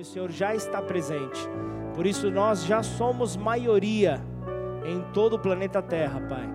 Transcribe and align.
o 0.00 0.04
Senhor 0.04 0.30
já 0.30 0.54
está 0.54 0.80
presente. 0.80 1.38
Por 1.94 2.06
isso 2.06 2.30
nós 2.30 2.64
já 2.64 2.82
somos 2.82 3.36
maioria 3.36 4.20
em 4.84 5.02
todo 5.12 5.34
o 5.34 5.38
planeta 5.38 5.82
Terra, 5.82 6.20
Pai. 6.20 6.48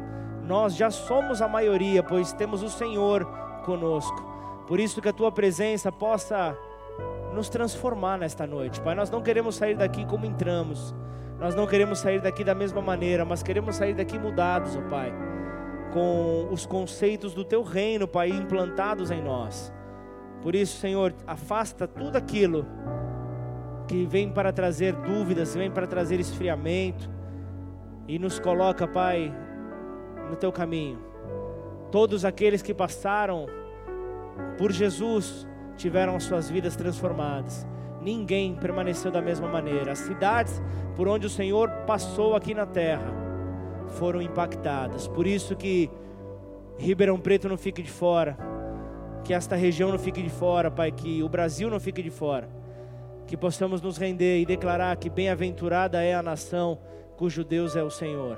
Nós 0.43 0.75
já 0.75 0.89
somos 0.89 1.42
a 1.42 1.47
maioria, 1.47 2.01
pois 2.01 2.33
temos 2.33 2.63
o 2.63 2.69
Senhor 2.69 3.25
conosco. 3.63 4.23
Por 4.67 4.79
isso 4.79 5.01
que 5.01 5.09
a 5.09 5.13
tua 5.13 5.31
presença 5.31 5.92
possa 5.92 6.58
nos 7.33 7.47
transformar 7.50 8.18
nesta 8.18 8.47
noite, 8.47 8.81
Pai. 8.81 8.95
Nós 8.95 9.11
não 9.11 9.21
queremos 9.21 9.55
sair 9.55 9.75
daqui 9.75 10.05
como 10.05 10.25
entramos. 10.25 10.96
Nós 11.39 11.54
não 11.54 11.68
queremos 11.68 12.00
sair 12.00 12.21
daqui 12.21 12.43
da 12.43 12.55
mesma 12.55 12.82
maneira, 12.82 13.25
mas 13.25 13.43
queremos 13.43 13.75
sair 13.75 13.93
daqui 13.93 14.18
mudados, 14.18 14.75
ó 14.75 14.82
Pai, 14.89 15.14
com 15.93 16.48
os 16.50 16.66
conceitos 16.66 17.34
do 17.36 17.43
teu 17.43 17.62
reino, 17.62 18.07
Pai, 18.07 18.30
implantados 18.30 19.12
em 19.12 19.21
nós. 19.21 19.71
Por 20.41 20.55
isso, 20.55 20.80
Senhor, 20.80 21.14
afasta 21.27 21.88
tudo 21.88 22.16
aquilo 22.16 22.66
que 23.88 24.05
vem 24.05 24.29
para 24.29 24.52
trazer 24.52 24.93
dúvidas, 24.93 25.55
vem 25.55 25.71
para 25.71 25.88
trazer 25.88 26.20
esfriamento 26.20 27.09
e 28.08 28.20
nos 28.20 28.39
coloca, 28.39 28.88
Pai, 28.88 29.34
no 30.30 30.35
teu 30.35 30.52
caminho. 30.52 30.99
Todos 31.91 32.25
aqueles 32.25 32.61
que 32.61 32.73
passaram 32.73 33.48
por 34.58 34.71
Jesus 34.71 35.48
tiveram 35.77 36.20
suas 36.20 36.49
vidas 36.49 36.75
transformadas. 36.75 37.66
Ninguém 38.02 38.55
permaneceu 38.55 39.11
da 39.11 39.21
mesma 39.21 39.48
maneira. 39.48 39.91
As 39.91 39.99
cidades 39.99 40.61
por 40.95 41.08
onde 41.08 41.25
o 41.25 41.30
Senhor 41.30 41.70
passou 41.88 42.36
aqui 42.36 42.53
na 42.53 42.66
terra 42.66 43.13
foram 43.88 44.22
impactadas. 44.22 45.08
Por 45.08 45.25
isso 45.25 45.55
que 45.55 45.89
Ribeirão 46.77 47.20
Preto 47.20 47.47
não 47.47 47.58
fique 47.58 47.81
de 47.81 47.89
fora, 47.89 48.38
que 49.23 49.33
esta 49.33 49.55
região 49.55 49.91
não 49.91 49.99
fique 49.99 50.22
de 50.22 50.30
fora, 50.30 50.70
Pai, 50.70 50.91
que 50.91 51.23
o 51.23 51.30
Brasil 51.30 51.70
não 51.70 51.80
fique 51.80 52.02
de 52.02 52.09
fora 52.09 52.64
que 53.27 53.35
possamos 53.35 53.81
nos 53.81 53.97
render 53.97 54.39
e 54.39 54.45
declarar 54.45 54.95
que 54.97 55.09
bem-aventurada 55.09 56.03
é 56.03 56.13
a 56.13 56.21
nação 56.21 56.77
cujo 57.17 57.44
Deus 57.44 57.75
é 57.75 57.83
o 57.83 57.89
Senhor. 57.89 58.38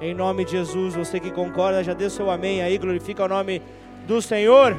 Em 0.00 0.14
nome 0.14 0.44
de 0.44 0.52
Jesus, 0.52 0.94
você 0.94 1.18
que 1.18 1.30
concorda, 1.30 1.82
já 1.82 1.94
dê 1.94 2.08
seu 2.10 2.30
amém 2.30 2.62
aí, 2.62 2.76
glorifica 2.78 3.24
o 3.24 3.28
nome 3.28 3.62
do 4.06 4.20
Senhor. 4.20 4.76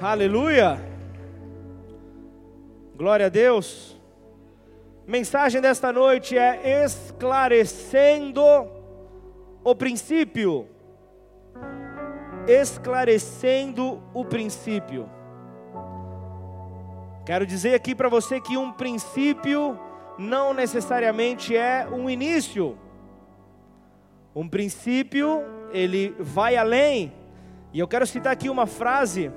Aleluia. 0.00 0.80
Glória 2.96 3.26
a 3.26 3.28
Deus. 3.28 3.96
Mensagem 5.06 5.60
desta 5.60 5.92
noite 5.92 6.36
é 6.36 6.84
esclarecendo 6.84 8.42
o 9.62 9.74
princípio 9.74 10.68
esclarecendo 12.46 14.02
o 14.14 14.24
princípio. 14.24 15.08
Quero 17.24 17.44
dizer 17.44 17.74
aqui 17.74 17.94
para 17.94 18.08
você 18.08 18.40
que 18.40 18.56
um 18.56 18.70
princípio 18.72 19.78
não 20.18 20.54
necessariamente 20.54 21.56
é 21.56 21.86
um 21.90 22.08
início. 22.08 22.78
Um 24.34 24.48
princípio, 24.48 25.42
ele 25.72 26.14
vai 26.18 26.56
além. 26.56 27.12
E 27.72 27.78
eu 27.78 27.88
quero 27.88 28.06
citar 28.06 28.32
aqui 28.32 28.48
uma 28.48 28.66
frase. 28.66 29.32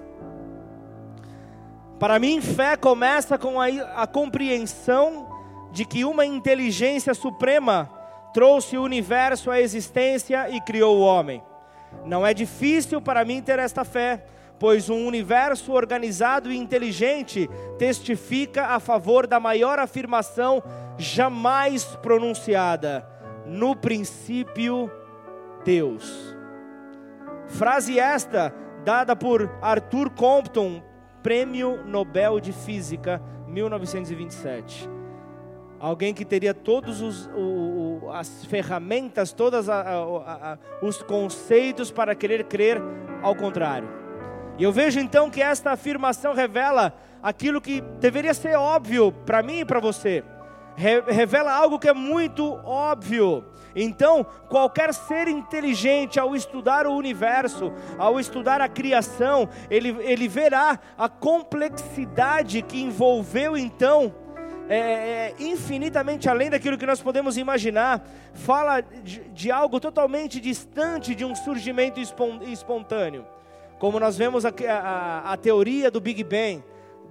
Para 2.00 2.20
mim, 2.20 2.40
fé 2.42 2.78
começa 2.78 3.38
com 3.38 3.60
a, 3.60 3.68
a 3.96 4.08
compreensão 4.08 5.28
de 5.72 5.84
que 5.84 6.06
uma 6.06 6.26
inteligência 6.26 7.14
suprema 7.14 7.90
trouxe 8.34 8.78
o 8.78 8.84
universo 8.84 9.50
à 9.50 9.60
existência 9.60 10.50
e 10.50 10.62
criou 10.62 10.98
o 10.98 11.02
homem. 11.02 11.42
Não 12.06 12.26
é 12.26 12.34
difícil 12.34 13.02
para 13.02 13.26
mim 13.26 13.42
ter 13.42 13.60
esta 13.60 13.84
fé, 13.84 14.24
pois 14.58 14.90
um 14.90 15.06
universo 15.06 15.72
organizado 15.72 16.52
e 16.52 16.58
inteligente 16.58 17.50
testifica 17.78 18.68
a 18.68 18.80
favor 18.80 19.26
da 19.26 19.40
maior 19.40 19.80
afirmação 19.80 20.62
jamais 20.98 21.84
pronunciada: 22.02 23.08
no 23.46 23.76
princípio, 23.76 24.92
Deus. 25.64 26.36
Frase 27.48 28.00
esta 28.00 28.54
dada 28.84 29.16
por 29.16 29.50
Arthur 29.62 30.10
Compton, 30.12 30.84
Prêmio 31.24 31.84
Nobel 31.86 32.40
de 32.40 32.54
Física, 32.54 33.22
1927 33.48 34.99
alguém 35.80 36.14
que 36.14 36.26
teria 36.26 36.56
o, 37.36 38.10
as 38.12 38.46
ferramentas, 38.46 39.32
todos 39.32 39.68
os 40.82 41.02
conceitos 41.04 41.92
para 41.92 42.14
querer 42.14 42.44
crer 42.46 42.82
ao 43.22 43.36
contrário. 43.36 43.90
E 44.58 44.64
eu 44.64 44.72
vejo 44.74 45.00
então 45.00 45.30
que 45.30 45.42
esta 45.42 45.72
afirmação 45.72 46.34
revela 46.34 46.94
aquilo 47.24 47.62
que 47.62 47.82
deveria 48.00 48.34
ser 48.34 48.58
óbvio 48.58 49.12
para 49.12 49.42
mim 49.42 49.60
e 49.60 49.66
para 49.66 49.80
você. 49.80 50.24
Re, 50.76 51.02
revela 51.08 51.54
algo 51.54 51.80
que 51.80 51.88
é 51.88 51.94
muito 51.94 52.60
óbvio. 52.64 53.46
Então, 53.76 54.26
qualquer 54.50 54.94
ser 54.94 55.28
inteligente, 55.28 56.20
ao 56.20 56.36
estudar 56.36 56.88
o 56.88 56.94
universo, 56.94 57.72
ao 57.98 58.20
estudar 58.20 58.62
a 58.62 58.68
criação, 58.68 59.48
ele, 59.70 59.96
ele 60.00 60.28
verá 60.28 60.80
a 60.98 61.08
complexidade 61.08 62.62
que 62.62 62.82
envolveu 62.82 63.56
então 63.56 64.14
é, 64.70 64.78
é, 64.78 65.36
infinitamente 65.40 66.30
além 66.30 66.50
daquilo 66.50 66.78
que 66.78 66.86
nós 66.86 67.02
podemos 67.02 67.38
imaginar, 67.38 68.08
fala 68.34 68.82
de, 68.82 69.20
de 69.30 69.52
algo 69.52 69.80
totalmente 69.80 70.40
distante 70.40 71.16
de 71.16 71.26
um 71.26 71.34
surgimento 71.36 72.00
espontâneo. 72.00 73.26
Como 73.80 74.00
nós 74.00 74.16
vemos 74.16 74.46
a, 74.46 74.50
a, 74.50 75.34
a 75.34 75.38
teoria 75.38 75.90
do 75.90 76.00
Big 76.00 76.24
Bang, 76.24 76.64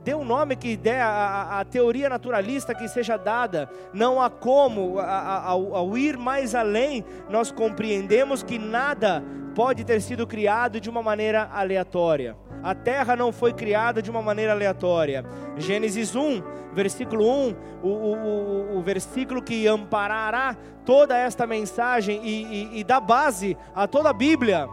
dê 0.05 0.15
um 0.15 0.25
nome 0.25 0.55
que 0.55 0.77
der 0.77 1.03
a, 1.03 1.59
a, 1.59 1.65
teoria 1.65 2.09
naturalista 2.09 2.75
que 2.75 2.87
seja 2.87 3.17
dada, 3.17 3.69
não 3.93 4.23
há 4.23 4.31
como, 4.31 5.01
ao, 5.01 5.75
ao 5.75 5.99
ir 5.99 6.17
mais 6.17 6.55
além, 6.55 7.05
nós 7.29 7.51
compreendemos 7.51 8.43
que 8.43 8.59
nada 8.59 9.25
pode 9.55 9.85
ter 9.85 10.01
sido 10.01 10.27
criado 10.27 10.81
de 10.81 10.89
uma 10.89 11.03
maneira 11.03 11.49
aleatória. 11.53 12.37
A 12.63 12.75
terra 12.75 13.15
não 13.15 13.33
foi 13.33 13.53
criada 13.53 14.03
de 14.03 14.11
uma 14.11 14.23
maneira 14.23 14.53
aleatória. 14.53 15.25
Gênesis 15.57 16.15
1, 16.15 16.43
versículo 16.73 17.25
1, 17.25 17.57
o, 17.83 17.89
o, 17.89 18.79
o 18.79 18.83
versículo 18.83 19.43
que 19.43 19.67
amparará 19.67 20.57
toda 20.85 21.17
esta 21.17 21.47
mensagem 21.47 22.21
e, 22.25 22.45
e, 22.45 22.81
e 22.81 22.85
dá 22.85 23.01
base 23.01 23.57
a 23.75 23.87
toda 23.87 24.11
a 24.11 24.13
Bíblia, 24.15 24.67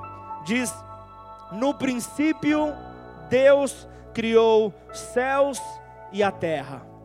diz: 0.46 0.74
No 1.52 1.74
princípio, 1.74 2.74
Deus 3.30 3.88
criou 4.14 4.74
céus 4.94 5.62
e 6.12 6.24
a 6.24 6.32
terra. 6.32 6.96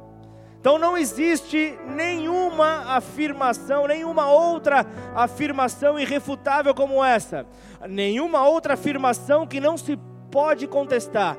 Então 0.61 0.79
não 0.79 0.97
existe 0.97 1.79
nenhuma 1.87 2.95
afirmação, 2.95 3.87
nenhuma 3.87 4.31
outra 4.31 4.85
afirmação 5.15 5.99
irrefutável 5.99 6.75
como 6.75 7.03
essa, 7.03 7.47
nenhuma 7.89 8.47
outra 8.47 8.75
afirmação 8.75 9.47
que 9.47 9.59
não 9.59 9.79
se 9.79 9.99
pode 10.31 10.67
contestar. 10.67 11.37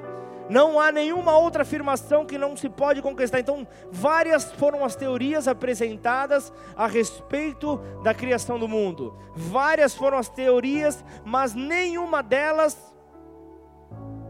Não 0.49 0.79
há 0.79 0.91
nenhuma 0.91 1.37
outra 1.37 1.61
afirmação 1.61 2.25
que 2.25 2.37
não 2.37 2.57
se 2.57 2.67
pode 2.67 3.01
contestar. 3.01 3.39
Então, 3.39 3.65
várias 3.89 4.51
foram 4.51 4.83
as 4.83 4.95
teorias 4.95 5.47
apresentadas 5.47 6.51
a 6.75 6.87
respeito 6.87 7.77
da 8.03 8.13
criação 8.13 8.59
do 8.59 8.67
mundo. 8.67 9.15
Várias 9.33 9.95
foram 9.95 10.17
as 10.17 10.27
teorias, 10.27 11.05
mas 11.23 11.53
nenhuma 11.53 12.21
delas 12.21 12.93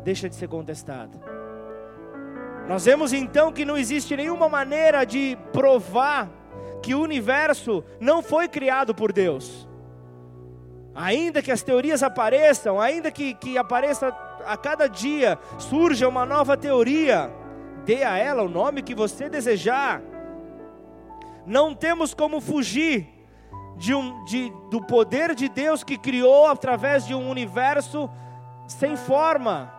deixa 0.04 0.30
de 0.30 0.36
ser 0.36 0.48
contestada. 0.48 1.20
Nós 2.68 2.86
vemos 2.86 3.12
então 3.14 3.52
que 3.52 3.66
não 3.66 3.76
existe 3.76 4.16
nenhuma 4.16 4.48
maneira 4.48 5.04
de 5.04 5.38
provar 5.52 6.30
que 6.82 6.94
o 6.94 7.02
universo 7.02 7.84
não 8.00 8.22
foi 8.22 8.48
criado 8.48 8.94
por 8.94 9.12
Deus. 9.12 9.68
Ainda 10.94 11.42
que 11.42 11.52
as 11.52 11.64
teorias 11.64 12.04
apareçam, 12.04 12.80
ainda 12.80 13.10
que, 13.10 13.34
que 13.34 13.58
apareça 13.58 14.12
a 14.46 14.58
cada 14.58 14.88
dia 14.88 15.38
surja 15.58 16.08
uma 16.08 16.26
nova 16.26 16.56
teoria, 16.58 17.32
dê 17.86 18.04
a 18.04 18.18
ela 18.18 18.44
o 18.44 18.50
nome 18.50 18.82
que 18.82 18.96
você 18.96 19.30
desejar. 19.30 20.02
Não 21.46 21.74
temos 21.74 22.14
como 22.14 22.40
fugir 22.40 23.08
de 23.78 23.94
um, 23.94 24.24
de, 24.26 24.52
do 24.70 24.82
poder 24.82 25.34
de 25.34 25.50
Deus 25.50 25.84
que 25.84 25.98
criou 25.98 26.48
através 26.48 27.06
de 27.06 27.16
um 27.16 27.30
universo 27.30 28.10
sem 28.68 28.96
forma. 28.96 29.74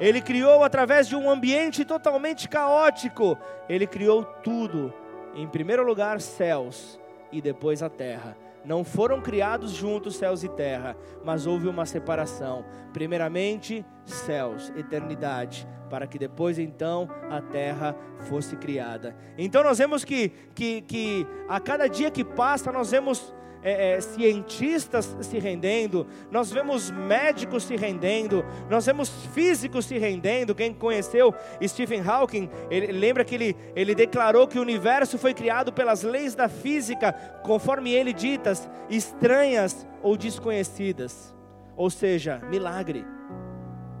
Ele 0.00 0.20
criou 0.20 0.64
através 0.64 1.06
de 1.06 1.14
um 1.14 1.30
ambiente 1.30 1.84
totalmente 1.84 2.48
caótico. 2.48 3.38
Ele 3.68 3.86
criou 3.86 4.24
tudo. 4.24 4.92
Em 5.34 5.46
primeiro 5.46 5.84
lugar, 5.84 6.20
céus 6.20 6.98
e 7.30 7.40
depois 7.40 7.82
a 7.82 7.88
terra. 7.88 8.36
Não 8.64 8.84
foram 8.84 9.20
criados 9.20 9.70
juntos 9.72 10.16
céus 10.16 10.42
e 10.42 10.48
terra, 10.48 10.96
mas 11.24 11.46
houve 11.46 11.68
uma 11.68 11.84
separação. 11.84 12.64
Primeiramente, 12.92 13.84
céus, 14.04 14.72
eternidade, 14.76 15.66
para 15.90 16.06
que 16.06 16.18
depois 16.18 16.58
então 16.58 17.08
a 17.30 17.40
terra 17.40 17.94
fosse 18.20 18.56
criada. 18.56 19.14
Então 19.36 19.62
nós 19.62 19.78
vemos 19.78 20.04
que, 20.04 20.30
que, 20.54 20.80
que 20.82 21.26
a 21.48 21.60
cada 21.60 21.88
dia 21.88 22.10
que 22.10 22.24
passa, 22.24 22.72
nós 22.72 22.90
vemos 22.90 23.34
é, 23.64 23.94
é, 23.94 24.00
cientistas 24.00 25.16
se 25.22 25.38
rendendo, 25.38 26.06
nós 26.30 26.52
vemos 26.52 26.90
médicos 26.90 27.64
se 27.64 27.76
rendendo, 27.76 28.44
nós 28.68 28.84
vemos 28.84 29.08
físicos 29.32 29.86
se 29.86 29.96
rendendo. 29.96 30.54
Quem 30.54 30.74
conheceu 30.74 31.34
Stephen 31.66 32.02
Hawking, 32.06 32.50
ele 32.70 32.92
lembra 32.92 33.24
que 33.24 33.34
ele, 33.34 33.56
ele 33.74 33.94
declarou 33.94 34.46
que 34.46 34.58
o 34.58 34.62
universo 34.62 35.16
foi 35.16 35.32
criado 35.32 35.72
pelas 35.72 36.02
leis 36.02 36.34
da 36.34 36.46
física, 36.46 37.12
conforme 37.42 37.90
ele 37.92 38.12
ditas, 38.12 38.68
estranhas 38.90 39.86
ou 40.02 40.14
desconhecidas. 40.14 41.34
Ou 41.74 41.88
seja, 41.88 42.42
milagre. 42.50 43.04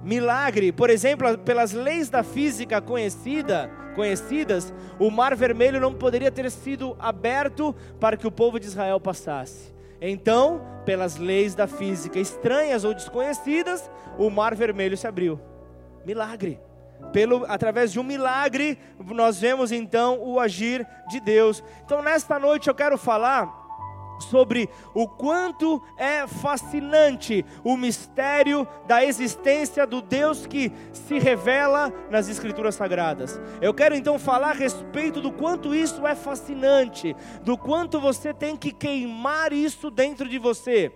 Milagre, 0.02 0.70
por 0.70 0.90
exemplo, 0.90 1.38
pelas 1.38 1.72
leis 1.72 2.10
da 2.10 2.22
física 2.22 2.82
conhecida, 2.82 3.70
conhecidas, 3.94 4.72
o 4.98 5.10
mar 5.10 5.34
vermelho 5.34 5.80
não 5.80 5.94
poderia 5.94 6.30
ter 6.30 6.50
sido 6.50 6.96
aberto 6.98 7.74
para 7.98 8.16
que 8.16 8.26
o 8.26 8.32
povo 8.32 8.60
de 8.60 8.66
Israel 8.66 9.00
passasse. 9.00 9.72
Então, 10.00 10.60
pelas 10.84 11.16
leis 11.16 11.54
da 11.54 11.66
física 11.66 12.18
estranhas 12.18 12.84
ou 12.84 12.92
desconhecidas, 12.92 13.90
o 14.18 14.28
mar 14.28 14.54
vermelho 14.54 14.96
se 14.96 15.06
abriu. 15.06 15.40
Milagre. 16.04 16.60
Pelo, 17.12 17.44
através 17.48 17.92
de 17.92 18.00
um 18.00 18.02
milagre, 18.02 18.78
nós 18.98 19.40
vemos 19.40 19.72
então 19.72 20.18
o 20.20 20.38
agir 20.38 20.86
de 21.08 21.20
Deus. 21.20 21.62
Então, 21.84 22.02
nesta 22.02 22.38
noite 22.38 22.68
eu 22.68 22.74
quero 22.74 22.98
falar 22.98 23.63
sobre 24.18 24.68
o 24.94 25.08
quanto 25.08 25.82
é 25.96 26.26
fascinante 26.26 27.44
o 27.62 27.76
mistério 27.76 28.66
da 28.86 29.04
existência 29.04 29.86
do 29.86 30.00
Deus 30.00 30.46
que 30.46 30.72
se 30.92 31.18
revela 31.18 31.92
nas 32.10 32.28
Escrituras 32.28 32.74
Sagradas. 32.74 33.40
Eu 33.60 33.74
quero 33.74 33.94
então 33.94 34.18
falar 34.18 34.50
a 34.50 34.54
respeito 34.54 35.20
do 35.20 35.32
quanto 35.32 35.74
isso 35.74 36.06
é 36.06 36.14
fascinante, 36.14 37.14
do 37.42 37.56
quanto 37.56 38.00
você 38.00 38.32
tem 38.32 38.56
que 38.56 38.72
queimar 38.72 39.52
isso 39.52 39.90
dentro 39.90 40.28
de 40.28 40.38
você. 40.38 40.92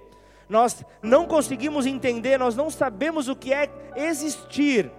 Nós 0.48 0.82
não 1.02 1.26
conseguimos 1.26 1.84
entender, 1.84 2.38
nós 2.38 2.56
não 2.56 2.70
sabemos 2.70 3.28
o 3.28 3.36
que 3.36 3.52
é 3.52 3.70
existir 3.96 4.90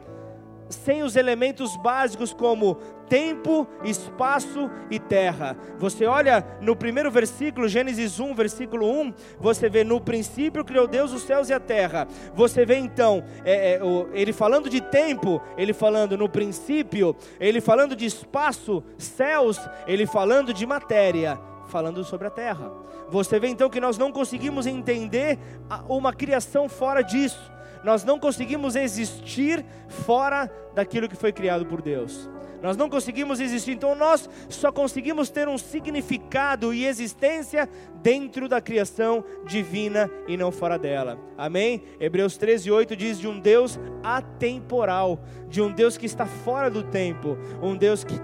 sem 0.70 1.04
os 1.04 1.16
elementos 1.16 1.76
básicos 1.78 2.34
como 2.34 2.76
tempo, 3.10 3.68
espaço 3.84 4.70
e 4.90 5.00
terra. 5.00 5.58
Você 5.80 6.06
olha 6.06 6.46
no 6.62 6.76
primeiro 6.76 7.10
versículo, 7.10 7.68
Gênesis 7.68 8.20
1, 8.20 8.36
versículo 8.36 8.88
1, 9.02 9.14
você 9.40 9.68
vê 9.68 9.84
no 9.84 10.00
princípio 10.00 10.64
criou 10.64 10.88
Deus 10.88 11.12
os 11.12 11.24
céus 11.24 11.50
e 11.50 11.54
a 11.54 11.60
terra. 11.60 12.08
Você 12.36 12.66
vê 12.66 12.78
então, 12.78 13.24
é, 13.44 13.74
é, 13.74 13.80
ele 14.14 14.32
falando 14.32 14.70
de 14.70 14.80
tempo, 14.80 15.42
ele 15.58 15.74
falando 15.74 16.16
no 16.16 16.30
princípio, 16.30 17.16
ele 17.40 17.60
falando 17.60 17.96
de 17.96 18.06
espaço, 18.06 18.84
céus, 18.98 19.60
ele 19.88 20.06
falando 20.06 20.54
de 20.54 20.66
matéria, 20.66 21.40
falando 21.68 22.04
sobre 22.04 22.28
a 22.28 22.32
terra. 22.32 22.72
Você 23.10 23.40
vê 23.40 23.48
então 23.48 23.70
que 23.70 23.82
nós 23.82 23.98
não 23.98 24.12
conseguimos 24.12 24.68
entender 24.68 25.40
uma 25.88 26.14
criação 26.14 26.70
fora 26.70 27.02
disso 27.02 27.59
nós 27.84 28.04
não 28.04 28.20
conseguimos 28.20 28.76
existir 28.76 29.66
fora 29.88 30.52
daquilo 30.74 31.08
que 31.08 31.16
foi 31.16 31.32
criado 31.32 31.66
por 31.66 31.82
Deus. 31.82 32.30
Nós 32.62 32.76
não 32.76 32.90
conseguimos 32.90 33.40
existir, 33.40 33.72
então 33.72 33.96
nós 33.96 34.30
só 34.50 34.72
conseguimos 34.72 35.30
ter 35.30 35.48
um 35.48 35.58
significado 35.58 36.74
e 36.74 36.86
existência 36.86 37.70
dentro 38.02 38.50
da 38.50 38.60
criação 38.60 39.24
divina 39.46 40.12
e 40.28 40.36
não 40.36 40.52
fora 40.52 40.78
dela. 40.78 41.18
Amém? 41.38 41.82
Hebreus 42.00 42.38
13, 42.38 42.70
8 42.70 42.96
diz 42.96 43.18
de 43.18 43.28
um 43.28 43.40
Deus 43.40 43.80
atemporal, 44.04 45.22
de 45.48 45.62
um 45.62 45.72
Deus 45.72 45.98
que 45.98 46.06
está 46.06 46.26
fora 46.26 46.70
do 46.70 46.84
tempo, 46.84 47.38
um 47.62 47.78
Deus 47.78 48.04
que, 48.04 48.16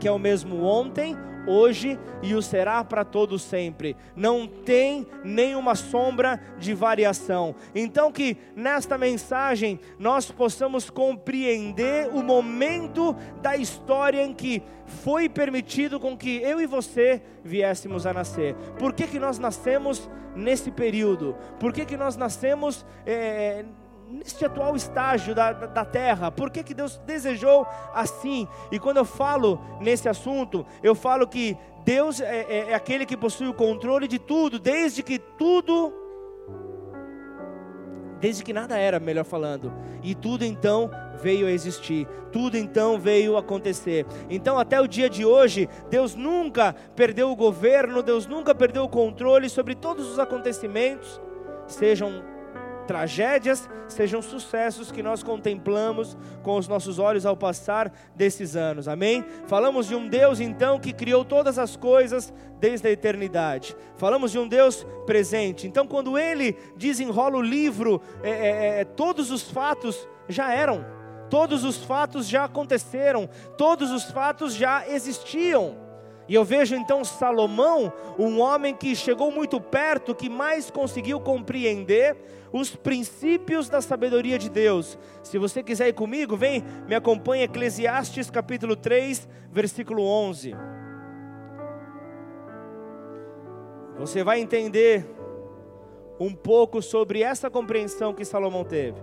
que 0.00 0.08
é 0.08 0.10
o 0.10 0.18
mesmo 0.18 0.64
ontem, 0.64 1.16
hoje 1.46 1.98
e 2.22 2.34
o 2.34 2.42
será 2.42 2.82
para 2.84 3.04
todo 3.04 3.38
sempre. 3.38 3.96
Não 4.14 4.46
tem 4.46 5.06
nenhuma 5.24 5.74
sombra 5.74 6.40
de 6.58 6.74
variação. 6.74 7.54
Então 7.74 8.10
que 8.10 8.36
nesta 8.54 8.98
mensagem 8.98 9.78
nós 9.98 10.30
possamos 10.30 10.90
compreender 10.90 12.08
o 12.12 12.22
momento 12.22 13.14
da 13.40 13.56
história 13.56 14.22
em 14.22 14.34
que 14.34 14.62
foi 14.86 15.28
permitido 15.28 15.98
com 15.98 16.16
que 16.16 16.36
eu 16.42 16.60
e 16.60 16.66
você 16.66 17.22
viéssemos 17.44 18.06
a 18.06 18.12
nascer. 18.12 18.54
Por 18.78 18.92
que, 18.92 19.06
que 19.06 19.18
nós 19.18 19.38
nascemos 19.38 20.08
nesse 20.34 20.70
período? 20.70 21.36
Por 21.58 21.72
que, 21.72 21.84
que 21.84 21.96
nós 21.96 22.16
nascemos 22.16 22.84
é, 23.04 23.64
neste 24.08 24.44
atual 24.44 24.76
estágio 24.76 25.34
da, 25.34 25.52
da, 25.52 25.84
terra? 25.84 26.30
Por 26.30 26.50
que, 26.50 26.62
que 26.62 26.74
Deus 26.74 26.98
desejou 27.06 27.66
assim? 27.94 28.46
E 28.70 28.78
quando 28.78 28.98
eu 28.98 29.04
falo 29.04 29.60
nesse 29.80 30.08
assunto, 30.08 30.64
eu 30.82 30.94
falo 30.94 31.26
que 31.26 31.56
Deus 31.84 32.20
é, 32.20 32.46
é, 32.48 32.70
é 32.70 32.74
aquele 32.74 33.06
que 33.06 33.16
possui 33.16 33.48
o 33.48 33.54
controle 33.54 34.08
de 34.08 34.18
tudo, 34.18 34.58
desde 34.58 35.02
que 35.02 35.18
tudo, 35.18 35.92
desde 38.20 38.42
que 38.42 38.52
nada 38.52 38.76
era, 38.78 38.98
melhor 38.98 39.24
falando, 39.24 39.72
e 40.02 40.14
tudo 40.14 40.44
então 40.44 40.90
veio 41.20 41.46
a 41.46 41.50
existir, 41.50 42.06
tudo 42.30 42.56
então 42.56 42.98
veio 42.98 43.36
a 43.36 43.40
acontecer. 43.40 44.06
Então, 44.28 44.58
até 44.58 44.80
o 44.80 44.86
dia 44.86 45.08
de 45.08 45.24
hoje, 45.24 45.68
Deus 45.88 46.14
nunca 46.14 46.74
perdeu 46.94 47.30
o 47.30 47.36
governo, 47.36 48.02
Deus 48.02 48.26
nunca 48.26 48.54
perdeu 48.54 48.84
o 48.84 48.88
controle 48.88 49.48
sobre 49.48 49.74
todos 49.74 50.10
os 50.10 50.18
acontecimentos, 50.18 51.20
sejam 51.66 52.35
tragédias 52.86 53.68
sejam 53.88 54.22
sucessos 54.22 54.90
que 54.90 55.02
nós 55.02 55.22
contemplamos 55.22 56.16
com 56.42 56.56
os 56.56 56.68
nossos 56.68 56.98
olhos 56.98 57.26
ao 57.26 57.36
passar 57.36 57.92
desses 58.14 58.56
anos, 58.56 58.88
amém? 58.88 59.24
Falamos 59.46 59.86
de 59.88 59.94
um 59.94 60.08
Deus 60.08 60.40
então 60.40 60.78
que 60.78 60.92
criou 60.92 61.24
todas 61.24 61.58
as 61.58 61.76
coisas 61.76 62.32
desde 62.58 62.88
a 62.88 62.90
eternidade, 62.90 63.76
falamos 63.96 64.32
de 64.32 64.38
um 64.38 64.48
Deus 64.48 64.86
presente, 65.04 65.66
então 65.66 65.86
quando 65.86 66.16
Ele 66.16 66.56
desenrola 66.76 67.36
o 67.36 67.42
livro, 67.42 68.00
é, 68.22 68.30
é, 68.30 68.80
é, 68.80 68.84
todos 68.84 69.30
os 69.30 69.42
fatos 69.42 70.08
já 70.28 70.52
eram, 70.52 70.84
todos 71.28 71.64
os 71.64 71.84
fatos 71.84 72.26
já 72.26 72.44
aconteceram, 72.44 73.28
todos 73.58 73.90
os 73.90 74.04
fatos 74.04 74.54
já 74.54 74.88
existiam. 74.88 75.86
E 76.28 76.34
eu 76.34 76.44
vejo 76.44 76.74
então 76.74 77.04
Salomão, 77.04 77.92
um 78.18 78.40
homem 78.40 78.74
que 78.74 78.96
chegou 78.96 79.30
muito 79.30 79.60
perto, 79.60 80.14
que 80.14 80.28
mais 80.28 80.70
conseguiu 80.70 81.20
compreender 81.20 82.16
os 82.56 82.74
princípios 82.74 83.68
da 83.68 83.80
sabedoria 83.80 84.38
de 84.38 84.48
Deus. 84.48 84.98
Se 85.22 85.38
você 85.38 85.62
quiser 85.62 85.88
ir 85.88 85.92
comigo, 85.92 86.36
vem, 86.36 86.64
me 86.86 86.94
acompanhe 86.94 87.44
Eclesiastes 87.44 88.30
capítulo 88.30 88.74
3, 88.74 89.28
versículo 89.50 90.02
11. 90.02 90.54
Você 93.98 94.24
vai 94.24 94.40
entender 94.40 95.06
um 96.18 96.34
pouco 96.34 96.80
sobre 96.80 97.22
essa 97.22 97.50
compreensão 97.50 98.14
que 98.14 98.24
Salomão 98.24 98.64
teve. 98.64 99.00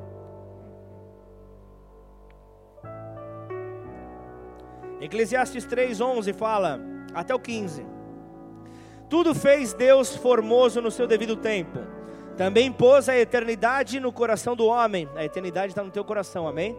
Eclesiastes 5.00 5.66
3:11 5.66 6.34
fala 6.34 6.80
até 7.14 7.36
o 7.36 7.40
15. 7.40 7.86
Tudo 9.10 9.36
fez 9.36 9.74
Deus 9.74 10.16
formoso 10.16 10.82
no 10.82 10.90
seu 10.90 11.06
devido 11.06 11.36
tempo. 11.36 12.03
Também 12.38 12.72
pôs 12.72 13.08
a 13.08 13.18
eternidade 13.18 14.00
no 14.00 14.12
coração 14.12 14.56
do 14.56 14.66
homem. 14.66 15.08
A 15.16 15.24
eternidade 15.24 15.68
está 15.68 15.84
no 15.84 15.92
teu 15.92 16.04
coração, 16.04 16.48
amém? 16.48 16.78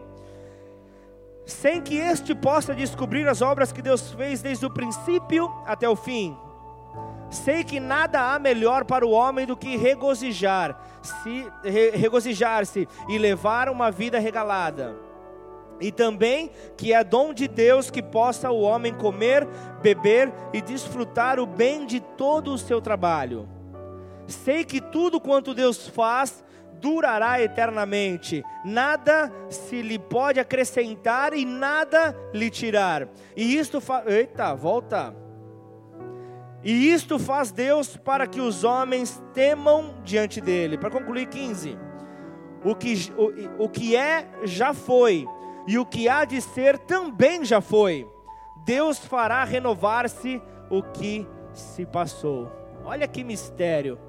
Sem 1.45 1.81
que 1.81 1.95
este 1.95 2.33
possa 2.33 2.73
descobrir 2.73 3.27
as 3.27 3.41
obras 3.41 3.71
que 3.71 3.81
Deus 3.81 4.11
fez 4.11 4.41
desde 4.41 4.65
o 4.65 4.69
princípio 4.69 5.51
até 5.65 5.87
o 5.87 5.95
fim. 5.95 6.35
Sei 7.29 7.63
que 7.63 7.79
nada 7.79 8.33
há 8.33 8.39
melhor 8.39 8.85
para 8.85 9.05
o 9.05 9.11
homem 9.11 9.45
do 9.45 9.57
que 9.57 9.77
regozijar, 9.77 10.79
se 11.01 11.47
regozijar-se 11.93 12.87
e 13.09 13.17
levar 13.17 13.69
uma 13.69 13.91
vida 13.91 14.19
regalada 14.19 14.95
e 15.79 15.91
também 15.91 16.51
que 16.77 16.93
é 16.93 17.03
dom 17.03 17.33
de 17.33 17.47
Deus 17.47 17.89
que 17.89 18.01
possa 18.01 18.51
o 18.51 18.61
homem 18.61 18.93
comer, 18.93 19.47
beber 19.81 20.31
e 20.53 20.61
desfrutar 20.61 21.39
o 21.39 21.45
bem 21.45 21.85
de 21.85 21.99
todo 21.99 22.53
o 22.53 22.57
seu 22.57 22.81
trabalho. 22.81 23.47
Sei 24.27 24.63
que 24.63 24.81
tudo 24.81 25.19
quanto 25.19 25.53
Deus 25.53 25.87
faz 25.87 26.43
durará 26.81 27.41
eternamente, 27.41 28.43
nada 28.63 29.31
se 29.49 29.81
lhe 29.81 29.97
pode 29.97 30.39
acrescentar 30.39 31.33
e 31.33 31.45
nada 31.45 32.15
lhe 32.33 32.49
tirar. 32.49 33.07
E 33.35 33.57
isto 33.57 33.79
faz. 33.79 34.05
Eita, 34.07 34.53
volta. 34.53 35.15
E 36.63 36.91
isto 36.91 37.19
faz 37.19 37.51
Deus 37.51 37.95
para 37.95 38.25
que 38.25 38.41
os 38.41 38.63
homens 38.63 39.23
temam 39.33 39.95
diante 40.03 40.41
dele. 40.41 40.77
Para 40.77 40.89
concluir, 40.89 41.27
15. 41.27 41.77
O 42.63 42.75
que, 42.75 42.95
o, 43.15 43.65
o 43.65 43.69
que 43.69 43.95
é, 43.95 44.27
já 44.43 44.73
foi 44.73 45.27
e 45.67 45.77
o 45.77 45.85
que 45.85 46.09
há 46.09 46.25
de 46.25 46.41
ser 46.41 46.79
também 46.79 47.45
já 47.45 47.61
foi. 47.61 48.07
Deus 48.65 48.97
fará 48.97 49.43
renovar-se 49.43 50.41
o 50.69 50.81
que 50.81 51.27
se 51.53 51.85
passou. 51.85 52.51
Olha 52.83 53.07
que 53.07 53.23
mistério. 53.23 53.99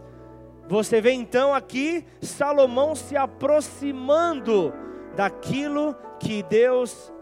Você 0.69 1.01
vê 1.01 1.13
então 1.13 1.55
aqui 1.55 2.05
Salomão 2.21 2.95
se 2.95 3.17
aproximando 3.17 4.73
daquilo 5.15 5.97
que 6.19 6.43
Deus 6.43 7.13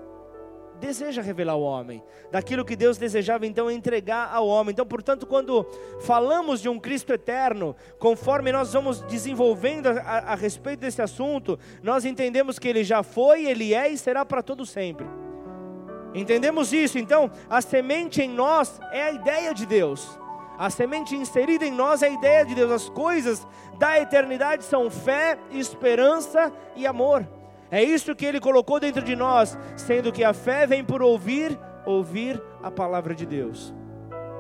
deseja 0.80 1.22
revelar 1.22 1.52
ao 1.52 1.62
homem, 1.62 2.02
daquilo 2.30 2.64
que 2.64 2.76
Deus 2.76 2.98
desejava 2.98 3.46
então 3.46 3.70
entregar 3.70 4.30
ao 4.32 4.46
homem. 4.46 4.72
Então, 4.72 4.86
portanto, 4.86 5.26
quando 5.26 5.64
falamos 6.00 6.60
de 6.60 6.68
um 6.68 6.78
Cristo 6.78 7.12
eterno, 7.12 7.76
conforme 7.98 8.50
nós 8.52 8.72
vamos 8.72 9.00
desenvolvendo 9.02 9.88
a, 9.88 10.32
a, 10.32 10.34
respeito 10.34 10.80
desse 10.80 11.00
assunto, 11.00 11.58
nós 11.82 12.04
entendemos 12.04 12.58
que 12.58 12.68
ele 12.68 12.84
já 12.84 13.02
foi, 13.02 13.46
ele 13.46 13.72
é 13.72 13.88
e 13.88 13.96
será 13.96 14.24
para 14.24 14.42
todo 14.42 14.66
sempre. 14.66 15.06
Entendemos 16.14 16.72
isso? 16.72 16.98
Então, 16.98 17.30
a 17.48 17.60
semente 17.60 18.22
em 18.22 18.28
nós 18.28 18.80
é 18.92 19.04
a 19.04 19.12
ideia 19.12 19.54
de 19.54 19.66
Deus. 19.66 20.18
A 20.58 20.70
semente 20.70 21.16
inserida 21.16 21.64
em 21.64 21.72
nós 21.72 22.02
é 22.02 22.06
a 22.06 22.10
ideia 22.10 22.44
de 22.44 22.54
Deus. 22.54 22.70
As 22.70 22.88
coisas 22.88 23.46
da 23.78 24.00
eternidade 24.00 24.64
são 24.64 24.90
fé, 24.90 25.38
esperança 25.50 26.52
e 26.76 26.86
amor. 26.86 27.26
É 27.70 27.82
isso 27.82 28.14
que 28.14 28.24
ele 28.24 28.38
colocou 28.38 28.78
dentro 28.78 29.02
de 29.02 29.16
nós, 29.16 29.58
sendo 29.76 30.12
que 30.12 30.22
a 30.22 30.32
fé 30.32 30.66
vem 30.66 30.84
por 30.84 31.02
ouvir, 31.02 31.58
ouvir 31.84 32.40
a 32.62 32.70
palavra 32.70 33.14
de 33.14 33.26
Deus. 33.26 33.74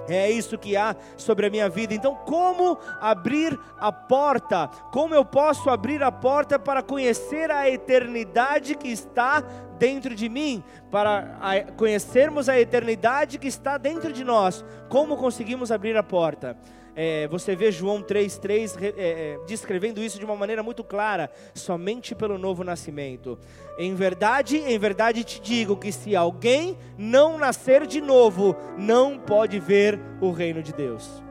É 0.08 0.30
isso 0.30 0.58
que 0.58 0.76
há 0.76 0.94
sobre 1.16 1.46
a 1.46 1.50
minha 1.50 1.68
vida. 1.68 1.94
Então, 1.94 2.14
como 2.14 2.78
abrir 3.00 3.58
a 3.78 3.90
porta? 3.90 4.68
Como 4.92 5.14
eu 5.14 5.24
posso 5.24 5.70
abrir 5.70 6.02
a 6.02 6.12
porta 6.12 6.58
para 6.58 6.82
conhecer 6.82 7.50
a 7.50 7.68
eternidade 7.68 8.74
que 8.74 8.88
está 8.88 9.40
dentro 9.78 10.14
de 10.14 10.28
mim? 10.28 10.62
Para 10.90 11.66
conhecermos 11.76 12.48
a 12.48 12.58
eternidade 12.58 13.38
que 13.38 13.48
está 13.48 13.78
dentro 13.78 14.12
de 14.12 14.24
nós. 14.24 14.64
Como 14.88 15.16
conseguimos 15.16 15.72
abrir 15.72 15.96
a 15.96 16.02
porta? 16.02 16.56
É, 16.96 17.26
você 17.28 17.56
vê 17.56 17.72
João 17.72 18.02
3,3 18.02 18.80
é, 18.80 18.86
é, 18.96 19.38
descrevendo 19.46 20.02
isso 20.02 20.18
de 20.18 20.24
uma 20.24 20.36
maneira 20.36 20.62
muito 20.62 20.84
clara, 20.84 21.30
somente 21.54 22.14
pelo 22.14 22.38
novo 22.38 22.62
nascimento. 22.62 23.38
Em 23.78 23.94
verdade, 23.94 24.58
em 24.58 24.78
verdade 24.78 25.24
te 25.24 25.40
digo 25.40 25.76
que 25.76 25.90
se 25.90 26.14
alguém 26.14 26.78
não 26.96 27.36
nascer 27.38 27.86
de 27.86 28.00
novo, 28.00 28.56
não 28.78 29.18
pode 29.18 29.58
ver 29.58 30.00
o 30.20 30.30
reino 30.30 30.62
de 30.62 30.72
Deus. 30.72 31.22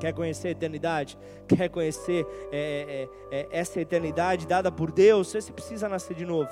Quer 0.00 0.12
conhecer 0.12 0.48
a 0.48 0.52
eternidade? 0.52 1.18
Quer 1.46 1.68
conhecer 1.68 2.26
é, 2.50 3.08
é, 3.30 3.38
é, 3.40 3.48
essa 3.50 3.80
eternidade 3.80 4.46
dada 4.46 4.72
por 4.72 4.90
Deus? 4.90 5.28
Você 5.28 5.52
precisa 5.52 5.88
nascer 5.88 6.16
de 6.16 6.24
novo 6.24 6.50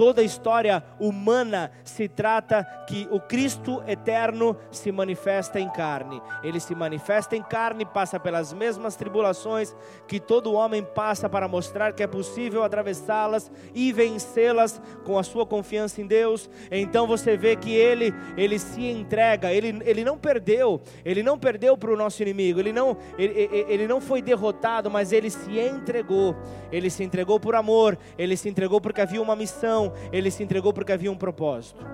toda 0.00 0.22
a 0.22 0.24
história 0.24 0.82
humana 0.98 1.70
se 1.84 2.08
trata 2.08 2.64
que 2.88 3.06
o 3.10 3.20
Cristo 3.20 3.82
eterno 3.86 4.56
se 4.70 4.90
manifesta 4.90 5.60
em 5.60 5.68
carne. 5.68 6.22
Ele 6.42 6.58
se 6.58 6.74
manifesta 6.74 7.36
em 7.36 7.42
carne, 7.42 7.84
passa 7.84 8.18
pelas 8.18 8.50
mesmas 8.50 8.96
tribulações 8.96 9.76
que 10.08 10.18
todo 10.18 10.54
homem 10.54 10.82
passa 10.82 11.28
para 11.28 11.46
mostrar 11.46 11.92
que 11.92 12.02
é 12.02 12.06
possível 12.06 12.64
atravessá-las 12.64 13.52
e 13.74 13.92
vencê-las 13.92 14.80
com 15.04 15.18
a 15.18 15.22
sua 15.22 15.44
confiança 15.44 16.00
em 16.00 16.06
Deus. 16.06 16.48
Então 16.70 17.06
você 17.06 17.36
vê 17.36 17.54
que 17.54 17.74
ele 17.74 18.14
ele 18.38 18.58
se 18.58 18.82
entrega, 18.82 19.52
ele, 19.52 19.82
ele 19.84 20.02
não 20.02 20.16
perdeu, 20.16 20.80
ele 21.04 21.22
não 21.22 21.38
perdeu 21.38 21.76
para 21.76 21.92
o 21.92 21.96
nosso 21.96 22.22
inimigo, 22.22 22.58
ele 22.58 22.72
não 22.72 22.96
ele, 23.18 23.34
ele 23.68 23.86
não 23.86 24.00
foi 24.00 24.22
derrotado, 24.22 24.90
mas 24.90 25.12
ele 25.12 25.28
se 25.28 25.58
entregou. 25.58 26.34
Ele 26.72 26.88
se 26.88 27.02
entregou 27.02 27.38
por 27.38 27.54
amor, 27.54 27.98
ele 28.16 28.34
se 28.34 28.48
entregou 28.48 28.80
porque 28.80 29.00
havia 29.00 29.20
uma 29.20 29.36
missão, 29.36 29.89
ele 30.12 30.30
se 30.30 30.42
entregou 30.42 30.72
porque 30.72 30.92
havia 30.92 31.10
um 31.10 31.16
propósito, 31.16 31.84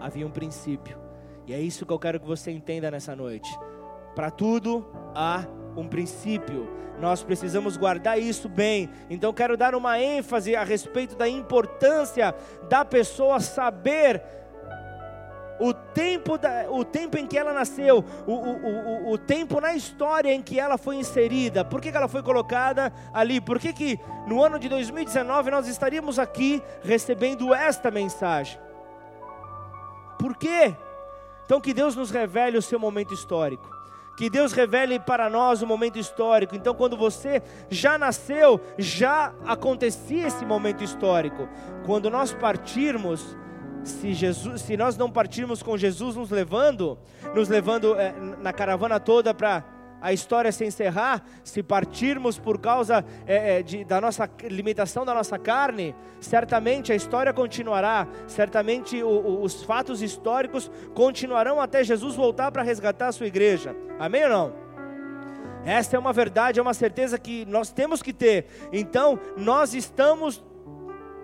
havia 0.00 0.26
um 0.26 0.30
princípio. 0.30 0.98
E 1.46 1.52
é 1.54 1.60
isso 1.60 1.86
que 1.86 1.92
eu 1.92 1.98
quero 1.98 2.20
que 2.20 2.26
você 2.26 2.50
entenda 2.50 2.90
nessa 2.90 3.16
noite. 3.16 3.48
Para 4.14 4.30
tudo 4.30 4.86
há 5.14 5.46
um 5.76 5.88
princípio. 5.88 6.68
Nós 7.00 7.22
precisamos 7.22 7.76
guardar 7.76 8.18
isso 8.18 8.48
bem. 8.48 8.90
Então 9.08 9.32
quero 9.32 9.56
dar 9.56 9.74
uma 9.74 10.00
ênfase 10.00 10.56
a 10.56 10.64
respeito 10.64 11.16
da 11.16 11.28
importância 11.28 12.34
da 12.68 12.84
pessoa 12.84 13.40
saber 13.40 14.22
o 15.60 15.72
tempo, 15.72 16.38
da, 16.38 16.66
o 16.70 16.84
tempo 16.84 17.16
em 17.16 17.26
que 17.26 17.36
ela 17.36 17.52
nasceu, 17.52 18.04
o, 18.26 18.32
o, 18.32 19.10
o, 19.10 19.12
o, 19.12 19.18
tempo 19.18 19.60
na 19.60 19.74
história 19.74 20.32
em 20.32 20.42
que 20.42 20.58
ela 20.58 20.78
foi 20.78 20.96
inserida, 20.96 21.64
por 21.64 21.80
que, 21.80 21.90
que 21.90 21.96
ela 21.96 22.08
foi 22.08 22.22
colocada 22.22 22.92
ali, 23.12 23.40
por 23.40 23.58
que, 23.58 23.72
que 23.72 24.00
no 24.26 24.42
ano 24.42 24.58
de 24.58 24.68
2019 24.68 25.50
nós 25.50 25.66
estaríamos 25.66 26.18
aqui 26.18 26.62
recebendo 26.82 27.54
esta 27.54 27.90
mensagem. 27.90 28.58
Por 30.18 30.36
quê? 30.36 30.74
Então 31.44 31.60
que 31.60 31.72
Deus 31.72 31.96
nos 31.96 32.10
revele 32.10 32.58
o 32.58 32.62
seu 32.62 32.78
momento 32.78 33.14
histórico. 33.14 33.78
Que 34.18 34.28
Deus 34.28 34.52
revele 34.52 34.98
para 34.98 35.30
nós 35.30 35.62
o 35.62 35.66
momento 35.66 35.96
histórico. 35.96 36.56
Então, 36.56 36.74
quando 36.74 36.96
você 36.96 37.40
já 37.70 37.96
nasceu, 37.96 38.60
já 38.76 39.32
acontecia 39.46 40.26
esse 40.26 40.44
momento 40.44 40.82
histórico. 40.82 41.48
Quando 41.86 42.10
nós 42.10 42.32
partirmos, 42.32 43.36
se, 43.84 44.12
Jesus, 44.12 44.62
se 44.62 44.76
nós 44.76 44.96
não 44.96 45.10
partirmos 45.10 45.62
com 45.62 45.76
Jesus 45.76 46.16
nos 46.16 46.30
levando, 46.30 46.98
nos 47.34 47.48
levando 47.48 47.94
é, 47.94 48.14
na 48.40 48.52
caravana 48.52 49.00
toda 49.00 49.32
para 49.32 49.64
a 50.00 50.12
história 50.12 50.52
se 50.52 50.64
encerrar, 50.64 51.24
se 51.42 51.62
partirmos 51.62 52.38
por 52.38 52.58
causa 52.60 53.04
é, 53.26 53.62
de, 53.62 53.84
da 53.84 54.00
nossa 54.00 54.30
limitação 54.44 55.04
da 55.04 55.12
nossa 55.12 55.38
carne, 55.38 55.94
certamente 56.20 56.92
a 56.92 56.96
história 56.96 57.32
continuará, 57.32 58.06
certamente 58.26 59.02
o, 59.02 59.08
o, 59.08 59.42
os 59.42 59.62
fatos 59.64 60.02
históricos 60.02 60.70
continuarão 60.94 61.60
até 61.60 61.82
Jesus 61.82 62.14
voltar 62.14 62.52
para 62.52 62.62
resgatar 62.62 63.08
a 63.08 63.12
sua 63.12 63.26
igreja. 63.26 63.74
Amém 63.98 64.24
ou 64.24 64.30
não? 64.30 64.68
Esta 65.64 65.96
é 65.96 65.98
uma 65.98 66.12
verdade, 66.12 66.58
é 66.58 66.62
uma 66.62 66.72
certeza 66.72 67.18
que 67.18 67.44
nós 67.44 67.70
temos 67.70 68.00
que 68.00 68.12
ter. 68.12 68.46
Então, 68.72 69.18
nós 69.36 69.74
estamos 69.74 70.42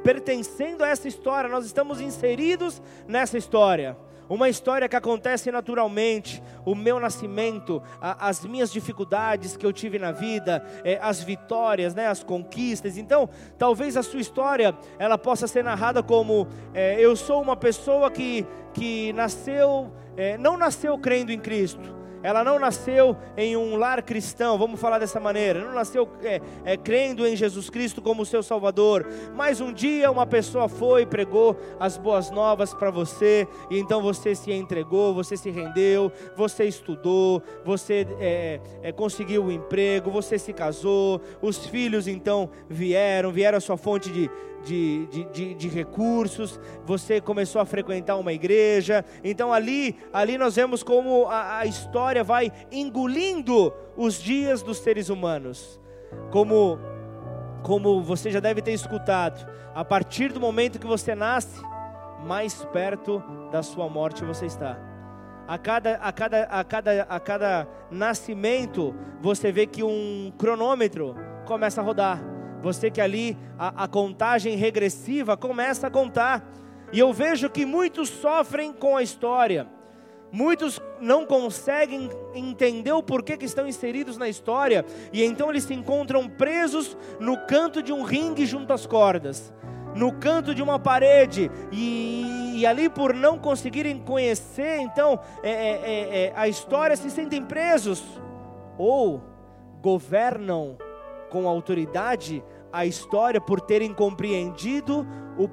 pertencendo 0.04 0.84
a 0.84 0.88
essa 0.88 1.08
história, 1.08 1.48
nós 1.48 1.64
estamos 1.64 2.00
inseridos 2.00 2.80
nessa 3.08 3.38
história. 3.38 3.96
Uma 4.28 4.48
história 4.48 4.88
que 4.88 4.96
acontece 4.96 5.50
naturalmente, 5.50 6.42
o 6.64 6.74
meu 6.74 6.98
nascimento, 6.98 7.82
a, 8.00 8.28
as 8.28 8.44
minhas 8.44 8.72
dificuldades 8.72 9.56
que 9.56 9.66
eu 9.66 9.72
tive 9.72 9.98
na 9.98 10.12
vida, 10.12 10.64
é, 10.82 10.98
as 11.02 11.22
vitórias, 11.22 11.94
né, 11.94 12.06
as 12.06 12.22
conquistas. 12.22 12.96
Então, 12.96 13.28
talvez 13.58 13.96
a 13.96 14.02
sua 14.02 14.20
história 14.20 14.74
ela 14.98 15.18
possa 15.18 15.46
ser 15.46 15.64
narrada 15.64 16.02
como 16.02 16.48
é, 16.72 16.98
eu 16.98 17.16
sou 17.16 17.42
uma 17.42 17.56
pessoa 17.56 18.10
que, 18.10 18.46
que 18.72 19.12
nasceu, 19.12 19.92
é, 20.16 20.38
não 20.38 20.56
nasceu 20.56 20.96
crendo 20.98 21.32
em 21.32 21.38
Cristo 21.38 22.03
ela 22.24 22.42
não 22.42 22.58
nasceu 22.58 23.14
em 23.36 23.54
um 23.54 23.76
lar 23.76 24.02
cristão, 24.02 24.56
vamos 24.56 24.80
falar 24.80 24.98
dessa 24.98 25.20
maneira, 25.20 25.62
não 25.62 25.74
nasceu 25.74 26.08
é, 26.22 26.40
é, 26.64 26.74
crendo 26.74 27.26
em 27.26 27.36
Jesus 27.36 27.68
Cristo 27.68 28.00
como 28.00 28.24
seu 28.24 28.42
Salvador, 28.42 29.06
mas 29.34 29.60
um 29.60 29.70
dia 29.70 30.10
uma 30.10 30.26
pessoa 30.26 30.66
foi 30.66 31.02
e 31.02 31.06
pregou 31.06 31.54
as 31.78 31.98
boas 31.98 32.30
novas 32.30 32.72
para 32.72 32.90
você, 32.90 33.46
e 33.70 33.78
então 33.78 34.00
você 34.00 34.34
se 34.34 34.50
entregou, 34.50 35.12
você 35.12 35.36
se 35.36 35.50
rendeu, 35.50 36.10
você 36.34 36.64
estudou, 36.64 37.42
você 37.62 38.06
é, 38.18 38.58
é 38.82 38.90
conseguiu 38.90 39.42
o 39.42 39.46
um 39.48 39.52
emprego, 39.52 40.10
você 40.10 40.38
se 40.38 40.54
casou, 40.54 41.20
os 41.42 41.66
filhos 41.66 42.08
então 42.08 42.48
vieram, 42.70 43.30
vieram 43.30 43.58
a 43.58 43.60
sua 43.60 43.76
fonte 43.76 44.10
de 44.10 44.30
de, 44.64 45.06
de, 45.06 45.24
de, 45.24 45.54
de, 45.54 45.68
recursos, 45.68 46.58
você 46.84 47.20
começou 47.20 47.60
a 47.60 47.66
frequentar 47.66 48.16
uma 48.16 48.32
igreja. 48.32 49.04
Então 49.22 49.52
ali, 49.52 49.96
ali 50.12 50.38
nós 50.38 50.56
vemos 50.56 50.82
como 50.82 51.26
a, 51.26 51.58
a 51.58 51.66
história 51.66 52.24
vai 52.24 52.50
engolindo 52.72 53.72
os 53.96 54.20
dias 54.20 54.62
dos 54.62 54.78
seres 54.78 55.08
humanos. 55.08 55.80
Como, 56.30 56.78
como 57.62 58.02
você 58.02 58.30
já 58.30 58.40
deve 58.40 58.62
ter 58.62 58.72
escutado, 58.72 59.46
a 59.74 59.84
partir 59.84 60.32
do 60.32 60.40
momento 60.40 60.78
que 60.78 60.86
você 60.86 61.14
nasce, 61.14 61.60
mais 62.24 62.64
perto 62.66 63.22
da 63.52 63.62
sua 63.62 63.88
morte 63.88 64.24
você 64.24 64.46
está. 64.46 64.78
A 65.46 65.58
cada, 65.58 65.96
a 65.96 66.10
cada, 66.10 66.42
a 66.44 66.64
cada, 66.64 67.02
a 67.02 67.20
cada 67.20 67.68
nascimento, 67.90 68.94
você 69.20 69.52
vê 69.52 69.66
que 69.66 69.82
um 69.82 70.32
cronômetro 70.38 71.14
começa 71.44 71.82
a 71.82 71.84
rodar 71.84 72.33
você 72.64 72.90
que 72.90 73.00
ali 73.00 73.36
a, 73.58 73.84
a 73.84 73.88
contagem 73.88 74.56
regressiva 74.56 75.36
começa 75.36 75.86
a 75.86 75.90
contar. 75.90 76.50
E 76.90 76.98
eu 76.98 77.12
vejo 77.12 77.50
que 77.50 77.66
muitos 77.66 78.08
sofrem 78.08 78.72
com 78.72 78.96
a 78.96 79.02
história. 79.02 79.68
Muitos 80.32 80.80
não 80.98 81.26
conseguem 81.26 82.08
entender 82.34 82.90
o 82.90 83.02
porquê 83.02 83.36
que 83.36 83.44
estão 83.44 83.68
inseridos 83.68 84.16
na 84.16 84.28
história, 84.28 84.84
e 85.12 85.22
então 85.22 85.48
eles 85.48 85.62
se 85.62 85.74
encontram 85.74 86.28
presos 86.28 86.96
no 87.20 87.36
canto 87.46 87.80
de 87.80 87.92
um 87.92 88.02
ringue 88.02 88.44
junto 88.44 88.72
às 88.72 88.84
cordas, 88.84 89.52
no 89.94 90.12
canto 90.12 90.52
de 90.52 90.60
uma 90.60 90.76
parede, 90.76 91.48
e, 91.70 92.56
e 92.56 92.66
ali 92.66 92.88
por 92.88 93.14
não 93.14 93.38
conseguirem 93.38 93.96
conhecer, 94.00 94.80
então 94.80 95.20
é, 95.40 95.50
é, 95.50 95.52
é, 95.52 96.24
é 96.24 96.32
a 96.34 96.48
história 96.48 96.96
se 96.96 97.10
sentem 97.10 97.44
presos, 97.44 98.02
ou 98.76 99.22
governam 99.80 100.76
com 101.34 101.48
autoridade 101.48 102.44
a 102.72 102.86
história 102.86 103.40
por 103.40 103.60
terem 103.60 103.92
compreendido 103.92 105.04
o 105.36 105.48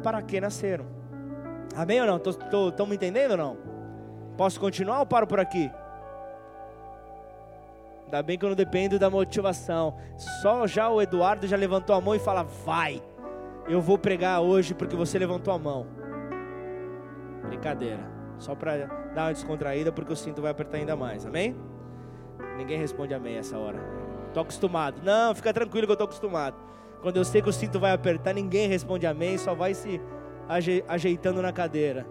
para 0.00 0.22
que 0.22 0.40
nasceram. 0.40 0.86
Amém 1.74 2.00
ou 2.00 2.06
não? 2.06 2.18
Estão 2.18 2.86
me 2.86 2.94
entendendo 2.94 3.32
ou 3.32 3.36
não? 3.36 3.58
Posso 4.36 4.60
continuar 4.60 5.00
ou 5.00 5.06
paro 5.06 5.26
por 5.26 5.40
aqui? 5.40 5.68
Ainda 8.04 8.22
bem 8.22 8.38
que 8.38 8.44
eu 8.44 8.48
não 8.48 8.54
dependo 8.54 8.96
da 8.96 9.10
motivação. 9.10 9.96
Só 10.40 10.68
já 10.68 10.88
o 10.88 11.02
Eduardo 11.02 11.48
já 11.48 11.56
levantou 11.56 11.96
a 11.96 12.00
mão 12.00 12.14
e 12.14 12.20
fala: 12.20 12.44
Vai, 12.44 13.02
eu 13.66 13.80
vou 13.80 13.98
pregar 13.98 14.40
hoje 14.40 14.72
porque 14.72 14.94
você 14.94 15.18
levantou 15.18 15.52
a 15.52 15.58
mão. 15.58 15.84
Brincadeira. 17.48 18.08
Só 18.38 18.54
para 18.54 18.86
dar 19.14 19.24
uma 19.24 19.32
descontraída, 19.32 19.90
porque 19.90 20.12
o 20.12 20.16
cinto 20.16 20.40
vai 20.40 20.52
apertar 20.52 20.78
ainda 20.78 20.94
mais. 20.94 21.26
Amém? 21.26 21.56
Ninguém 22.56 22.78
responde 22.78 23.12
amém 23.14 23.36
essa 23.36 23.58
hora. 23.58 24.03
Tô 24.34 24.40
acostumado. 24.40 25.00
Não, 25.02 25.34
fica 25.34 25.54
tranquilo 25.54 25.86
que 25.86 25.92
eu 25.92 25.96
tô 25.96 26.04
acostumado. 26.04 26.56
Quando 27.00 27.16
eu 27.16 27.24
sei 27.24 27.40
que 27.40 27.48
o 27.48 27.52
cinto 27.52 27.78
vai 27.78 27.92
apertar, 27.92 28.34
ninguém 28.34 28.68
responde 28.68 29.06
amém, 29.06 29.38
só 29.38 29.54
vai 29.54 29.72
se 29.74 30.00
ajeitando 30.88 31.40
na 31.40 31.52
cadeira. 31.52 32.04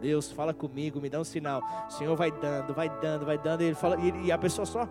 Deus, 0.00 0.30
fala 0.32 0.54
comigo, 0.54 1.00
me 1.00 1.10
dá 1.10 1.20
um 1.20 1.24
sinal. 1.24 1.60
O 1.88 1.92
Senhor 1.92 2.16
vai 2.16 2.30
dando, 2.30 2.72
vai 2.72 2.88
dando, 2.88 3.26
vai 3.26 3.36
dando. 3.36 3.62
E, 3.62 3.66
ele 3.66 3.74
fala, 3.74 3.96
e 4.00 4.32
a 4.32 4.38
pessoa 4.38 4.64
só. 4.64 4.88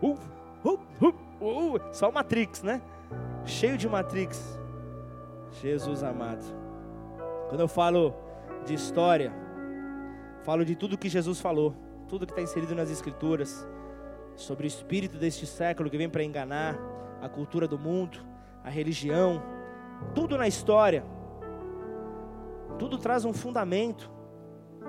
Uh, 0.00 0.16
uh, 0.64 0.78
uh, 1.02 1.74
uh, 1.74 1.80
só 1.92 2.10
Matrix, 2.10 2.62
né? 2.62 2.80
Cheio 3.44 3.76
de 3.76 3.88
Matrix. 3.88 4.58
Jesus 5.60 6.02
amado. 6.02 6.44
Quando 7.48 7.60
eu 7.60 7.68
falo 7.68 8.14
de 8.64 8.72
história, 8.72 9.32
falo 10.44 10.64
de 10.64 10.76
tudo 10.76 10.96
que 10.96 11.08
Jesus 11.08 11.40
falou, 11.40 11.74
tudo 12.08 12.24
que 12.24 12.32
está 12.32 12.42
inserido 12.42 12.74
nas 12.74 12.90
Escrituras, 12.90 13.66
sobre 14.40 14.66
o 14.66 14.68
espírito 14.68 15.18
deste 15.18 15.46
século 15.46 15.90
que 15.90 15.98
vem 15.98 16.08
para 16.08 16.24
enganar 16.24 16.78
a 17.20 17.28
cultura 17.28 17.68
do 17.68 17.78
mundo, 17.78 18.18
a 18.64 18.70
religião, 18.70 19.42
tudo 20.14 20.36
na 20.38 20.48
história, 20.48 21.04
tudo 22.78 22.96
traz 22.96 23.24
um 23.24 23.32
fundamento 23.32 24.10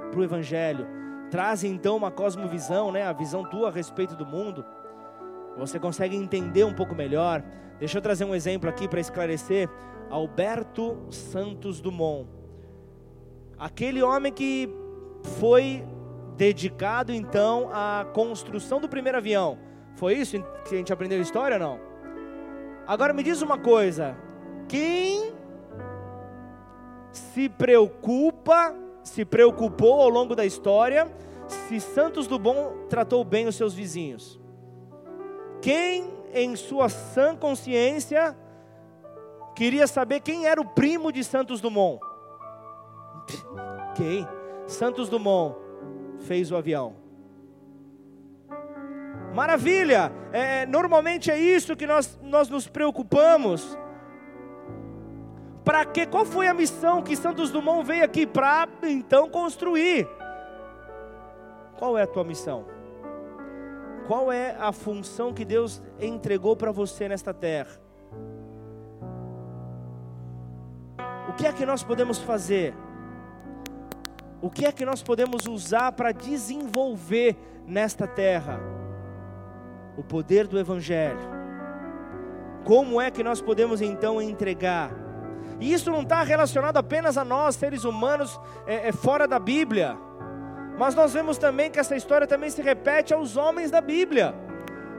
para 0.10 0.20
o 0.20 0.24
Evangelho, 0.24 0.88
traz 1.29 1.63
então 1.63 1.98
uma 1.98 2.10
cosmovisão, 2.10 2.91
né, 2.91 3.03
a 3.03 3.12
visão 3.12 3.43
tua 3.43 3.67
a 3.67 3.72
respeito 3.72 4.15
do 4.15 4.25
mundo. 4.25 4.65
Você 5.58 5.77
consegue 5.77 6.15
entender 6.15 6.63
um 6.63 6.74
pouco 6.74 6.96
melhor. 6.96 7.43
Deixa 7.77 7.98
eu 7.98 8.01
trazer 8.01 8.24
um 8.24 8.34
exemplo 8.34 8.70
aqui 8.70 8.88
para 8.88 9.01
esclarecer. 9.01 9.70
Alberto 10.10 11.08
Santos 11.10 11.79
Dumont, 11.79 12.27
aquele 13.58 14.01
homem 14.01 14.31
que 14.31 14.70
foi 15.39 15.84
dedicado 16.41 17.13
então 17.13 17.69
à 17.71 18.03
construção 18.15 18.81
do 18.81 18.89
primeiro 18.89 19.19
avião. 19.19 19.60
Foi 19.93 20.15
isso 20.15 20.43
que 20.67 20.74
a 20.74 20.77
gente 20.79 20.91
aprendeu 20.91 21.19
a 21.19 21.21
história 21.21 21.57
ou 21.57 21.62
não? 21.62 21.79
Agora 22.88 23.13
me 23.13 23.21
diz 23.21 23.43
uma 23.43 23.60
coisa: 23.60 24.17
quem 24.67 25.36
se 27.12 27.48
preocupa, 27.48 28.74
se 29.03 29.24
preocupou 29.24 30.01
ao 30.01 30.10
longo 30.10 30.36
da 30.36 30.43
história, 30.43 31.07
se 31.45 31.79
Santos 31.79 32.25
Dumont 32.25 32.88
tratou 32.89 33.24
bem 33.24 33.45
os 33.45 33.55
seus 33.55 33.75
vizinhos? 33.75 34.41
Quem, 35.62 36.12
em 36.33 36.55
sua 36.55 36.89
sã 36.89 37.36
consciência, 37.36 38.36
queria 39.55 39.86
saber 39.86 40.21
quem 40.21 40.48
era 40.48 40.60
o 40.60 40.65
primo 40.65 41.12
de 41.12 41.24
Santos 41.24 41.62
Dumont? 41.62 42.00
Quem? 43.93 44.27
Santos 44.65 45.07
Dumont 45.07 45.61
fez 46.22 46.51
o 46.51 46.56
avião. 46.56 46.96
Maravilha! 49.34 50.12
É, 50.32 50.66
normalmente 50.66 51.32
é 51.32 51.38
isso 51.38 51.75
que 51.75 51.88
nós, 51.88 52.20
nós 52.22 52.50
nos 52.50 52.68
preocupamos. 52.68 53.78
Para 55.63 55.86
quê? 55.86 56.06
Qual 56.06 56.25
foi 56.25 56.48
a 56.48 56.54
missão 56.54 57.01
que 57.01 57.16
Santos 57.16 57.51
Dumont 57.51 57.86
veio 57.86 58.04
aqui 58.04 58.25
para 58.25 58.68
então 58.84 59.30
construir? 59.30 60.08
Qual 61.78 61.98
é 61.98 62.04
a 62.04 62.08
tua 62.08 62.24
missão? 62.24 62.66
Qual 64.08 64.32
é 64.32 64.56
a 64.60 64.72
função 64.72 65.34
que 65.34 65.46
Deus 65.46 65.82
entregou 66.00 66.56
para 66.56 66.72
você 66.72 67.08
nesta 67.08 67.34
terra? 67.34 67.80
O 71.30 71.34
que 71.34 71.48
é 71.48 71.54
que 71.54 71.66
nós 71.66 71.84
podemos 71.84 72.18
fazer? 72.18 72.74
O 74.41 74.50
que 74.50 74.65
é 74.65 74.71
que 74.71 74.83
nós 74.83 75.03
podemos 75.03 75.45
usar 75.45 75.91
para 75.91 76.12
desenvolver 76.12 77.38
nesta 77.67 78.07
terra? 78.07 78.60
O 79.95 80.03
poder 80.03 80.48
do 80.48 80.57
Evangelho. 80.57 81.19
Como 82.63 83.00
é 83.00 83.12
que 83.12 83.24
nós 83.24 83.39
podemos 83.39 83.81
então 83.81 84.19
entregar? 84.21 84.91
E 85.60 85.71
isso 85.71 85.91
não 85.91 86.01
está 86.01 86.24
relacionado 86.24 86.77
apenas 86.77 87.17
a 87.17 87.24
nós, 87.24 87.55
seres 87.55 87.83
humanos, 87.83 88.39
é, 88.65 88.88
é, 88.88 88.91
fora 88.91 89.27
da 89.27 89.38
Bíblia. 89.38 89.95
Mas 90.75 90.95
nós 90.95 91.13
vemos 91.13 91.38
também 91.38 91.69
que 91.69 91.80
essa 91.80 91.95
história 91.95 92.25
também 92.25 92.49
se 92.49 92.63
repete 92.63 93.13
aos 93.13 93.38
homens 93.38 93.69
da 93.69 93.80
Bíblia. 93.80 94.34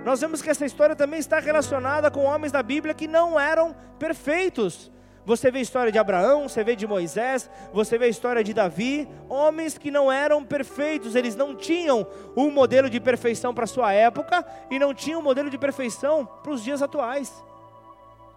Nós 0.04 0.20
vemos 0.20 0.40
que 0.40 0.50
essa 0.50 0.64
história 0.64 0.94
também 0.94 1.18
está 1.18 1.40
relacionada 1.40 2.12
com 2.12 2.24
homens 2.24 2.52
da 2.52 2.62
Bíblia 2.62 2.94
que 2.94 3.08
não 3.08 3.38
eram 3.38 3.74
perfeitos, 3.98 4.90
você 5.24 5.50
vê 5.50 5.58
a 5.58 5.62
história 5.62 5.92
de 5.92 5.98
Abraão, 5.98 6.48
você 6.48 6.64
vê 6.64 6.74
de 6.74 6.86
Moisés, 6.86 7.48
você 7.72 7.96
vê 7.96 8.06
a 8.06 8.08
história 8.08 8.42
de 8.42 8.52
Davi, 8.52 9.08
homens 9.28 9.78
que 9.78 9.90
não 9.90 10.10
eram 10.10 10.44
perfeitos, 10.44 11.14
eles 11.14 11.36
não 11.36 11.54
tinham 11.54 12.06
um 12.36 12.50
modelo 12.50 12.90
de 12.90 12.98
perfeição 12.98 13.54
para 13.54 13.66
sua 13.66 13.92
época 13.92 14.44
e 14.70 14.78
não 14.78 14.92
tinham 14.92 15.20
um 15.20 15.22
modelo 15.22 15.48
de 15.48 15.56
perfeição 15.56 16.28
para 16.42 16.52
os 16.52 16.64
dias 16.64 16.82
atuais. 16.82 17.32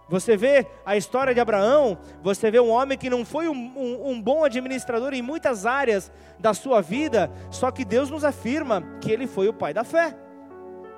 Você 0.08 0.36
vê 0.36 0.64
a 0.84 0.96
história 0.96 1.34
de 1.34 1.40
Abraão, 1.40 1.98
você 2.22 2.48
vê 2.48 2.60
um 2.60 2.70
homem 2.70 2.96
que 2.96 3.10
não 3.10 3.24
foi 3.24 3.48
um, 3.48 3.72
um, 3.76 4.10
um, 4.10 4.22
bom 4.22 4.44
administrador 4.44 5.12
em 5.12 5.22
muitas 5.22 5.66
áreas 5.66 6.12
da 6.38 6.54
sua 6.54 6.80
vida, 6.80 7.28
só 7.50 7.72
que 7.72 7.84
Deus 7.84 8.08
nos 8.08 8.22
afirma 8.22 8.84
que 9.00 9.10
ele 9.10 9.26
foi 9.26 9.48
o 9.48 9.52
pai 9.52 9.74
da 9.74 9.82
fé. 9.82 10.16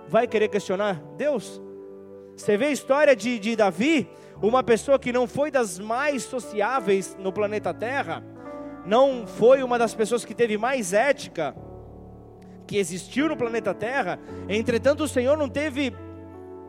Vai 0.06 0.26
querer 0.26 0.48
questionar 0.48 1.02
Deus? 1.16 1.58
Você 2.36 2.58
vê 2.58 2.66
a 2.66 2.70
história 2.70 3.16
de, 3.16 3.38
de 3.38 3.56
Davi, 3.56 4.08
uma 4.40 4.62
pessoa 4.62 4.98
que 4.98 5.12
não 5.12 5.26
foi 5.26 5.50
das 5.50 5.78
mais 5.78 6.22
sociáveis 6.22 7.16
no 7.18 7.32
planeta 7.32 7.74
Terra, 7.74 8.22
não 8.86 9.26
foi 9.26 9.62
uma 9.62 9.78
das 9.78 9.94
pessoas 9.94 10.24
que 10.24 10.34
teve 10.34 10.56
mais 10.56 10.92
ética 10.92 11.54
que 12.66 12.76
existiu 12.76 13.28
no 13.28 13.36
planeta 13.36 13.74
Terra, 13.74 14.18
entretanto 14.48 15.02
o 15.02 15.08
Senhor 15.08 15.36
não 15.36 15.48
teve 15.48 15.94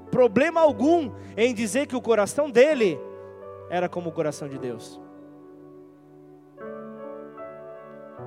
problema 0.09 0.61
algum 0.61 1.11
em 1.37 1.53
dizer 1.53 1.87
que 1.87 1.95
o 1.95 2.01
coração 2.01 2.49
dele 2.49 2.99
era 3.69 3.87
como 3.87 4.09
o 4.09 4.11
coração 4.11 4.47
de 4.47 4.57
Deus. 4.57 4.99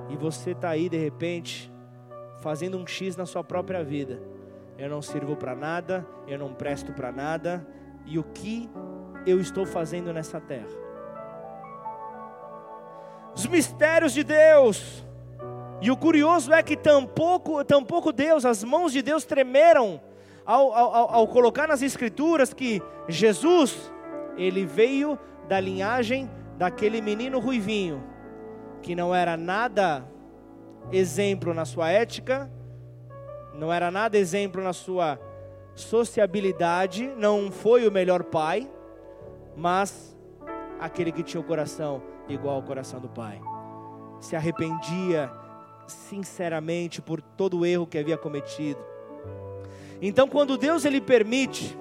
E 0.09 0.15
você 0.15 0.51
está 0.51 0.69
aí 0.69 0.87
de 0.87 0.97
repente, 0.97 1.71
fazendo 2.41 2.77
um 2.77 2.85
X 2.85 3.17
na 3.17 3.25
sua 3.25 3.43
própria 3.43 3.83
vida. 3.83 4.21
Eu 4.77 4.89
não 4.89 5.01
sirvo 5.01 5.35
para 5.35 5.55
nada, 5.55 6.05
eu 6.27 6.37
não 6.37 6.53
presto 6.53 6.93
para 6.93 7.11
nada, 7.11 7.65
e 8.05 8.19
o 8.19 8.23
que 8.23 8.69
eu 9.25 9.39
estou 9.39 9.65
fazendo 9.65 10.13
nessa 10.13 10.39
terra. 10.39 10.67
Os 13.35 13.45
mistérios 13.47 14.13
de 14.13 14.23
Deus. 14.23 15.03
E 15.81 15.91
o 15.91 15.97
curioso 15.97 16.53
é 16.53 16.63
que 16.63 16.77
tampouco, 16.77 17.63
tampouco 17.65 18.11
Deus, 18.11 18.45
as 18.45 18.63
mãos 18.63 18.93
de 18.93 19.01
Deus 19.01 19.25
tremeram 19.25 19.99
ao, 20.45 20.73
ao, 20.73 21.15
ao 21.15 21.27
colocar 21.27 21.67
nas 21.67 21.81
Escrituras 21.81 22.53
que 22.53 22.81
Jesus, 23.07 23.91
ele 24.37 24.65
veio 24.65 25.19
da 25.47 25.59
linhagem 25.59 26.29
daquele 26.57 27.01
menino 27.01 27.39
ruivinho, 27.39 28.03
que 28.81 28.95
não 28.95 29.13
era 29.13 29.35
nada 29.35 30.07
exemplo 30.91 31.53
na 31.53 31.65
sua 31.65 31.89
ética, 31.89 32.49
não 33.53 33.71
era 33.71 33.91
nada 33.91 34.17
exemplo 34.17 34.61
na 34.61 34.73
sua 34.73 35.19
sociabilidade, 35.75 37.07
não 37.17 37.51
foi 37.51 37.87
o 37.87 37.91
melhor 37.91 38.23
pai, 38.23 38.69
mas 39.55 40.17
aquele 40.79 41.11
que 41.11 41.23
tinha 41.23 41.39
o 41.39 41.43
coração 41.43 42.01
igual 42.27 42.55
ao 42.55 42.63
coração 42.63 42.99
do 42.99 43.09
Pai. 43.09 43.41
Se 44.19 44.35
arrependia 44.35 45.31
sinceramente 45.87 47.01
por 47.01 47.21
todo 47.21 47.59
o 47.59 47.65
erro 47.65 47.87
que 47.87 47.97
havia 47.97 48.17
cometido. 48.17 48.79
Então, 50.01 50.27
quando 50.27 50.57
Deus 50.57 50.85
ele 50.85 50.99
permite 50.99 51.77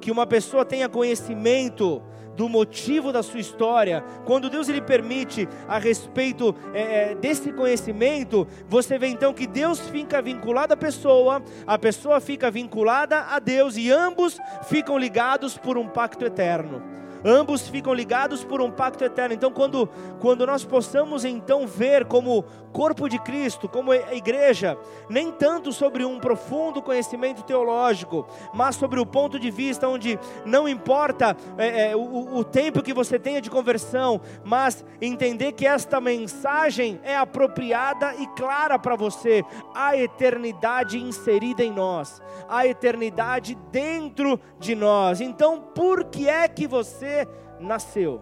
que 0.00 0.10
uma 0.10 0.26
pessoa 0.26 0.64
tenha 0.64 0.88
conhecimento 0.88 2.02
do 2.36 2.48
motivo 2.48 3.12
da 3.12 3.22
sua 3.22 3.40
história, 3.40 4.04
quando 4.26 4.50
Deus 4.50 4.68
ele 4.68 4.82
permite 4.82 5.48
a 5.66 5.78
respeito 5.78 6.54
é, 6.74 7.12
é, 7.12 7.14
desse 7.14 7.50
conhecimento, 7.50 8.46
você 8.68 8.98
vê 8.98 9.08
então 9.08 9.32
que 9.32 9.46
Deus 9.46 9.80
fica 9.88 10.20
vinculado 10.20 10.74
à 10.74 10.76
pessoa, 10.76 11.42
a 11.66 11.78
pessoa 11.78 12.20
fica 12.20 12.50
vinculada 12.50 13.22
a 13.22 13.38
Deus 13.38 13.76
e 13.76 13.90
ambos 13.90 14.38
ficam 14.64 14.98
ligados 14.98 15.56
por 15.56 15.78
um 15.78 15.88
pacto 15.88 16.26
eterno 16.26 16.96
ambos 17.26 17.68
ficam 17.68 17.92
ligados 17.92 18.44
por 18.44 18.60
um 18.60 18.70
pacto 18.70 19.02
eterno. 19.02 19.34
Então, 19.34 19.50
quando, 19.50 19.88
quando 20.20 20.46
nós 20.46 20.64
possamos 20.64 21.24
então 21.24 21.66
ver 21.66 22.04
como 22.06 22.44
corpo 22.72 23.08
de 23.08 23.18
Cristo, 23.18 23.68
como 23.68 23.92
igreja, 23.92 24.78
nem 25.08 25.32
tanto 25.32 25.72
sobre 25.72 26.04
um 26.04 26.20
profundo 26.20 26.82
conhecimento 26.82 27.42
teológico, 27.42 28.26
mas 28.54 28.76
sobre 28.76 29.00
o 29.00 29.06
ponto 29.06 29.40
de 29.40 29.50
vista 29.50 29.88
onde 29.88 30.18
não 30.44 30.68
importa 30.68 31.36
é, 31.56 31.90
é, 31.90 31.96
o, 31.96 32.36
o 32.36 32.44
tempo 32.44 32.82
que 32.82 32.92
você 32.92 33.18
tenha 33.18 33.40
de 33.40 33.50
conversão, 33.50 34.20
mas 34.44 34.84
entender 35.00 35.52
que 35.52 35.66
esta 35.66 36.00
mensagem 36.00 37.00
é 37.02 37.16
apropriada 37.16 38.14
e 38.16 38.26
clara 38.28 38.78
para 38.78 38.94
você, 38.94 39.42
a 39.74 39.96
eternidade 39.96 40.98
inserida 40.98 41.64
em 41.64 41.72
nós, 41.72 42.20
a 42.48 42.66
eternidade 42.66 43.56
dentro 43.72 44.38
de 44.58 44.74
nós. 44.74 45.20
Então, 45.20 45.60
por 45.74 46.04
que 46.04 46.28
é 46.28 46.46
que 46.46 46.66
você 46.66 47.15
nasceu? 47.60 48.20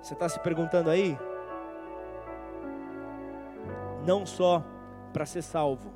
Você 0.00 0.14
está 0.14 0.28
se 0.28 0.40
perguntando 0.40 0.88
aí? 0.88 1.18
não 4.04 4.24
só 4.24 4.64
para 5.12 5.26
ser 5.26 5.42
salvo, 5.42 5.92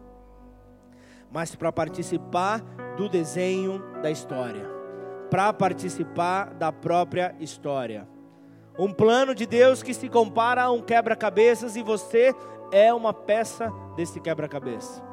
mas 1.30 1.54
para 1.54 1.72
participar 1.72 2.60
do 2.96 3.08
desenho 3.08 3.82
da 4.02 4.10
história, 4.10 4.68
para 5.30 5.52
participar 5.52 6.54
da 6.54 6.70
própria 6.70 7.34
história. 7.40 8.08
Um 8.78 8.92
plano 8.92 9.34
de 9.34 9.46
Deus 9.46 9.82
que 9.82 9.94
se 9.94 10.08
compara 10.08 10.64
a 10.64 10.70
um 10.70 10.82
quebra-cabeças 10.82 11.76
e 11.76 11.82
você 11.82 12.34
é 12.72 12.92
uma 12.92 13.12
peça 13.12 13.72
desse 13.96 14.20
quebra-cabeça. 14.20 15.03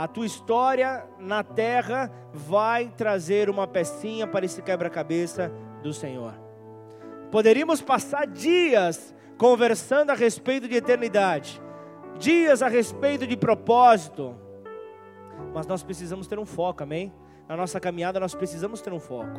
A 0.00 0.08
tua 0.08 0.24
história 0.24 1.06
na 1.18 1.44
terra 1.44 2.10
vai 2.32 2.88
trazer 2.88 3.50
uma 3.50 3.66
pecinha 3.66 4.26
para 4.26 4.46
esse 4.46 4.62
quebra-cabeça 4.62 5.52
do 5.82 5.92
Senhor. 5.92 6.32
Poderíamos 7.30 7.82
passar 7.82 8.26
dias 8.26 9.14
conversando 9.36 10.08
a 10.08 10.14
respeito 10.14 10.66
de 10.66 10.74
eternidade, 10.74 11.60
dias 12.18 12.62
a 12.62 12.68
respeito 12.68 13.26
de 13.26 13.36
propósito, 13.36 14.34
mas 15.52 15.66
nós 15.66 15.82
precisamos 15.82 16.26
ter 16.26 16.38
um 16.38 16.46
foco, 16.46 16.82
amém? 16.82 17.12
Na 17.46 17.54
nossa 17.54 17.78
caminhada 17.78 18.18
nós 18.18 18.34
precisamos 18.34 18.80
ter 18.80 18.94
um 18.94 19.00
foco. 19.00 19.38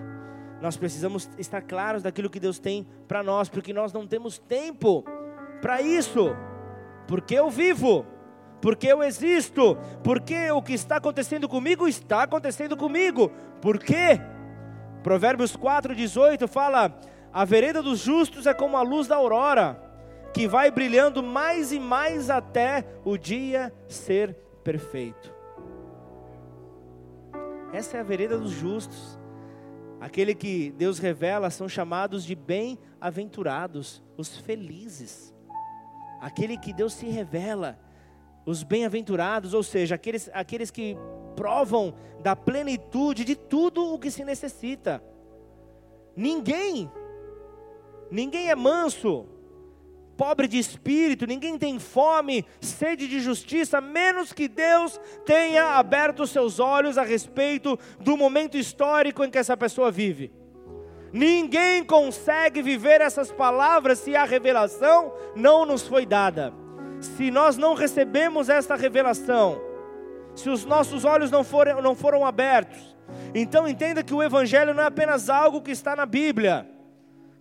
Nós 0.61 0.77
precisamos 0.77 1.27
estar 1.39 1.63
claros 1.63 2.03
daquilo 2.03 2.29
que 2.29 2.39
Deus 2.39 2.59
tem 2.59 2.85
para 3.07 3.23
nós, 3.23 3.49
porque 3.49 3.73
nós 3.73 3.91
não 3.91 4.05
temos 4.05 4.37
tempo 4.37 5.03
para 5.59 5.81
isso. 5.81 6.35
Porque 7.07 7.33
eu 7.33 7.49
vivo, 7.49 8.05
porque 8.61 8.87
eu 8.87 9.03
existo, 9.03 9.77
porque 10.03 10.51
o 10.51 10.61
que 10.61 10.73
está 10.73 10.97
acontecendo 10.97 11.49
comigo 11.49 11.87
está 11.87 12.23
acontecendo 12.23 12.77
comigo. 12.77 13.31
Por 13.61 13.79
quê? 13.79 14.21
Provérbios 15.01 15.55
4:18 15.55 16.47
fala: 16.47 16.99
"A 17.33 17.43
vereda 17.43 17.81
dos 17.81 17.99
justos 17.99 18.45
é 18.45 18.53
como 18.53 18.77
a 18.77 18.81
luz 18.81 19.07
da 19.07 19.15
aurora, 19.15 19.81
que 20.33 20.47
vai 20.47 20.69
brilhando 20.69 21.23
mais 21.23 21.71
e 21.71 21.79
mais 21.79 22.29
até 22.29 22.85
o 23.03 23.17
dia 23.17 23.73
ser 23.87 24.35
perfeito." 24.63 25.33
Essa 27.73 27.97
é 27.97 27.99
a 28.01 28.03
vereda 28.03 28.37
dos 28.37 28.51
justos. 28.51 29.17
Aquele 29.99 30.35
que 30.35 30.71
Deus 30.71 30.99
revela 30.99 31.49
são 31.49 31.69
chamados 31.69 32.25
de 32.25 32.35
bem-aventurados, 32.35 34.03
os 34.17 34.35
felizes. 34.35 35.33
Aquele 36.19 36.57
que 36.57 36.73
Deus 36.73 36.93
se 36.93 37.07
revela, 37.07 37.79
os 38.45 38.63
bem-aventurados, 38.63 39.53
ou 39.53 39.63
seja, 39.63 39.95
aqueles, 39.95 40.29
aqueles 40.33 40.71
que 40.71 40.97
provam 41.35 41.93
da 42.21 42.35
plenitude 42.35 43.23
de 43.23 43.35
tudo 43.35 43.93
o 43.93 43.99
que 43.99 44.11
se 44.11 44.23
necessita. 44.23 45.03
Ninguém, 46.15 46.91
ninguém 48.09 48.49
é 48.49 48.55
manso, 48.55 49.25
pobre 50.17 50.47
de 50.47 50.59
espírito, 50.59 51.25
ninguém 51.25 51.57
tem 51.57 51.79
fome, 51.79 52.45
sede 52.59 53.07
de 53.07 53.19
justiça, 53.19 53.81
menos 53.81 54.33
que 54.33 54.47
Deus 54.47 54.99
tenha 55.25 55.77
aberto 55.77 56.27
seus 56.27 56.59
olhos 56.59 56.97
a 56.97 57.03
respeito 57.03 57.77
do 57.99 58.17
momento 58.17 58.57
histórico 58.57 59.23
em 59.23 59.31
que 59.31 59.37
essa 59.37 59.57
pessoa 59.57 59.89
vive. 59.91 60.31
Ninguém 61.13 61.83
consegue 61.83 62.61
viver 62.61 63.01
essas 63.01 63.31
palavras 63.31 63.99
se 63.99 64.15
a 64.15 64.23
revelação 64.23 65.11
não 65.35 65.65
nos 65.65 65.87
foi 65.87 66.05
dada. 66.05 66.60
Se 67.01 67.29
nós 67.29 67.57
não 67.57 67.73
recebemos 67.73 68.47
esta 68.47 68.75
revelação, 68.75 69.61
se 70.35 70.49
os 70.49 70.63
nossos 70.63 71.03
olhos 71.03 71.29
não 71.29 71.43
foram, 71.43 71.81
não 71.81 71.95
foram 71.95 72.25
abertos, 72.25 72.95
então 73.35 73.67
entenda 73.67 74.03
que 74.03 74.13
o 74.13 74.23
Evangelho 74.23 74.73
não 74.73 74.83
é 74.83 74.85
apenas 74.85 75.29
algo 75.29 75.61
que 75.61 75.71
está 75.71 75.95
na 75.95 76.05
Bíblia 76.05 76.67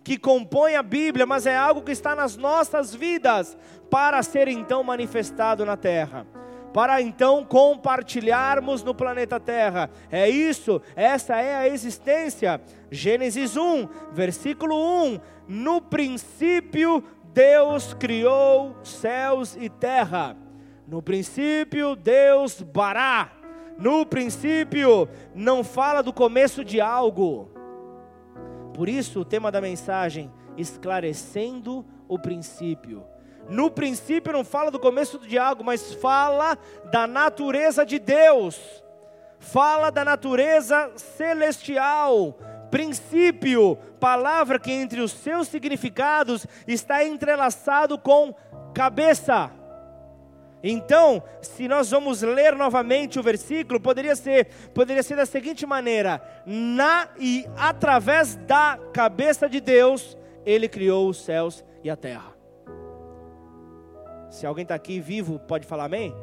que 0.03 0.17
compõe 0.17 0.75
a 0.75 0.83
Bíblia, 0.83 1.25
mas 1.25 1.45
é 1.45 1.55
algo 1.55 1.81
que 1.81 1.91
está 1.91 2.15
nas 2.15 2.35
nossas 2.35 2.93
vidas 2.93 3.57
para 3.89 4.21
ser 4.23 4.47
então 4.47 4.83
manifestado 4.83 5.65
na 5.65 5.77
terra. 5.77 6.25
Para 6.73 7.01
então 7.01 7.43
compartilharmos 7.43 8.81
no 8.81 8.95
planeta 8.95 9.41
Terra. 9.41 9.89
É 10.09 10.29
isso, 10.29 10.81
essa 10.95 11.35
é 11.35 11.53
a 11.53 11.67
existência. 11.67 12.61
Gênesis 12.89 13.57
1, 13.57 13.87
versículo 14.13 14.75
1. 15.03 15.19
No 15.49 15.81
princípio 15.81 17.03
Deus 17.33 17.93
criou 17.93 18.75
céus 18.83 19.55
e 19.59 19.69
terra. 19.69 20.35
No 20.87 21.01
princípio 21.01 21.95
Deus 21.95 22.61
bará. 22.61 23.31
No 23.77 24.05
princípio 24.05 25.07
não 25.33 25.63
fala 25.63 26.03
do 26.03 26.13
começo 26.13 26.63
de 26.63 26.79
algo 26.79 27.51
por 28.73 28.87
isso, 28.87 29.19
o 29.19 29.25
tema 29.25 29.51
da 29.51 29.61
mensagem, 29.61 30.31
esclarecendo 30.57 31.85
o 32.07 32.17
princípio. 32.17 33.03
No 33.49 33.69
princípio 33.69 34.31
não 34.31 34.45
fala 34.45 34.71
do 34.71 34.79
começo 34.79 35.19
de 35.19 35.37
algo, 35.37 35.63
mas 35.63 35.93
fala 35.95 36.57
da 36.91 37.05
natureza 37.05 37.85
de 37.85 37.99
Deus. 37.99 38.59
Fala 39.39 39.89
da 39.89 40.05
natureza 40.05 40.91
celestial. 40.95 42.37
Princípio, 42.71 43.75
palavra 43.99 44.57
que 44.57 44.71
entre 44.71 45.01
os 45.01 45.11
seus 45.11 45.49
significados 45.49 46.47
está 46.65 47.03
entrelaçado 47.03 47.99
com 47.99 48.33
cabeça. 48.73 49.51
Então, 50.63 51.21
se 51.41 51.67
nós 51.67 51.89
vamos 51.89 52.21
ler 52.21 52.55
novamente 52.55 53.19
o 53.19 53.23
versículo, 53.23 53.79
poderia 53.79 54.15
ser, 54.15 54.47
poderia 54.73 55.03
ser 55.03 55.17
da 55.17 55.25
seguinte 55.25 55.65
maneira: 55.65 56.21
na 56.45 57.09
e 57.19 57.45
através 57.57 58.35
da 58.35 58.79
cabeça 58.93 59.49
de 59.49 59.59
Deus, 59.59 60.17
ele 60.45 60.69
criou 60.69 61.09
os 61.09 61.23
céus 61.23 61.65
e 61.83 61.89
a 61.89 61.95
terra. 61.95 62.31
Se 64.29 64.45
alguém 64.45 64.63
está 64.63 64.75
aqui 64.75 64.99
vivo, 64.99 65.39
pode 65.39 65.67
falar 65.67 65.85
amém? 65.85 66.15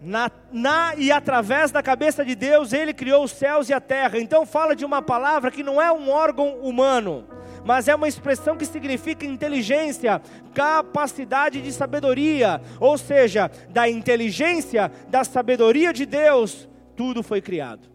Na, 0.00 0.30
na, 0.52 0.94
e 0.96 1.10
através 1.10 1.72
da 1.72 1.82
cabeça 1.82 2.24
de 2.24 2.34
Deus, 2.34 2.72
Ele 2.72 2.94
criou 2.94 3.24
os 3.24 3.32
céus 3.32 3.68
e 3.68 3.72
a 3.72 3.80
terra. 3.80 4.18
Então, 4.18 4.46
fala 4.46 4.76
de 4.76 4.84
uma 4.84 5.02
palavra 5.02 5.50
que 5.50 5.62
não 5.62 5.82
é 5.82 5.90
um 5.90 6.08
órgão 6.08 6.60
humano, 6.60 7.26
mas 7.64 7.88
é 7.88 7.94
uma 7.94 8.06
expressão 8.06 8.56
que 8.56 8.64
significa 8.64 9.26
inteligência, 9.26 10.22
capacidade 10.54 11.60
de 11.60 11.72
sabedoria, 11.72 12.60
ou 12.78 12.96
seja, 12.96 13.50
da 13.70 13.88
inteligência, 13.88 14.90
da 15.08 15.24
sabedoria 15.24 15.92
de 15.92 16.06
Deus, 16.06 16.68
tudo 16.96 17.22
foi 17.22 17.40
criado. 17.40 17.88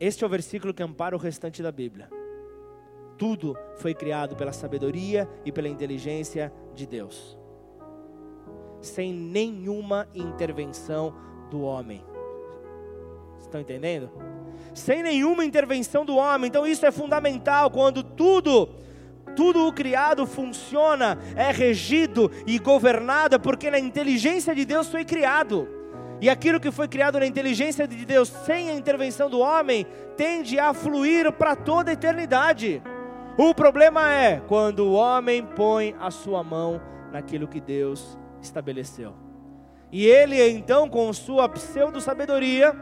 Este 0.00 0.24
é 0.24 0.26
o 0.26 0.30
versículo 0.30 0.74
que 0.74 0.82
ampara 0.82 1.14
o 1.14 1.18
restante 1.18 1.62
da 1.62 1.70
Bíblia. 1.70 2.08
Tudo 3.16 3.56
foi 3.78 3.94
criado 3.94 4.36
pela 4.36 4.52
sabedoria 4.52 5.28
e 5.44 5.50
pela 5.50 5.68
inteligência 5.68 6.52
de 6.74 6.86
Deus 6.86 7.37
sem 8.80 9.12
nenhuma 9.12 10.08
intervenção 10.14 11.14
do 11.50 11.62
homem. 11.62 12.04
Estão 13.40 13.60
entendendo? 13.60 14.10
Sem 14.74 15.02
nenhuma 15.02 15.44
intervenção 15.44 16.04
do 16.04 16.16
homem. 16.16 16.48
Então 16.48 16.66
isso 16.66 16.84
é 16.84 16.90
fundamental 16.90 17.70
quando 17.70 18.02
tudo 18.02 18.68
tudo 19.36 19.68
o 19.68 19.72
criado 19.72 20.26
funciona, 20.26 21.16
é 21.36 21.52
regido 21.52 22.28
e 22.44 22.58
governado 22.58 23.38
porque 23.38 23.70
na 23.70 23.78
inteligência 23.78 24.52
de 24.52 24.64
Deus 24.64 24.88
foi 24.88 25.04
criado. 25.04 25.68
E 26.20 26.28
aquilo 26.28 26.58
que 26.58 26.72
foi 26.72 26.88
criado 26.88 27.20
na 27.20 27.26
inteligência 27.26 27.86
de 27.86 28.04
Deus 28.04 28.28
sem 28.28 28.68
a 28.68 28.74
intervenção 28.74 29.30
do 29.30 29.38
homem 29.38 29.86
tende 30.16 30.58
a 30.58 30.74
fluir 30.74 31.30
para 31.30 31.54
toda 31.54 31.90
a 31.90 31.92
eternidade. 31.92 32.82
O 33.36 33.54
problema 33.54 34.12
é 34.12 34.42
quando 34.48 34.80
o 34.80 34.92
homem 34.94 35.44
põe 35.44 35.94
a 36.00 36.10
sua 36.10 36.42
mão 36.42 36.80
naquilo 37.12 37.46
que 37.46 37.60
Deus 37.60 38.17
estabeleceu. 38.40 39.14
E 39.90 40.06
ele 40.06 40.42
então, 40.50 40.88
com 40.88 41.12
sua 41.12 41.48
pseudo-sabedoria, 41.48 42.74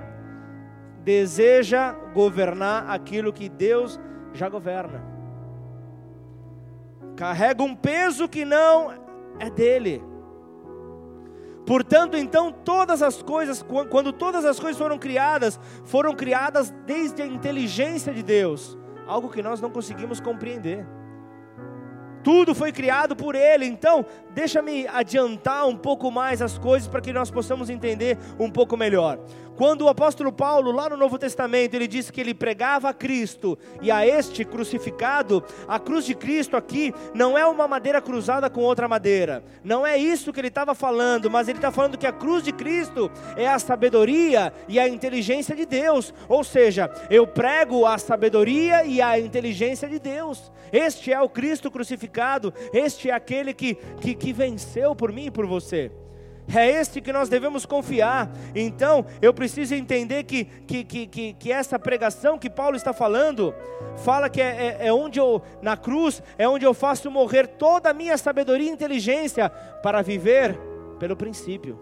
deseja 1.04 1.92
governar 2.12 2.90
aquilo 2.90 3.32
que 3.32 3.48
Deus 3.48 4.00
já 4.32 4.48
governa. 4.48 5.04
Carrega 7.16 7.62
um 7.62 7.74
peso 7.74 8.28
que 8.28 8.44
não 8.44 8.92
é 9.38 9.48
dele. 9.48 10.02
Portanto, 11.64 12.16
então, 12.16 12.52
todas 12.52 13.02
as 13.02 13.22
coisas, 13.22 13.64
quando 13.90 14.12
todas 14.12 14.44
as 14.44 14.58
coisas 14.58 14.78
foram 14.78 14.98
criadas, 14.98 15.58
foram 15.84 16.14
criadas 16.14 16.72
desde 16.86 17.22
a 17.22 17.26
inteligência 17.26 18.12
de 18.14 18.22
Deus, 18.22 18.78
algo 19.06 19.28
que 19.28 19.42
nós 19.42 19.60
não 19.60 19.70
conseguimos 19.70 20.20
compreender. 20.20 20.86
Tudo 22.26 22.56
foi 22.56 22.72
criado 22.72 23.14
por 23.14 23.36
Ele. 23.36 23.66
Então, 23.66 24.04
deixa-me 24.34 24.84
adiantar 24.88 25.68
um 25.68 25.76
pouco 25.76 26.10
mais 26.10 26.42
as 26.42 26.58
coisas 26.58 26.88
para 26.88 27.00
que 27.00 27.12
nós 27.12 27.30
possamos 27.30 27.70
entender 27.70 28.18
um 28.36 28.50
pouco 28.50 28.76
melhor. 28.76 29.16
Quando 29.56 29.82
o 29.82 29.88
apóstolo 29.88 30.32
Paulo, 30.32 30.70
lá 30.70 30.88
no 30.88 30.96
Novo 30.96 31.18
Testamento, 31.18 31.74
ele 31.74 31.86
disse 31.86 32.12
que 32.12 32.20
ele 32.20 32.34
pregava 32.34 32.88
a 32.88 32.94
Cristo 32.94 33.58
e 33.80 33.90
a 33.90 34.06
este 34.06 34.44
crucificado, 34.44 35.42
a 35.66 35.78
cruz 35.78 36.04
de 36.04 36.14
Cristo 36.14 36.56
aqui 36.56 36.94
não 37.14 37.36
é 37.36 37.46
uma 37.46 37.66
madeira 37.66 38.00
cruzada 38.00 38.50
com 38.50 38.60
outra 38.60 38.88
madeira. 38.88 39.42
Não 39.64 39.86
é 39.86 39.96
isso 39.96 40.32
que 40.32 40.40
ele 40.40 40.48
estava 40.48 40.74
falando, 40.74 41.30
mas 41.30 41.48
ele 41.48 41.58
está 41.58 41.70
falando 41.70 41.98
que 41.98 42.06
a 42.06 42.12
cruz 42.12 42.42
de 42.42 42.52
Cristo 42.52 43.10
é 43.36 43.48
a 43.48 43.58
sabedoria 43.58 44.52
e 44.68 44.78
a 44.78 44.88
inteligência 44.88 45.54
de 45.54 45.64
Deus. 45.64 46.12
Ou 46.28 46.44
seja, 46.44 46.90
eu 47.10 47.26
prego 47.26 47.86
a 47.86 47.98
sabedoria 47.98 48.84
e 48.84 49.00
a 49.00 49.18
inteligência 49.18 49.88
de 49.88 49.98
Deus. 49.98 50.52
Este 50.72 51.12
é 51.12 51.20
o 51.20 51.28
Cristo 51.28 51.70
crucificado 51.70 52.52
este 52.72 53.10
é 53.10 53.14
aquele 53.14 53.52
que, 53.52 53.74
que, 54.00 54.14
que 54.14 54.32
venceu 54.32 54.94
por 54.94 55.12
mim 55.12 55.26
e 55.26 55.30
por 55.30 55.46
você. 55.46 55.90
É 56.54 56.70
este 56.70 57.00
que 57.00 57.12
nós 57.12 57.28
devemos 57.28 57.66
confiar. 57.66 58.30
Então, 58.54 59.04
eu 59.20 59.34
preciso 59.34 59.74
entender 59.74 60.24
que, 60.24 60.44
que, 60.44 60.84
que, 60.84 61.32
que, 61.34 61.52
essa 61.52 61.78
pregação 61.78 62.38
que 62.38 62.48
Paulo 62.48 62.76
está 62.76 62.92
falando, 62.92 63.54
fala 63.96 64.28
que 64.28 64.40
é, 64.40 64.76
é, 64.80 64.86
é 64.86 64.92
onde 64.92 65.18
eu, 65.18 65.42
na 65.60 65.76
cruz, 65.76 66.22
é 66.38 66.48
onde 66.48 66.64
eu 66.64 66.72
faço 66.72 67.10
morrer 67.10 67.46
toda 67.46 67.90
a 67.90 67.94
minha 67.94 68.16
sabedoria 68.16 68.68
e 68.68 68.72
inteligência 68.72 69.48
para 69.48 70.02
viver 70.02 70.56
pelo 70.98 71.16
princípio. 71.16 71.78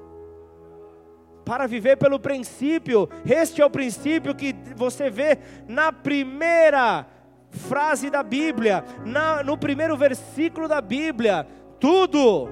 Para 1.45 1.67
viver 1.67 1.97
pelo 1.97 2.19
princípio, 2.19 3.09
este 3.27 3.61
é 3.61 3.67
o 3.67 3.71
princípio 3.71 4.35
que 4.35 4.55
você 4.75 5.11
vê 5.11 5.39
na 5.69 5.93
primeira 5.93 7.07
frase 7.51 8.09
da 8.09 8.23
Bíblia, 8.23 8.83
na, 9.05 9.43
no 9.43 9.59
primeiro 9.59 9.95
versículo 9.95 10.67
da 10.67 10.81
Bíblia. 10.81 11.47
Tudo 11.79 12.49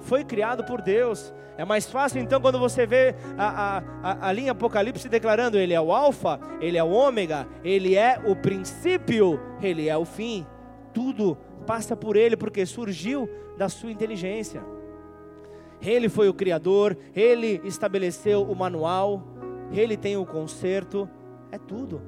foi 0.00 0.24
criado 0.24 0.64
por 0.64 0.80
Deus. 0.80 1.34
É 1.60 1.64
mais 1.66 1.90
fácil 1.90 2.22
então 2.22 2.40
quando 2.40 2.58
você 2.58 2.86
vê 2.86 3.14
a, 3.36 3.82
a, 4.02 4.28
a 4.28 4.32
linha 4.32 4.52
Apocalipse 4.52 5.06
declarando: 5.10 5.58
Ele 5.58 5.74
é 5.74 5.80
o 5.80 5.92
Alfa, 5.92 6.40
Ele 6.58 6.78
é 6.78 6.82
o 6.82 6.88
Ômega, 6.88 7.46
Ele 7.62 7.94
é 7.94 8.18
o 8.24 8.34
princípio, 8.34 9.38
Ele 9.60 9.86
é 9.86 9.94
o 9.94 10.06
fim. 10.06 10.46
Tudo 10.94 11.36
passa 11.66 11.94
por 11.94 12.16
Ele 12.16 12.34
porque 12.34 12.64
surgiu 12.64 13.28
da 13.58 13.68
sua 13.68 13.92
inteligência. 13.92 14.64
Ele 15.82 16.08
foi 16.08 16.30
o 16.30 16.34
Criador, 16.34 16.96
Ele 17.14 17.60
estabeleceu 17.62 18.42
o 18.42 18.56
manual, 18.56 19.22
Ele 19.70 19.98
tem 19.98 20.16
o 20.16 20.24
conserto, 20.24 21.06
é 21.52 21.58
tudo. 21.58 22.00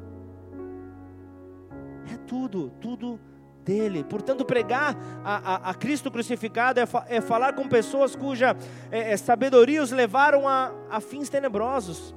É 2.10 2.16
tudo, 2.26 2.72
tudo 2.80 3.20
dele. 3.64 4.04
Portanto, 4.04 4.44
pregar 4.44 4.96
a, 5.24 5.36
a, 5.36 5.70
a 5.70 5.74
Cristo 5.74 6.10
crucificado 6.10 6.80
é, 6.80 6.86
fa, 6.86 7.04
é, 7.08 7.20
falar 7.20 7.54
com 7.54 7.68
pessoas 7.68 8.14
cuja 8.14 8.56
é, 8.90 9.12
é 9.12 9.16
sabedoria 9.16 9.82
os 9.82 9.90
levaram 9.90 10.48
a, 10.48 10.72
a 10.90 11.00
fins 11.00 11.28
tenebrosos, 11.28 12.14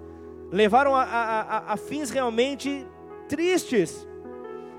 levaram 0.52 0.96
a 0.96 1.76
fins 1.78 2.10
realmente 2.10 2.86
tristes. 3.28 4.08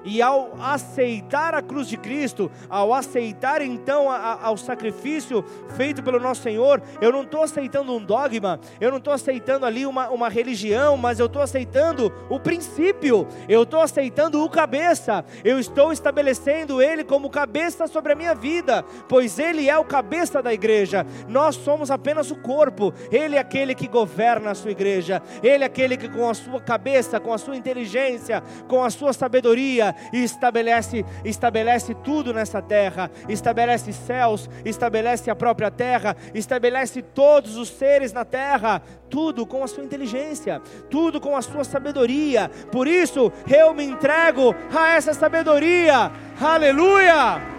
E 0.07 0.23
ao 0.23 0.53
aceitar 0.61 1.53
a 1.53 1.61
cruz 1.61 1.89
de 1.89 1.97
Cristo, 1.97 2.49
ao 2.71 2.95
aceitar 2.95 3.61
então 3.61 4.09
a, 4.09 4.17
a, 4.17 4.47
ao 4.47 4.57
sacrifício 4.57 5.45
feito 5.77 6.01
pelo 6.01 6.21
nosso 6.21 6.43
Senhor, 6.43 6.81
eu 7.01 7.11
não 7.11 7.23
estou 7.23 7.43
aceitando 7.43 7.93
um 7.93 8.03
dogma, 8.03 8.61
eu 8.81 8.91
não 8.91 8.99
estou 8.99 9.13
aceitando 9.13 9.67
ali 9.67 9.85
uma, 9.85 10.09
uma 10.11 10.29
religião, 10.29 10.97
mas 10.97 11.19
eu 11.19 11.27
estou 11.27 11.43
aceitando 11.43 12.13
o 12.31 12.39
princípio, 12.39 13.27
eu 13.49 13.65
estou 13.65 13.81
aceitando 13.81 14.45
o 14.45 14.49
cabeça, 14.49 15.25
eu 15.45 15.59
estou 15.59 15.93
estabelecendo 15.93 16.81
Ele 16.81 17.03
como 17.03 17.29
cabeça 17.29 17.89
sobre 17.89 18.13
a 18.13 18.17
minha 18.17 18.35
vida, 18.35 18.85
pois 19.09 19.41
Ele 19.41 19.69
é 19.69 19.77
o 19.77 19.85
cabeça 19.85 20.41
da 20.41 20.55
igreja, 20.55 21.05
nós 21.29 21.57
somos 21.57 21.91
apenas 21.91 22.31
o 22.31 22.37
corpo, 22.37 22.95
Ele 23.11 23.35
é 23.35 23.41
aquele 23.41 23.75
que 23.75 23.89
governa 23.89 24.53
a 24.53 24.55
sua 24.55 24.71
igreja, 24.71 25.21
Ele 25.43 25.65
é 25.65 25.67
aquele 25.67 25.97
que 25.97 26.09
com 26.09 26.31
a 26.31 26.35
sua 26.35 26.61
cabeça, 26.61 27.19
com 27.19 27.33
a 27.33 27.39
sua 27.39 27.57
inteligência, 27.57 28.41
com 28.69 28.85
a 28.85 28.91
sua 28.91 29.13
sabedoria, 29.13 29.96
e 30.13 30.23
estabelece, 30.23 31.05
estabelece 31.25 31.95
tudo 31.95 32.33
nessa 32.33 32.61
terra, 32.61 33.11
estabelece 33.29 33.93
céus, 33.93 34.49
estabelece 34.65 35.31
a 35.31 35.37
própria 35.37 35.71
terra, 35.71 36.17
estabelece 36.35 37.03
todos 37.03 37.57
os 37.57 37.69
seres 37.69 38.13
na 38.13 38.25
terra, 38.25 38.83
tudo 39.09 39.47
com 39.47 39.63
a 39.63 39.67
sua 39.67 39.85
inteligência, 39.85 40.61
tudo 40.91 41.21
com 41.21 41.37
a 41.37 41.43
sua 41.43 41.65
sabedoria. 41.65 42.51
Por 42.71 42.87
isso 42.87 43.33
eu 43.49 43.75
me 43.75 43.85
entrego 43.85 44.55
a 44.75 44.91
essa 44.91 45.15
sabedoria. 45.15 46.11
Aleluia! 46.41 47.57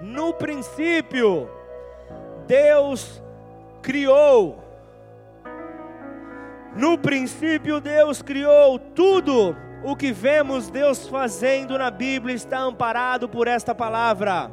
No 0.00 0.32
princípio, 0.32 1.50
Deus 2.46 3.22
criou 3.82 4.63
no 6.76 6.98
princípio, 6.98 7.80
Deus 7.80 8.20
criou 8.20 8.78
tudo. 8.78 9.56
O 9.84 9.94
que 9.94 10.12
vemos 10.12 10.70
Deus 10.70 11.06
fazendo 11.06 11.78
na 11.78 11.90
Bíblia 11.90 12.34
está 12.34 12.58
amparado 12.58 13.28
por 13.28 13.46
esta 13.46 13.74
palavra. 13.74 14.50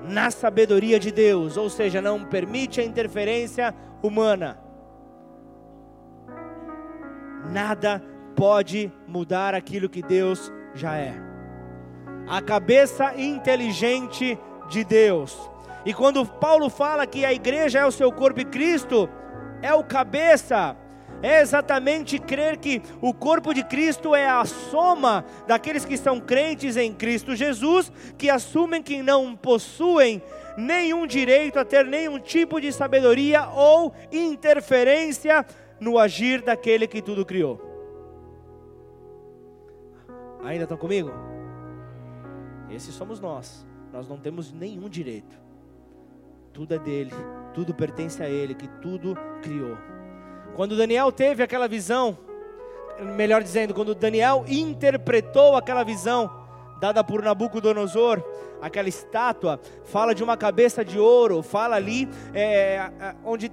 Na 0.00 0.30
sabedoria 0.30 0.98
de 0.98 1.12
Deus, 1.12 1.56
ou 1.56 1.68
seja, 1.68 2.00
não 2.00 2.24
permite 2.24 2.80
a 2.80 2.84
interferência 2.84 3.74
humana. 4.02 4.58
Nada 7.50 8.02
pode 8.34 8.90
mudar 9.06 9.54
aquilo 9.54 9.88
que 9.88 10.02
Deus 10.02 10.52
já 10.74 10.96
é. 10.96 11.14
A 12.26 12.40
cabeça 12.40 13.14
inteligente 13.20 14.38
de 14.68 14.84
Deus. 14.84 15.50
E 15.84 15.94
quando 15.94 16.24
Paulo 16.24 16.68
fala 16.68 17.06
que 17.06 17.24
a 17.24 17.32
igreja 17.32 17.80
é 17.80 17.86
o 17.86 17.92
seu 17.92 18.12
corpo 18.12 18.40
e 18.40 18.44
Cristo, 18.44 19.08
é 19.62 19.74
o 19.74 19.82
cabeça, 19.82 20.76
é 21.22 21.40
exatamente 21.40 22.18
crer 22.18 22.58
que 22.58 22.80
o 23.00 23.12
corpo 23.12 23.52
de 23.52 23.64
Cristo 23.64 24.14
é 24.14 24.28
a 24.28 24.44
soma 24.44 25.24
daqueles 25.46 25.84
que 25.84 25.96
são 25.96 26.20
crentes 26.20 26.76
em 26.76 26.92
Cristo 26.92 27.34
Jesus, 27.34 27.90
que 28.16 28.30
assumem 28.30 28.82
que 28.82 29.02
não 29.02 29.34
possuem 29.34 30.22
nenhum 30.56 31.06
direito 31.06 31.58
a 31.58 31.64
ter 31.64 31.84
nenhum 31.84 32.18
tipo 32.18 32.60
de 32.60 32.72
sabedoria 32.72 33.48
ou 33.48 33.92
interferência 34.12 35.44
no 35.80 35.98
agir 35.98 36.42
daquele 36.42 36.86
que 36.86 37.02
tudo 37.02 37.24
criou. 37.24 37.60
Ainda 40.42 40.64
estão 40.64 40.78
comigo? 40.78 41.10
Esses 42.70 42.94
somos 42.94 43.20
nós. 43.20 43.66
Nós 43.92 44.08
não 44.08 44.18
temos 44.18 44.52
nenhum 44.52 44.88
direito. 44.88 45.36
Tudo 46.52 46.74
é 46.74 46.78
dele 46.78 47.14
tudo 47.54 47.74
pertence 47.74 48.22
a 48.22 48.28
Ele, 48.28 48.54
que 48.54 48.68
tudo 48.68 49.16
criou. 49.42 49.76
Quando 50.54 50.76
Daniel 50.76 51.12
teve 51.12 51.42
aquela 51.42 51.68
visão, 51.68 52.18
melhor 53.16 53.42
dizendo, 53.42 53.74
quando 53.74 53.94
Daniel 53.94 54.44
interpretou 54.48 55.56
aquela 55.56 55.84
visão 55.84 56.30
dada 56.80 57.02
por 57.02 57.22
Nabucodonosor, 57.22 58.22
aquela 58.60 58.88
estátua, 58.88 59.60
fala 59.84 60.14
de 60.14 60.22
uma 60.22 60.36
cabeça 60.36 60.84
de 60.84 60.98
ouro, 60.98 61.42
fala 61.42 61.76
ali 61.76 62.08
é, 62.34 62.90
onde 63.24 63.52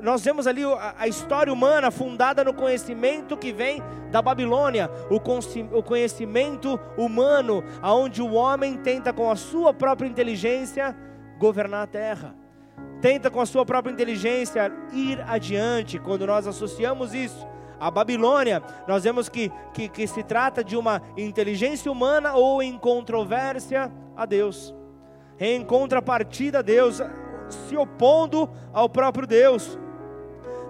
nós 0.00 0.22
vemos 0.22 0.46
ali 0.46 0.62
a, 0.98 1.08
história 1.08 1.52
humana 1.52 1.90
fundada 1.90 2.44
no 2.44 2.52
conhecimento 2.52 3.36
que 3.36 3.52
vem 3.52 3.82
da 4.10 4.20
Babilônia, 4.20 4.90
o, 5.08 5.82
conhecimento 5.82 6.78
humano, 6.96 7.64
aonde 7.80 8.20
o 8.20 8.32
homem 8.32 8.76
tenta 8.76 9.12
com 9.12 9.30
a 9.30 9.36
sua 9.36 9.72
própria 9.72 10.08
inteligência 10.08 10.94
governar 11.38 11.84
a 11.84 11.86
terra 11.86 12.43
tenta 13.00 13.30
com 13.30 13.40
a 13.40 13.46
sua 13.46 13.64
própria 13.64 13.92
inteligência 13.92 14.72
ir 14.92 15.20
adiante. 15.26 15.98
Quando 15.98 16.26
nós 16.26 16.46
associamos 16.46 17.14
isso 17.14 17.46
à 17.78 17.90
Babilônia, 17.90 18.62
nós 18.86 19.04
vemos 19.04 19.28
que, 19.28 19.50
que, 19.72 19.88
que 19.88 20.06
se 20.06 20.22
trata 20.22 20.64
de 20.64 20.76
uma 20.76 21.02
inteligência 21.16 21.90
humana 21.90 22.34
ou 22.34 22.62
em 22.62 22.78
controvérsia 22.78 23.92
a 24.16 24.24
Deus, 24.24 24.74
em 25.38 25.64
contrapartida 25.64 26.60
a 26.60 26.62
Deus, 26.62 27.00
se 27.68 27.76
opondo 27.76 28.48
ao 28.72 28.88
próprio 28.88 29.26
Deus. 29.26 29.78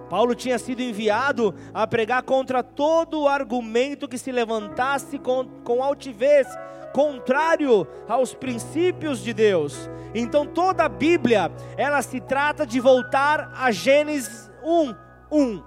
Paulo 0.09 0.35
tinha 0.35 0.59
sido 0.59 0.81
enviado 0.81 1.53
a 1.73 1.85
pregar 1.87 2.23
contra 2.23 2.61
todo 2.61 3.27
argumento 3.27 4.07
que 4.07 4.17
se 4.17 4.31
levantasse 4.31 5.17
com, 5.17 5.45
com 5.63 5.83
altivez 5.83 6.47
contrário 6.95 7.85
aos 8.07 8.33
princípios 8.33 9.19
de 9.19 9.33
Deus. 9.33 9.89
Então 10.13 10.45
toda 10.45 10.85
a 10.85 10.89
Bíblia, 10.89 11.51
ela 11.75 12.01
se 12.01 12.21
trata 12.21 12.65
de 12.65 12.79
voltar 12.79 13.51
a 13.53 13.69
Gênesis 13.69 14.49
1, 14.63 14.95
1. 15.29 15.63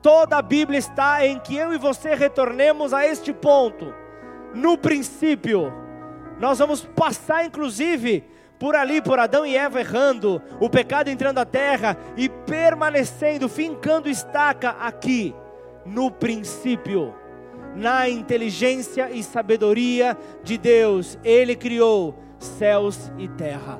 Toda 0.00 0.36
a 0.36 0.42
Bíblia 0.42 0.78
está 0.78 1.26
em 1.26 1.40
que 1.40 1.56
eu 1.56 1.74
e 1.74 1.78
você 1.78 2.14
retornemos 2.14 2.94
a 2.94 3.04
este 3.04 3.32
ponto. 3.32 3.92
No 4.54 4.78
princípio, 4.78 5.72
nós 6.38 6.60
vamos 6.60 6.84
passar 6.84 7.44
inclusive 7.44 8.22
por 8.58 8.74
ali, 8.74 9.00
por 9.00 9.18
Adão 9.18 9.46
e 9.46 9.56
Eva 9.56 9.80
errando, 9.80 10.40
o 10.60 10.70
pecado 10.70 11.08
entrando 11.08 11.38
à 11.38 11.44
terra 11.44 11.96
e 12.16 12.28
permanecendo, 12.28 13.48
fincando 13.48 14.08
estaca 14.08 14.70
aqui, 14.70 15.34
no 15.84 16.10
princípio 16.10 17.14
na 17.76 18.08
inteligência 18.08 19.10
e 19.10 19.22
sabedoria 19.22 20.16
de 20.42 20.56
Deus, 20.56 21.18
Ele 21.22 21.54
criou 21.54 22.18
céus 22.38 23.12
e 23.18 23.28
terra. 23.28 23.78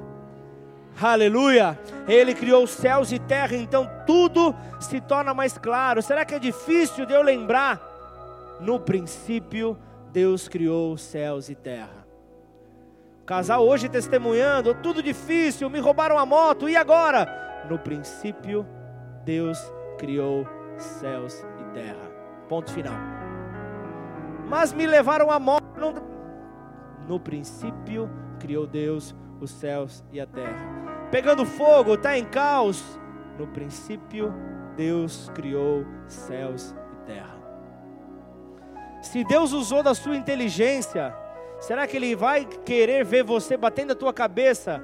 Aleluia! 1.00 1.78
Ele 2.06 2.34
criou 2.34 2.66
céus 2.66 3.10
e 3.10 3.18
terra, 3.18 3.56
então 3.56 3.88
tudo 4.06 4.54
se 4.80 5.00
torna 5.00 5.34
mais 5.34 5.56
claro. 5.58 6.02
Será 6.02 6.24
que 6.24 6.34
é 6.34 6.38
difícil 6.38 7.06
de 7.06 7.14
eu 7.14 7.22
lembrar? 7.22 7.80
No 8.60 8.78
princípio, 8.78 9.76
Deus 10.12 10.46
criou 10.46 10.96
céus 10.96 11.48
e 11.48 11.54
terra. 11.54 12.06
Casal 13.26 13.66
hoje 13.66 13.88
testemunhando, 13.88 14.72
tudo 14.72 15.02
difícil, 15.02 15.68
me 15.68 15.80
roubaram 15.80 16.16
a 16.16 16.24
moto, 16.24 16.68
e 16.68 16.76
agora? 16.76 17.64
No 17.68 17.76
princípio, 17.76 18.64
Deus 19.24 19.58
criou 19.98 20.46
céus 20.78 21.44
e 21.60 21.74
terra. 21.74 22.08
Ponto 22.48 22.70
final. 22.70 22.94
Mas 24.48 24.72
me 24.72 24.86
levaram 24.86 25.30
à 25.30 25.40
morte. 25.40 25.66
No 27.08 27.18
princípio 27.18 28.08
criou 28.38 28.66
Deus 28.66 29.14
os 29.40 29.50
céus 29.50 30.04
e 30.12 30.20
a 30.20 30.26
terra. 30.26 31.08
Pegando 31.10 31.44
fogo, 31.44 31.94
está 31.94 32.16
em 32.16 32.24
caos. 32.24 32.98
No 33.36 33.48
princípio 33.48 34.32
Deus 34.76 35.30
criou 35.34 35.84
céus 36.06 36.74
e 36.92 37.06
terra. 37.06 37.36
Se 39.02 39.24
Deus 39.24 39.52
usou 39.52 39.82
da 39.82 39.94
sua 39.94 40.16
inteligência, 40.16 41.14
será 41.61 41.87
que 41.87 41.97
Ele 41.97 42.14
vai 42.14 42.45
querer 42.45 43.05
ver 43.05 43.23
você 43.25 43.57
batendo 43.57 43.92
a 43.92 43.97
tua 43.97 44.12
cabeça 44.12 44.83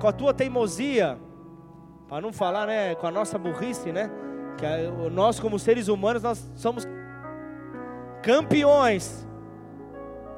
com 0.00 0.08
a 0.08 0.12
tua 0.12 0.34
teimosia? 0.34 1.18
Para 2.08 2.20
não 2.20 2.32
falar, 2.32 2.66
né, 2.66 2.94
com 2.96 3.06
a 3.06 3.10
nossa 3.10 3.38
burrice, 3.38 3.92
né? 3.92 4.10
Que 4.56 5.10
nós 5.10 5.38
como 5.38 5.58
seres 5.58 5.88
humanos 5.88 6.22
nós 6.22 6.50
somos 6.56 6.86
campeões 8.22 9.26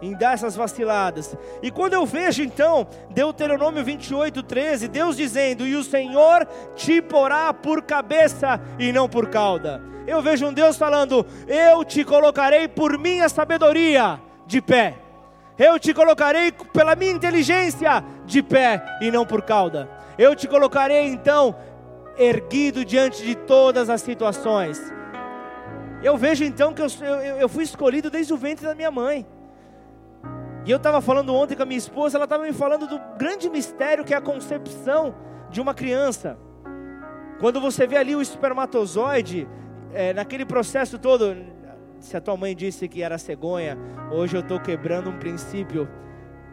em 0.02 0.12
dar 0.12 0.34
essas 0.34 0.56
vaciladas. 0.56 1.36
E 1.62 1.70
quando 1.70 1.94
eu 1.94 2.04
vejo 2.04 2.42
então, 2.42 2.86
Deuteronômio 3.10 3.84
28, 3.84 4.42
13, 4.42 4.88
Deus 4.88 5.16
dizendo: 5.16 5.66
E 5.66 5.76
o 5.76 5.84
Senhor 5.84 6.46
te 6.74 7.00
porá 7.00 7.54
por 7.54 7.82
cabeça 7.82 8.60
e 8.78 8.92
não 8.92 9.08
por 9.08 9.28
cauda. 9.28 9.80
Eu 10.06 10.20
vejo 10.20 10.46
um 10.46 10.52
Deus 10.52 10.76
falando: 10.76 11.24
Eu 11.46 11.84
te 11.84 12.04
colocarei 12.04 12.66
por 12.68 12.98
minha 12.98 13.28
sabedoria 13.28 14.20
de 14.52 14.60
pé. 14.60 14.94
Eu 15.58 15.78
te 15.78 15.92
colocarei 15.94 16.52
pela 16.52 16.94
minha 16.94 17.10
inteligência 17.10 18.04
de 18.26 18.42
pé 18.42 18.84
e 19.00 19.10
não 19.10 19.24
por 19.26 19.42
cauda. 19.42 19.88
Eu 20.18 20.36
te 20.36 20.46
colocarei 20.46 21.06
então 21.06 21.56
erguido 22.16 22.84
diante 22.84 23.24
de 23.24 23.34
todas 23.34 23.88
as 23.88 24.02
situações. 24.02 24.80
Eu 26.02 26.16
vejo 26.16 26.44
então 26.44 26.74
que 26.74 26.82
eu, 26.82 26.86
eu, 27.00 27.36
eu 27.36 27.48
fui 27.48 27.64
escolhido 27.64 28.10
desde 28.10 28.32
o 28.34 28.36
ventre 28.36 28.66
da 28.66 28.74
minha 28.74 28.90
mãe. 28.90 29.26
E 30.64 30.70
eu 30.70 30.76
estava 30.76 31.00
falando 31.00 31.34
ontem 31.34 31.56
com 31.56 31.62
a 31.62 31.66
minha 31.66 31.78
esposa, 31.78 32.16
ela 32.16 32.24
estava 32.24 32.44
me 32.44 32.52
falando 32.52 32.86
do 32.86 33.00
grande 33.16 33.48
mistério 33.48 34.04
que 34.04 34.14
é 34.14 34.16
a 34.16 34.20
concepção 34.20 35.14
de 35.50 35.60
uma 35.60 35.74
criança. 35.74 36.38
Quando 37.40 37.60
você 37.60 37.86
vê 37.86 37.96
ali 37.96 38.14
o 38.14 38.22
espermatozoide, 38.22 39.48
é, 39.92 40.12
naquele 40.12 40.44
processo 40.44 40.98
todo, 40.98 41.36
se 42.02 42.16
a 42.16 42.20
tua 42.20 42.36
mãe 42.36 42.54
disse 42.54 42.88
que 42.88 43.02
era 43.02 43.16
cegonha, 43.16 43.78
hoje 44.10 44.36
eu 44.36 44.40
estou 44.40 44.60
quebrando 44.60 45.08
um 45.08 45.18
princípio. 45.18 45.88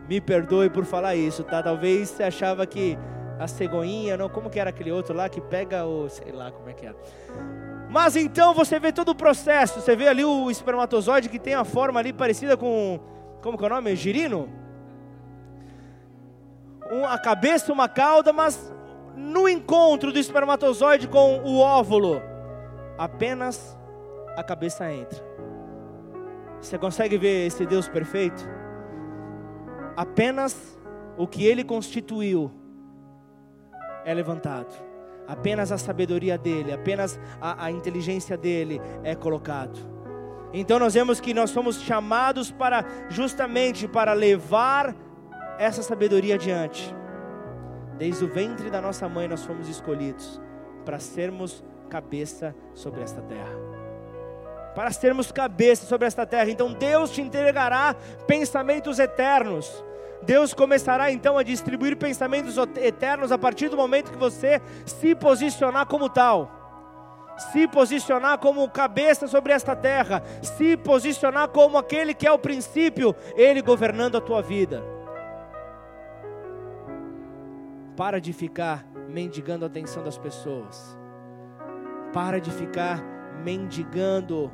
Me 0.08 0.22
perdoe 0.22 0.70
por 0.70 0.86
falar 0.86 1.16
isso, 1.16 1.44
tá? 1.44 1.62
Talvez 1.62 2.10
você 2.10 2.24
achava 2.24 2.66
que 2.66 2.98
a 3.40 3.48
cegonhinha, 3.48 4.18
não, 4.18 4.30
como 4.30 4.50
que 4.50 4.60
era 4.60 4.70
aquele 4.70 4.92
outro 4.92 5.16
lá 5.16 5.28
que 5.28 5.42
pega 5.42 5.86
o, 5.86 6.08
sei 6.10 6.32
lá 6.32 6.52
como 6.52 6.70
é 6.70 6.74
que 6.74 6.86
era. 6.86 6.96
Mas 7.90 8.16
então 8.16 8.54
você 8.54 8.80
vê 8.80 8.92
todo 8.92 9.10
o 9.10 9.16
processo, 9.16 9.82
você 9.82 9.96
vê 9.96 10.08
ali 10.08 10.24
o 10.24 10.52
espermatozoide 10.52 11.30
que 11.30 11.40
tem 11.40 11.56
a 11.56 11.64
forma 11.64 12.00
ali 12.00 12.14
parecida 12.14 12.56
com 12.56 13.00
como 13.42 13.58
que 13.58 13.64
é 13.64 13.68
o 13.68 13.70
nome? 13.70 13.96
Girino? 13.96 14.50
Um, 16.92 17.06
a 17.06 17.18
cabeça, 17.18 17.72
uma 17.72 17.88
cauda, 17.88 18.34
mas 18.34 18.72
no 19.16 19.48
encontro 19.48 20.12
do 20.12 20.20
espermatozoide 20.20 21.08
com 21.08 21.40
o 21.40 21.60
óvulo, 21.60 22.22
apenas 22.98 23.78
a 24.36 24.44
cabeça 24.44 24.92
entra. 24.92 25.29
Você 26.62 26.78
consegue 26.78 27.18
ver 27.18 27.48
esse 27.48 27.66
Deus 27.66 27.88
perfeito? 27.88 28.48
Apenas 29.96 30.78
o 31.18 31.28
que 31.28 31.46
ele 31.46 31.64
constituiu 31.64 32.52
é 34.06 34.14
levantado. 34.14 34.74
Apenas 35.28 35.72
a 35.72 35.78
sabedoria 35.78 36.38
dele, 36.38 36.74
apenas 36.74 37.20
a, 37.40 37.66
a 37.66 37.72
inteligência 37.72 38.36
dele 38.36 38.82
é 39.04 39.16
colocado. 39.16 39.80
Então 40.52 40.80
nós 40.80 40.96
vemos 40.96 41.20
que 41.20 41.34
nós 41.34 41.52
somos 41.52 41.80
chamados 41.82 42.50
para 42.50 42.84
justamente 43.10 43.88
para 43.88 44.14
levar 44.14 44.96
essa 45.60 45.84
sabedoria 45.84 46.36
adiante. 46.36 46.96
Desde 47.98 48.24
o 48.26 48.28
ventre 48.28 48.70
da 48.70 48.82
nossa 48.82 49.08
mãe 49.08 49.28
nós 49.28 49.46
fomos 49.46 49.70
escolhidos 49.70 50.42
para 50.86 50.98
sermos 50.98 51.64
cabeça 51.90 52.56
sobre 52.74 53.02
esta 53.02 53.22
terra. 53.22 53.69
Para 54.80 54.92
sermos 54.92 55.30
cabeça 55.30 55.86
sobre 55.86 56.08
esta 56.08 56.26
terra. 56.26 56.50
Então 56.50 56.72
Deus 56.72 57.12
te 57.12 57.20
entregará 57.20 57.94
pensamentos 58.26 58.98
eternos. 58.98 59.84
Deus 60.24 60.54
começará 60.54 61.12
então 61.12 61.38
a 61.38 61.44
distribuir 61.44 61.98
pensamentos 61.98 62.56
eternos 62.78 63.30
a 63.30 63.38
partir 63.38 63.68
do 63.68 63.76
momento 63.76 64.10
que 64.10 64.18
você 64.18 64.62
se 64.86 65.14
posicionar 65.14 65.86
como 65.86 66.08
tal 66.08 66.56
se 67.52 67.68
posicionar 67.68 68.38
como 68.38 68.70
cabeça 68.70 69.26
sobre 69.26 69.54
esta 69.54 69.74
terra, 69.74 70.22
se 70.42 70.76
posicionar 70.76 71.48
como 71.50 71.78
aquele 71.78 72.14
que 72.14 72.28
é 72.28 72.32
o 72.32 72.38
princípio, 72.38 73.16
Ele 73.36 73.62
governando 73.62 74.18
a 74.18 74.22
tua 74.22 74.42
vida. 74.42 74.84
Para 77.96 78.20
de 78.20 78.34
ficar 78.34 78.86
mendigando 79.08 79.64
a 79.64 79.70
atenção 79.70 80.04
das 80.04 80.18
pessoas, 80.18 80.98
para 82.12 82.42
de 82.42 82.52
ficar 82.52 83.02
mendigando 83.42 84.52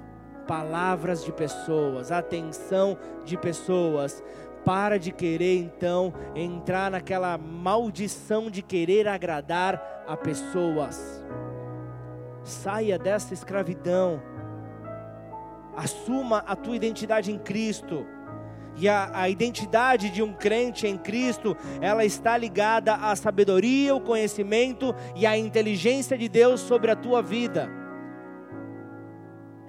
palavras 0.48 1.24
de 1.24 1.32
pessoas, 1.32 2.12
atenção 2.12 2.98
de 3.24 3.38
pessoas. 3.38 4.24
Para 4.64 4.98
de 4.98 5.12
querer 5.12 5.60
então 5.60 6.12
entrar 6.34 6.90
naquela 6.90 7.38
maldição 7.38 8.50
de 8.50 8.64
querer 8.64 9.08
agradar 9.08 10.04
a 10.08 10.18
pessoas. 10.18 11.24
Saia 12.44 12.98
dessa 12.98 13.32
escravidão. 13.32 14.22
Assuma 15.78 16.40
a 16.48 16.56
tua 16.56 16.76
identidade 16.76 17.32
em 17.32 17.38
Cristo. 17.38 18.08
E 18.78 18.90
a, 18.90 19.10
a, 19.14 19.30
identidade 19.30 20.10
de 20.10 20.22
um 20.22 20.34
crente 20.34 20.86
em 20.86 20.98
Cristo, 20.98 21.56
ela 21.80 22.04
está 22.04 22.36
ligada 22.36 22.94
à 22.94 23.16
sabedoria, 23.16 23.96
o 23.96 24.02
conhecimento 24.02 24.94
e 25.16 25.26
à 25.26 25.38
inteligência 25.38 26.18
de 26.18 26.28
Deus 26.28 26.60
sobre 26.60 26.92
a 26.92 26.96
tua 26.96 27.22
vida. 27.22 27.85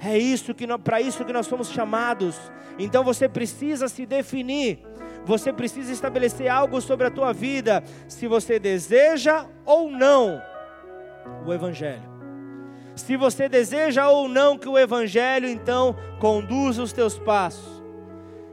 É 0.01 0.17
isso 0.17 0.55
que 0.55 0.67
para 0.79 1.01
isso 1.01 1.25
que 1.25 1.33
nós 1.33 1.47
somos 1.47 1.71
chamados. 1.71 2.39
Então 2.79 3.03
você 3.03 3.29
precisa 3.29 3.89
se 3.89 4.05
definir. 4.05 4.81
Você 5.25 5.53
precisa 5.53 5.93
estabelecer 5.93 6.49
algo 6.49 6.81
sobre 6.81 7.07
a 7.07 7.11
tua 7.11 7.33
vida, 7.33 7.83
se 8.07 8.29
você 8.29 8.61
deseja 8.61 9.47
ou 9.65 9.91
não 9.91 10.41
o 11.45 11.53
evangelho 11.53 12.17
se 12.97 13.15
você 13.15 13.47
deseja 13.47 14.09
ou 14.09 14.27
não 14.27 14.57
que 14.57 14.69
o 14.69 14.79
Evangelho 14.79 15.47
então 15.47 15.95
conduza 16.19 16.83
os 16.83 16.93
teus 16.93 17.19
passos. 17.19 17.83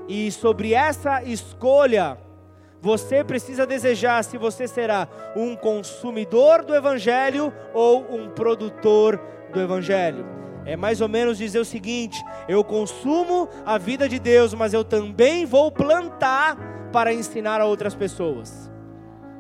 E 0.08 0.30
sobre 0.32 0.74
essa 0.74 1.24
escolha, 1.24 2.18
você 2.82 3.24
precisa 3.24 3.66
desejar 3.66 4.22
se 4.24 4.38
você 4.38 4.68
será 4.68 5.08
um 5.34 5.56
consumidor 5.56 6.66
do 6.66 6.76
Evangelho 6.76 7.54
ou 7.74 8.14
um 8.14 8.30
produtor 8.30 9.18
do 9.54 9.62
Evangelho. 9.62 10.26
É 10.66 10.76
mais 10.76 11.02
ou 11.02 11.10
menos 11.10 11.38
dizer 11.38 11.60
o 11.60 11.66
seguinte: 11.66 12.24
eu 12.48 12.64
consumo 12.64 13.50
a 13.66 13.78
vida 13.78 14.08
de 14.08 14.20
Deus, 14.20 14.54
mas 14.54 14.74
eu 14.74 14.84
também 14.84 15.46
vou 15.46 15.72
plantar 15.72 16.58
para 16.92 17.14
ensinar 17.14 17.60
a 17.60 17.66
outras 17.66 17.96
pessoas. 17.96 18.72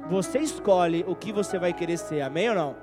Você 0.09 0.39
escolhe 0.39 1.05
o 1.07 1.15
que 1.15 1.31
você 1.31 1.57
vai 1.57 1.71
querer 1.71 1.97
ser, 1.97 2.21
amém 2.21 2.49
ou 2.49 2.55
não? 2.55 2.75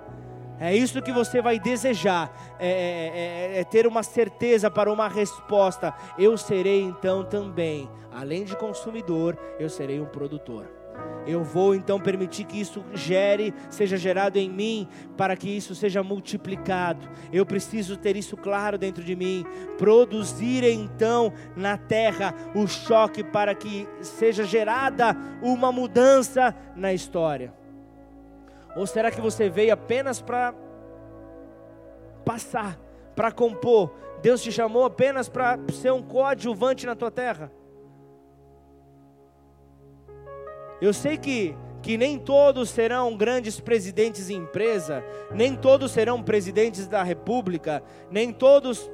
É 0.58 0.76
isso 0.76 1.00
que 1.00 1.10
você 1.10 1.40
vai 1.40 1.58
desejar, 1.58 2.30
é, 2.58 2.68
é, 2.68 3.56
é, 3.56 3.60
é, 3.60 3.64
ter 3.64 3.86
uma 3.86 4.02
certeza 4.02 4.70
para 4.70 4.92
uma 4.92 5.08
resposta. 5.08 5.94
Eu 6.18 6.36
serei 6.36 6.82
então 6.82 7.24
também, 7.24 7.90
além 8.12 8.44
de 8.44 8.54
consumidor, 8.54 9.38
eu 9.58 9.70
serei 9.70 10.00
um 10.00 10.06
produtor. 10.06 10.79
Eu 11.26 11.44
vou 11.44 11.74
então 11.74 12.00
permitir 12.00 12.44
que 12.44 12.60
isso 12.60 12.84
gere, 12.92 13.54
seja 13.68 13.96
gerado 13.96 14.38
em 14.38 14.48
mim, 14.48 14.88
para 15.16 15.36
que 15.36 15.48
isso 15.48 15.74
seja 15.74 16.02
multiplicado. 16.02 17.08
Eu 17.32 17.44
preciso 17.44 17.96
ter 17.96 18.16
isso 18.16 18.36
claro 18.36 18.78
dentro 18.78 19.04
de 19.04 19.14
mim. 19.14 19.44
Produzir 19.76 20.64
então 20.64 21.32
na 21.54 21.76
terra 21.76 22.34
o 22.54 22.66
choque 22.66 23.22
para 23.22 23.54
que 23.54 23.86
seja 24.00 24.44
gerada 24.44 25.16
uma 25.42 25.70
mudança 25.70 26.54
na 26.74 26.92
história. 26.92 27.52
Ou 28.74 28.86
será 28.86 29.10
que 29.10 29.20
você 29.20 29.48
veio 29.48 29.74
apenas 29.74 30.20
para 30.20 30.54
passar, 32.24 32.78
para 33.14 33.30
compor? 33.30 33.92
Deus 34.22 34.42
te 34.42 34.50
chamou 34.50 34.84
apenas 34.84 35.28
para 35.28 35.58
ser 35.72 35.92
um 35.92 36.02
coadjuvante 36.02 36.86
na 36.86 36.94
tua 36.94 37.10
terra? 37.10 37.52
Eu 40.80 40.92
sei 40.92 41.16
que, 41.16 41.56
que 41.82 41.96
nem 41.96 42.18
todos 42.18 42.70
serão 42.70 43.16
grandes 43.16 43.60
presidentes 43.60 44.30
em 44.30 44.36
empresa, 44.36 45.04
nem 45.30 45.54
todos 45.54 45.92
serão 45.92 46.22
presidentes 46.22 46.86
da 46.86 47.02
república, 47.02 47.82
nem 48.10 48.32
todos 48.32 48.90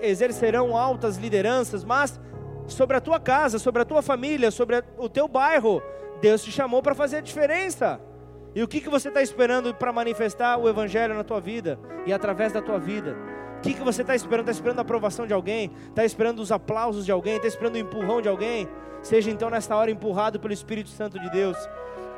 exercerão 0.00 0.76
altas 0.76 1.16
lideranças, 1.16 1.84
mas 1.84 2.20
sobre 2.66 2.96
a 2.96 3.00
tua 3.00 3.18
casa, 3.18 3.58
sobre 3.58 3.82
a 3.82 3.84
tua 3.84 4.02
família, 4.02 4.50
sobre 4.50 4.82
o 4.96 5.08
teu 5.08 5.26
bairro, 5.26 5.82
Deus 6.20 6.42
te 6.42 6.52
chamou 6.52 6.82
para 6.82 6.94
fazer 6.94 7.18
a 7.18 7.20
diferença. 7.20 8.00
E 8.54 8.62
o 8.62 8.68
que, 8.68 8.80
que 8.80 8.88
você 8.88 9.08
está 9.08 9.22
esperando 9.22 9.74
para 9.74 9.92
manifestar 9.92 10.58
o 10.58 10.68
Evangelho 10.68 11.14
na 11.14 11.24
tua 11.24 11.40
vida 11.40 11.78
e 12.06 12.12
através 12.12 12.52
da 12.52 12.62
tua 12.62 12.78
vida? 12.78 13.16
O 13.58 13.60
que, 13.60 13.74
que 13.74 13.82
você 13.82 14.02
está 14.02 14.14
esperando? 14.14 14.42
Está 14.42 14.52
esperando 14.52 14.78
a 14.78 14.82
aprovação 14.82 15.26
de 15.26 15.32
alguém? 15.32 15.72
Está 15.88 16.04
esperando 16.04 16.38
os 16.38 16.52
aplausos 16.52 17.04
de 17.04 17.10
alguém? 17.10 17.36
Está 17.36 17.48
esperando 17.48 17.74
o 17.74 17.78
empurrão 17.78 18.22
de 18.22 18.28
alguém? 18.28 18.68
Seja 19.02 19.32
então 19.32 19.50
nesta 19.50 19.74
hora 19.74 19.90
empurrado 19.90 20.38
pelo 20.38 20.52
Espírito 20.52 20.90
Santo 20.90 21.18
de 21.18 21.28
Deus. 21.28 21.56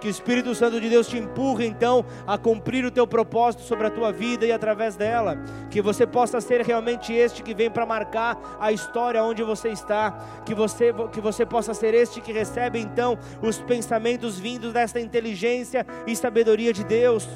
Que 0.03 0.09
o 0.09 0.11
Espírito 0.11 0.55
Santo 0.55 0.78
de 0.78 0.88
Deus 0.91 1.09
te 1.09 1.16
empurre 1.16 1.66
então 1.66 2.05
a 2.26 2.36
cumprir 2.36 2.84
o 2.84 2.91
teu 2.91 3.07
propósito 3.07 3.62
sobre 3.62 3.86
a 3.86 3.91
tua 3.91 4.12
vida 4.12 4.45
e 4.45 4.53
através 4.53 4.97
dela. 4.97 5.38
Que 5.70 5.80
você 5.80 6.07
possa 6.07 6.43
ser 6.43 6.61
realmente 6.61 7.11
este 7.12 7.43
que 7.43 7.55
vem 7.55 7.70
para 7.70 7.86
marcar 7.86 8.38
a 8.61 8.70
história 8.70 9.24
onde 9.24 9.43
você 9.43 9.70
está. 9.70 10.12
Que 10.45 10.55
você, 10.55 10.93
que 11.11 11.22
você 11.22 11.47
possa 11.47 11.72
ser 11.72 11.95
este 11.95 12.20
que 12.20 12.32
recebe 12.32 12.78
então 12.78 13.18
os 13.41 13.59
pensamentos 13.62 14.38
vindos 14.38 14.74
desta 14.74 15.01
inteligência 15.01 15.86
e 16.07 16.14
sabedoria 16.14 16.72
de 16.72 16.84
Deus. 16.84 17.26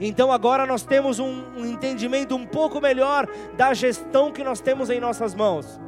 Então 0.00 0.30
agora 0.30 0.66
nós 0.66 0.82
temos 0.82 1.18
um, 1.18 1.44
um 1.56 1.64
entendimento 1.64 2.34
um 2.34 2.46
pouco 2.46 2.80
melhor 2.80 3.26
da 3.56 3.72
gestão 3.72 4.30
que 4.30 4.44
nós 4.44 4.60
temos 4.60 4.90
em 4.90 5.00
nossas 5.00 5.34
mãos. 5.34 5.80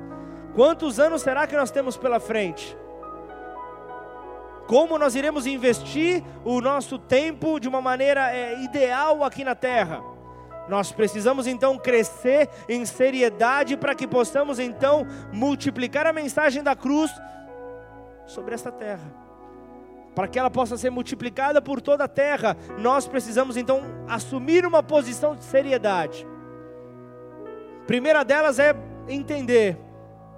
Quantos 0.55 0.99
anos 0.99 1.23
será 1.23 1.47
que 1.47 1.57
nós 1.57 1.71
temos 1.71 1.97
pela 1.97 2.19
frente? 2.19 2.77
Como 4.67 4.99
nós 4.99 5.15
iremos 5.15 5.47
investir 5.47 6.23
o 6.45 6.61
nosso 6.61 6.99
tempo 6.99 7.59
de 7.59 7.69
uma 7.69 7.81
maneira 7.81 8.31
é, 8.31 8.63
ideal 8.63 9.25
aqui 9.25 9.43
na 9.43 9.55
terra? 9.55 10.03
Nós 10.69 10.93
precisamos 10.93 11.47
então 11.47 11.79
crescer 11.79 12.49
em 12.69 12.85
seriedade 12.85 13.77
para 13.77 13.95
que 13.95 14.07
possamos 14.07 14.59
então 14.59 15.07
multiplicar 15.33 16.07
a 16.07 16.13
mensagem 16.13 16.63
da 16.63 16.77
cruz 16.77 17.11
sobre 18.27 18.55
esta 18.55 18.71
terra. 18.71 19.28
Para 20.19 20.27
que 20.27 20.37
ela 20.37 20.51
possa 20.51 20.77
ser 20.77 20.91
multiplicada 20.91 21.63
por 21.63 21.81
toda 21.81 22.03
a 22.03 22.09
terra, 22.09 22.57
nós 22.77 23.07
precisamos 23.07 23.57
então 23.57 23.83
assumir 24.09 24.67
uma 24.67 24.83
posição 24.83 25.37
de 25.37 25.45
seriedade. 25.45 26.27
Primeira 27.87 28.25
delas 28.25 28.59
é 28.59 28.75
entender 29.09 29.79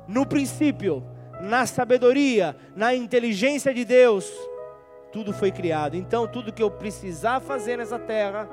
no 0.06 0.26
princípio, 0.26 1.02
na 1.40 1.64
sabedoria, 1.64 2.54
na 2.76 2.94
inteligência 2.94 3.72
de 3.72 3.86
Deus, 3.86 4.30
tudo 5.10 5.32
foi 5.32 5.50
criado. 5.50 5.96
Então, 5.96 6.28
tudo 6.28 6.52
que 6.52 6.62
eu 6.62 6.70
precisar 6.70 7.40
fazer 7.40 7.78
nessa 7.78 7.98
terra 7.98 8.46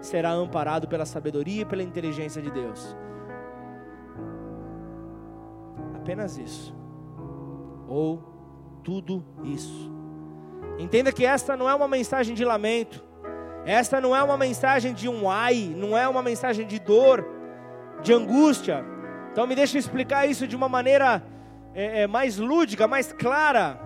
será 0.00 0.30
amparado 0.30 0.88
pela 0.88 1.04
sabedoria 1.04 1.60
e 1.60 1.66
pela 1.66 1.82
inteligência 1.82 2.40
de 2.40 2.50
Deus. 2.50 2.96
Apenas 5.94 6.38
isso. 6.38 6.74
Ou 7.86 8.80
tudo 8.82 9.22
isso. 9.44 9.99
Entenda 10.80 11.12
que 11.12 11.24
esta 11.24 11.56
não 11.56 11.68
é 11.68 11.74
uma 11.74 11.86
mensagem 11.86 12.34
de 12.34 12.44
lamento. 12.44 13.04
Esta 13.64 14.00
não 14.00 14.16
é 14.16 14.22
uma 14.22 14.36
mensagem 14.36 14.92
de 14.92 15.08
um 15.08 15.30
ai, 15.30 15.72
não 15.76 15.96
é 15.96 16.08
uma 16.08 16.22
mensagem 16.22 16.66
de 16.66 16.78
dor, 16.78 17.24
de 18.02 18.12
angústia 18.12 18.84
então 19.32 19.46
me 19.46 19.54
deixa 19.54 19.78
explicar 19.78 20.26
isso 20.26 20.46
de 20.46 20.56
uma 20.56 20.68
maneira 20.68 21.22
é, 21.72 22.02
é, 22.02 22.06
mais 22.06 22.36
lúdica, 22.36 22.88
mais 22.88 23.12
clara, 23.12 23.80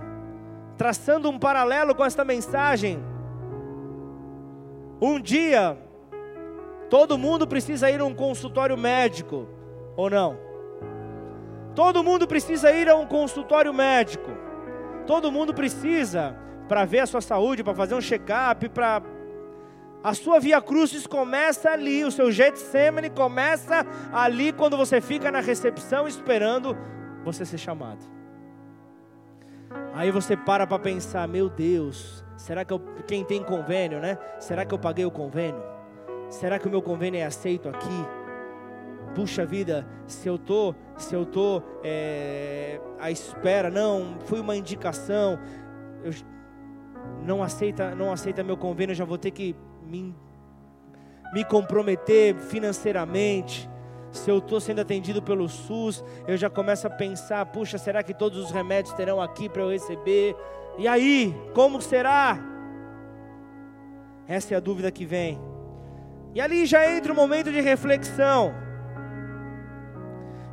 traçando 0.79 1.29
um 1.29 1.39
paralelo 1.39 1.95
com 1.95 2.05
esta 2.05 2.25
mensagem. 2.25 3.03
Um 5.01 5.21
dia, 5.21 5.77
todo 6.89 7.19
mundo 7.19 7.47
precisa 7.47 7.91
ir 7.91 8.01
a 8.01 8.05
um 8.07 8.15
consultório 8.15 8.77
médico, 8.77 9.47
ou 9.97 10.09
não? 10.09 10.39
Todo 11.75 12.03
mundo 12.03 12.27
precisa 12.27 12.73
ir 12.73 12.89
a 12.89 12.97
um 12.97 13.07
consultório 13.07 13.75
médico. 13.75 14.31
Todo 15.07 15.31
mundo 15.31 15.53
precisa 15.53 16.35
para 16.69 16.85
ver 16.85 17.01
a 17.01 17.07
sua 17.07 17.21
saúde, 17.21 17.63
para 17.63 17.75
fazer 17.75 17.95
um 17.95 18.01
check-up, 18.01 18.69
para 18.69 19.03
a 20.03 20.13
sua 20.13 20.39
via 20.39 20.61
crucis 20.61 21.07
começa 21.07 21.71
ali, 21.71 22.05
o 22.05 22.11
seu 22.11 22.31
Getsemane 22.31 23.09
começa 23.09 23.87
ali 24.13 24.53
quando 24.53 24.77
você 24.77 25.01
fica 25.01 25.31
na 25.33 25.41
recepção 25.41 26.07
esperando 26.07 26.77
você 27.25 27.45
ser 27.45 27.57
chamado. 27.57 28.05
Aí 29.95 30.11
você 30.11 30.37
para 30.37 30.67
para 30.67 30.79
pensar, 30.79 31.27
meu 31.27 31.49
Deus, 31.49 32.23
será 32.37 32.67
que 32.67 32.73
eu, 32.75 32.81
quem 33.07 33.25
tem 33.25 33.43
convênio, 33.43 33.99
né? 33.99 34.19
Será 34.39 34.67
que 34.67 34.75
eu 34.75 34.79
paguei 34.79 35.07
o 35.07 35.11
convênio? 35.11 35.63
Será 36.29 36.59
que 36.59 36.69
o 36.69 36.71
meu 36.71 36.83
convênio 36.83 37.21
é 37.21 37.25
aceito 37.25 37.69
aqui? 37.69 38.07
Puxa 39.15 39.47
vida, 39.47 39.87
se 40.07 40.29
eu 40.29 40.37
tô, 40.37 40.75
se 40.99 41.15
eu 41.15 41.25
tô 41.25 41.63
é, 41.83 42.79
à 42.99 43.11
espera, 43.11 43.71
não, 43.71 44.19
foi 44.27 44.41
uma 44.41 44.57
indicação, 44.57 45.39
eu, 46.03 46.13
não 47.25 47.43
aceita, 47.43 47.95
não 47.95 48.13
aceita 48.13 48.43
meu 48.43 48.57
convênio, 48.57 48.95
já 48.95 49.05
vou 49.05 49.19
ter 49.19 49.31
que 49.31 49.57
me, 49.83 50.15
me 51.33 51.45
comprometer 51.45 52.35
financeiramente, 52.37 53.69
se 54.15 54.31
eu 54.31 54.39
estou 54.39 54.61
sendo 54.61 54.81
atendido 54.81 55.21
pelo 55.21 55.49
SUS, 55.49 56.05
eu 56.27 56.37
já 56.37 56.49
começo 56.49 56.87
a 56.87 56.91
pensar: 56.91 57.45
puxa, 57.47 57.77
será 57.77 58.03
que 58.03 58.15
todos 58.15 58.39
os 58.39 58.51
remédios 58.51 58.95
terão 58.95 59.21
aqui 59.21 59.49
para 59.49 59.63
eu 59.63 59.71
receber? 59.71 60.37
E 60.79 60.87
aí, 60.87 61.35
como 61.53 61.83
será? 61.83 62.39
Essa 64.27 64.55
é 64.55 64.57
a 64.57 64.61
dúvida 64.61 64.91
que 64.91 65.05
vem. 65.05 65.39
E 66.33 66.41
ali 66.41 66.65
já 66.65 66.91
entra 66.91 67.13
o 67.13 67.15
um 67.15 67.19
momento 67.19 67.51
de 67.51 67.61
reflexão. 67.61 68.55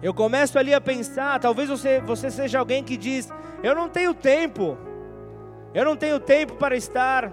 Eu 0.01 0.13
começo 0.13 0.57
ali 0.57 0.73
a 0.73 0.81
pensar, 0.81 1.39
talvez 1.39 1.69
você, 1.69 2.01
você 2.01 2.31
seja 2.31 2.57
alguém 2.57 2.83
que 2.83 2.97
diz: 2.97 3.29
Eu 3.61 3.75
não 3.75 3.87
tenho 3.87 4.13
tempo, 4.13 4.77
eu 5.73 5.85
não 5.85 5.95
tenho 5.95 6.19
tempo 6.19 6.55
para 6.55 6.75
estar 6.75 7.31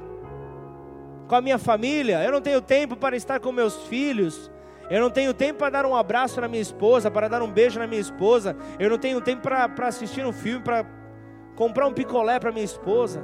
com 1.26 1.34
a 1.34 1.40
minha 1.40 1.58
família, 1.58 2.22
eu 2.24 2.32
não 2.32 2.40
tenho 2.40 2.60
tempo 2.60 2.96
para 2.96 3.16
estar 3.16 3.38
com 3.40 3.52
meus 3.52 3.76
filhos, 3.86 4.50
eu 4.90 5.00
não 5.00 5.10
tenho 5.10 5.34
tempo 5.34 5.58
para 5.58 5.70
dar 5.70 5.86
um 5.86 5.94
abraço 5.94 6.40
na 6.40 6.48
minha 6.48 6.62
esposa, 6.62 7.10
para 7.10 7.28
dar 7.28 7.42
um 7.42 7.50
beijo 7.50 7.78
na 7.78 7.86
minha 7.86 8.00
esposa, 8.00 8.56
eu 8.78 8.88
não 8.88 8.96
tenho 8.96 9.20
tempo 9.20 9.42
para, 9.42 9.68
para 9.68 9.88
assistir 9.88 10.24
um 10.24 10.32
filme, 10.32 10.64
para 10.64 10.86
comprar 11.54 11.86
um 11.86 11.92
picolé 11.92 12.38
para 12.38 12.50
minha 12.50 12.64
esposa, 12.64 13.22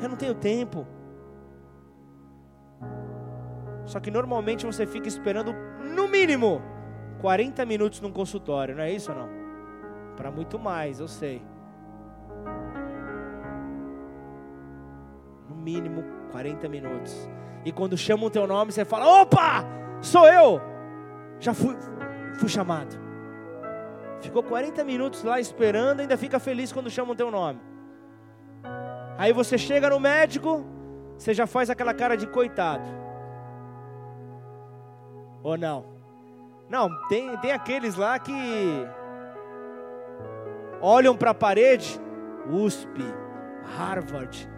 eu 0.00 0.08
não 0.08 0.16
tenho 0.16 0.34
tempo. 0.34 0.86
Só 3.86 3.98
que 4.00 4.10
normalmente 4.10 4.66
você 4.66 4.86
fica 4.86 5.08
esperando, 5.08 5.54
no 5.82 6.06
mínimo, 6.08 6.60
40 7.20 7.64
minutos 7.64 8.00
num 8.02 8.12
consultório, 8.12 8.76
não 8.76 8.82
é 8.82 8.92
isso 8.92 9.10
ou 9.10 9.18
não? 9.18 9.28
Para 10.14 10.30
muito 10.30 10.58
mais, 10.58 11.00
eu 11.00 11.08
sei. 11.08 11.42
Mínimo 15.68 16.02
40 16.32 16.66
minutos. 16.68 17.28
E 17.64 17.70
quando 17.70 17.96
chamam 17.96 18.26
o 18.26 18.30
teu 18.30 18.46
nome, 18.46 18.72
você 18.72 18.84
fala: 18.84 19.20
opa, 19.20 19.64
sou 20.00 20.26
eu. 20.26 20.60
Já 21.38 21.52
fui, 21.52 21.76
fui 22.38 22.48
chamado. 22.48 22.96
Ficou 24.20 24.42
40 24.42 24.82
minutos 24.82 25.22
lá 25.22 25.38
esperando, 25.38 26.00
ainda 26.00 26.16
fica 26.16 26.40
feliz 26.40 26.72
quando 26.72 26.90
chamam 26.90 27.12
o 27.12 27.16
teu 27.16 27.30
nome. 27.30 27.60
Aí 29.18 29.32
você 29.32 29.58
chega 29.58 29.90
no 29.90 30.00
médico, 30.00 30.64
você 31.16 31.34
já 31.34 31.46
faz 31.46 31.68
aquela 31.70 31.92
cara 31.92 32.16
de 32.16 32.26
coitado. 32.26 32.88
Ou 35.42 35.56
não? 35.56 35.84
Não, 36.68 36.88
tem, 37.08 37.36
tem 37.38 37.52
aqueles 37.52 37.94
lá 37.94 38.18
que 38.18 38.32
olham 40.80 41.16
para 41.16 41.30
a 41.30 41.34
parede, 41.34 42.00
USP, 42.50 43.02
Harvard, 43.76 44.48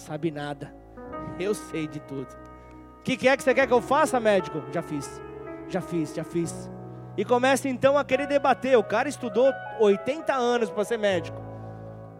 sabe 0.00 0.30
nada. 0.30 0.74
Eu 1.38 1.54
sei 1.54 1.86
de 1.86 2.00
tudo. 2.00 2.28
O 2.98 3.02
que, 3.02 3.16
que 3.16 3.28
é 3.28 3.36
que 3.36 3.42
você 3.42 3.54
quer 3.54 3.66
que 3.66 3.72
eu 3.72 3.80
faça, 3.80 4.20
médico? 4.20 4.62
Já 4.70 4.82
fiz, 4.82 5.20
já 5.68 5.80
fiz, 5.80 6.14
já 6.14 6.22
fiz. 6.22 6.70
E 7.16 7.24
começa 7.24 7.66
então 7.66 7.96
a 7.96 8.04
querer 8.04 8.26
debater. 8.26 8.76
O 8.76 8.84
cara 8.84 9.08
estudou 9.08 9.50
80 9.80 10.34
anos 10.34 10.70
para 10.70 10.84
ser 10.84 10.98
médico. 10.98 11.40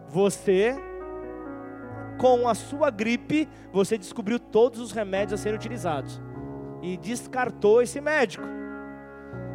Você, 0.07 0.75
com 2.17 2.47
a 2.47 2.55
sua 2.55 2.89
gripe, 2.89 3.47
você 3.71 3.95
descobriu 3.95 4.39
todos 4.39 4.79
os 4.79 4.91
remédios 4.91 5.39
a 5.39 5.43
serem 5.43 5.57
utilizados. 5.57 6.19
E 6.81 6.97
descartou 6.97 7.81
esse 7.81 8.01
médico. 8.01 8.43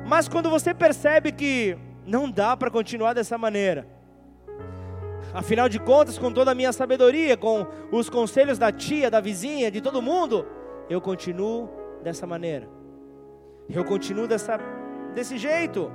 Mas 0.06 0.28
quando 0.28 0.48
você 0.48 0.72
percebe 0.72 1.32
que 1.32 1.76
não 2.06 2.30
dá 2.30 2.56
para 2.56 2.70
continuar 2.70 3.14
dessa 3.14 3.36
maneira, 3.36 3.95
Afinal 5.36 5.68
de 5.68 5.78
contas, 5.78 6.16
com 6.16 6.32
toda 6.32 6.52
a 6.52 6.54
minha 6.54 6.72
sabedoria, 6.72 7.36
com 7.36 7.66
os 7.92 8.08
conselhos 8.08 8.56
da 8.56 8.72
tia, 8.72 9.10
da 9.10 9.20
vizinha, 9.20 9.70
de 9.70 9.82
todo 9.82 10.00
mundo, 10.00 10.46
eu 10.88 10.98
continuo 10.98 11.68
dessa 12.02 12.26
maneira. 12.26 12.66
Eu 13.68 13.84
continuo 13.84 14.26
dessa, 14.26 14.58
desse 15.14 15.36
jeito. 15.36 15.92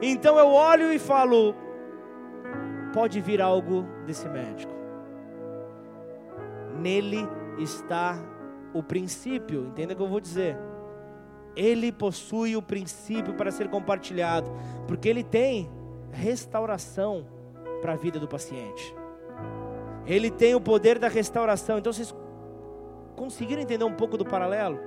Então 0.00 0.38
eu 0.38 0.52
olho 0.52 0.92
e 0.92 1.00
falo: 1.00 1.52
pode 2.92 3.20
vir 3.20 3.42
algo 3.42 3.84
desse 4.06 4.28
médico. 4.28 4.72
Nele 6.78 7.28
está 7.58 8.16
o 8.72 8.84
princípio, 8.84 9.66
entenda 9.66 9.94
o 9.94 9.96
que 9.96 10.02
eu 10.02 10.08
vou 10.08 10.20
dizer. 10.20 10.56
Ele 11.56 11.90
possui 11.90 12.54
o 12.54 12.62
princípio 12.62 13.34
para 13.34 13.50
ser 13.50 13.68
compartilhado, 13.68 14.48
porque 14.86 15.08
ele 15.08 15.24
tem 15.24 15.68
restauração 16.12 17.33
para 17.84 17.92
a 17.92 17.96
vida 17.96 18.18
do 18.18 18.26
paciente. 18.26 18.96
Ele 20.06 20.30
tem 20.30 20.54
o 20.54 20.60
poder 20.60 20.98
da 20.98 21.06
restauração. 21.06 21.76
Então 21.76 21.92
vocês 21.92 22.14
conseguiram 23.14 23.60
entender 23.60 23.84
um 23.84 23.92
pouco 23.92 24.16
do 24.16 24.24
paralelo? 24.24 24.80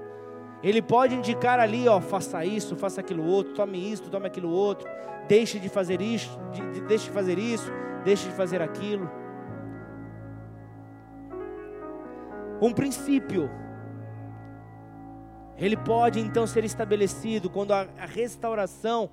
Ele 0.64 0.82
pode 0.82 1.14
indicar 1.14 1.60
ali, 1.60 1.88
ó, 1.88 2.02
faça 2.02 2.44
isso, 2.44 2.76
faça 2.76 3.00
aquilo 3.02 3.24
outro, 3.24 3.54
tome 3.54 3.92
isso, 3.92 4.10
tome 4.10 4.26
aquilo 4.26 4.50
outro, 4.50 4.90
deixe 5.28 5.60
de 5.60 5.70
fazer 5.70 6.02
isso, 6.02 6.40
de, 6.52 6.72
de, 6.72 6.82
deixe 6.82 7.06
de 7.06 7.12
fazer 7.12 7.38
isso, 7.38 7.72
deixe 8.04 8.28
de 8.28 8.34
fazer 8.34 8.64
aquilo. 8.64 9.08
Um 12.60 12.74
princípio, 12.74 13.48
ele 15.56 15.78
pode 15.78 16.20
então 16.20 16.48
ser 16.48 16.66
estabelecido 16.66 17.48
quando 17.48 17.74
a, 17.74 17.82
a 18.00 18.08
restauração 18.08 19.08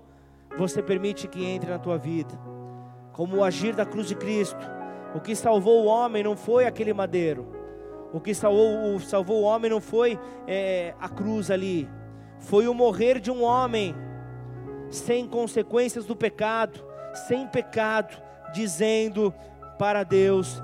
você 0.57 0.83
permite 0.83 1.29
que 1.29 1.45
entre 1.45 1.69
na 1.69 1.79
tua 1.79 1.99
vida, 1.99 2.35
como 3.15 3.39
o 3.39 3.45
agir 3.45 3.75
da 3.75 3.87
cruz 3.87 4.09
de 4.09 4.15
Cristo. 4.15 4.71
O 5.15 5.21
que 5.21 5.35
salvou 5.35 5.85
o 5.85 5.87
homem 5.87 6.23
não 6.23 6.37
foi 6.37 6.67
aquele 6.67 6.93
madeiro, 6.93 7.47
o 8.13 8.21
que 8.21 8.35
salvou, 8.35 8.95
o, 8.95 9.01
salvou 9.01 9.43
o 9.43 9.45
homem 9.45 9.71
não 9.71 9.81
foi 9.81 10.19
é, 10.47 10.93
a 11.01 11.09
cruz 11.09 11.51
ali, 11.51 11.89
foi 12.39 12.69
o 12.69 12.75
morrer 12.75 13.21
de 13.21 13.31
um 13.31 13.43
homem 13.43 13.95
sem 14.91 15.27
consequências 15.27 16.05
do 16.05 16.17
pecado, 16.17 16.85
sem 17.29 17.47
pecado, 17.47 18.21
dizendo 18.53 19.33
para 19.79 20.03
Deus: 20.03 20.63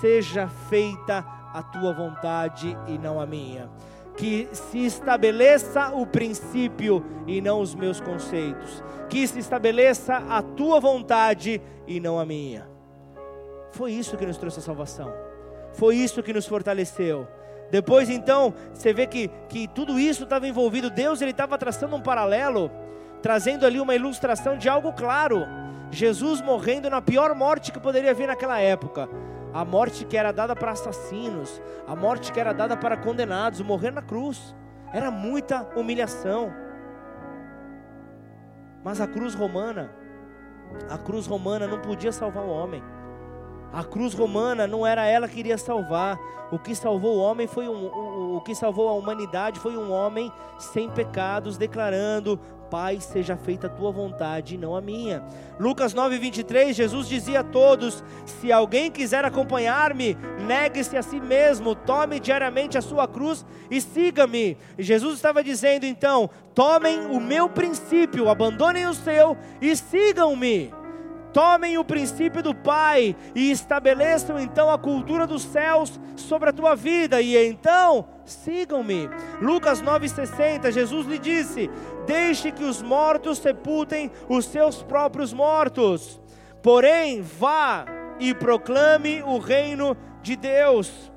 seja 0.00 0.48
feita 0.68 1.24
a 1.52 1.62
tua 1.62 1.92
vontade 1.92 2.76
e 2.86 2.96
não 2.98 3.20
a 3.20 3.26
minha. 3.26 3.68
Que 4.16 4.48
se 4.52 4.84
estabeleça 4.84 5.90
o 5.94 6.04
princípio 6.04 7.04
e 7.26 7.40
não 7.40 7.60
os 7.60 7.74
meus 7.74 8.00
conceitos, 8.00 8.82
que 9.08 9.26
se 9.26 9.38
estabeleça 9.38 10.16
a 10.16 10.42
tua 10.42 10.80
vontade 10.80 11.60
e 11.88 11.98
não 11.98 12.20
a 12.20 12.24
minha. 12.24 12.68
Foi 13.72 13.90
isso 13.90 14.16
que 14.16 14.26
nos 14.26 14.36
trouxe 14.36 14.60
a 14.60 14.62
salvação, 14.62 15.12
foi 15.72 15.96
isso 15.96 16.22
que 16.22 16.32
nos 16.32 16.46
fortaleceu. 16.46 17.26
Depois 17.70 18.08
então, 18.08 18.54
você 18.72 18.92
vê 18.92 19.06
que, 19.06 19.28
que 19.48 19.68
tudo 19.68 19.98
isso 19.98 20.24
estava 20.24 20.46
envolvido, 20.46 20.88
Deus 20.88 21.20
ele 21.20 21.32
estava 21.32 21.58
traçando 21.58 21.96
um 21.96 22.00
paralelo, 22.00 22.70
trazendo 23.20 23.66
ali 23.66 23.80
uma 23.80 23.94
ilustração 23.94 24.56
de 24.56 24.68
algo 24.68 24.92
claro. 24.92 25.46
Jesus 25.90 26.40
morrendo 26.40 26.88
na 26.88 27.02
pior 27.02 27.34
morte 27.34 27.72
que 27.72 27.80
poderia 27.80 28.14
vir 28.14 28.26
naquela 28.26 28.58
época, 28.58 29.08
a 29.52 29.64
morte 29.64 30.04
que 30.04 30.16
era 30.16 30.32
dada 30.32 30.54
para 30.54 30.72
assassinos, 30.72 31.60
a 31.86 31.96
morte 31.96 32.32
que 32.32 32.40
era 32.40 32.52
dada 32.52 32.76
para 32.76 32.96
condenados, 32.96 33.60
morrer 33.60 33.90
na 33.90 34.02
cruz, 34.02 34.54
era 34.92 35.10
muita 35.10 35.66
humilhação. 35.76 36.52
Mas 38.84 39.00
a 39.00 39.06
cruz 39.06 39.34
romana, 39.34 39.90
a 40.88 40.98
cruz 40.98 41.26
romana 41.26 41.66
não 41.66 41.80
podia 41.80 42.12
salvar 42.12 42.44
o 42.44 42.50
homem. 42.50 42.82
A 43.72 43.84
cruz 43.84 44.14
romana 44.14 44.66
não 44.66 44.86
era 44.86 45.06
ela 45.06 45.28
que 45.28 45.38
iria 45.38 45.58
salvar. 45.58 46.18
O 46.50 46.58
que 46.58 46.74
salvou 46.74 47.16
o 47.16 47.20
homem 47.20 47.46
foi 47.46 47.68
um, 47.68 47.86
o, 47.86 48.36
o 48.36 48.40
que 48.40 48.54
salvou 48.54 48.88
a 48.88 48.92
humanidade 48.94 49.60
foi 49.60 49.76
um 49.76 49.92
homem 49.92 50.32
sem 50.58 50.88
pecados, 50.88 51.58
declarando: 51.58 52.40
Pai, 52.70 53.00
seja 53.00 53.36
feita 53.36 53.66
a 53.66 53.70
tua 53.70 53.90
vontade 53.90 54.54
e 54.54 54.58
não 54.58 54.76
a 54.76 54.80
minha. 54.80 55.22
Lucas 55.58 55.94
9:23, 55.94 56.74
Jesus 56.74 57.08
dizia 57.08 57.40
a 57.40 57.44
todos: 57.44 58.04
Se 58.24 58.52
alguém 58.52 58.90
quiser 58.90 59.24
acompanhar-me, 59.24 60.16
negue-se 60.46 60.96
a 60.96 61.02
si 61.02 61.20
mesmo, 61.20 61.74
tome 61.74 62.20
diariamente 62.20 62.76
a 62.76 62.82
sua 62.82 63.08
cruz 63.08 63.44
e 63.70 63.80
siga-me. 63.80 64.56
Jesus 64.78 65.16
estava 65.16 65.42
dizendo 65.42 65.84
então: 65.84 66.30
Tomem 66.54 67.06
o 67.06 67.20
meu 67.20 67.48
princípio, 67.48 68.28
abandonem 68.28 68.86
o 68.86 68.94
seu 68.94 69.36
e 69.60 69.74
sigam-me. 69.74 70.77
Tomem 71.32 71.76
o 71.76 71.84
princípio 71.84 72.42
do 72.42 72.54
Pai 72.54 73.14
e 73.34 73.50
estabeleçam 73.50 74.38
então 74.38 74.70
a 74.70 74.78
cultura 74.78 75.26
dos 75.26 75.42
céus 75.42 76.00
sobre 76.16 76.48
a 76.48 76.52
tua 76.52 76.74
vida, 76.74 77.20
e 77.20 77.36
então 77.36 78.08
sigam-me. 78.24 79.08
Lucas 79.40 79.82
9,60, 79.82 80.70
Jesus 80.72 81.06
lhe 81.06 81.18
disse: 81.18 81.70
Deixe 82.06 82.50
que 82.50 82.64
os 82.64 82.82
mortos 82.82 83.38
sepultem 83.38 84.10
os 84.28 84.46
seus 84.46 84.82
próprios 84.82 85.32
mortos, 85.32 86.20
porém 86.62 87.20
vá 87.20 87.84
e 88.18 88.34
proclame 88.34 89.22
o 89.22 89.38
reino 89.38 89.96
de 90.22 90.34
Deus. 90.34 91.12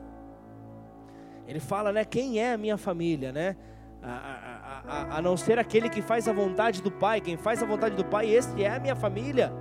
Ele 1.47 1.59
fala, 1.59 1.91
né? 1.91 2.05
Quem 2.05 2.39
é 2.39 2.53
a 2.53 2.57
minha 2.57 2.78
família, 2.78 3.32
né? 3.32 3.55
A, 4.03 4.09
a, 4.09 4.82
a, 4.88 5.18
a 5.18 5.22
não 5.22 5.36
ser 5.38 5.59
aquele 5.59 5.89
que 5.89 6.01
faz 6.01 6.28
a 6.28 6.34
vontade 6.34 6.82
do 6.82 6.91
Pai, 6.91 7.22
quem 7.22 7.38
faz 7.38 7.62
a 7.62 7.66
vontade 7.66 7.95
do 7.95 8.05
Pai, 8.05 8.30
esse 8.30 8.64
é 8.64 8.70
a 8.70 8.80
minha 8.80 8.95
família. 8.95 9.51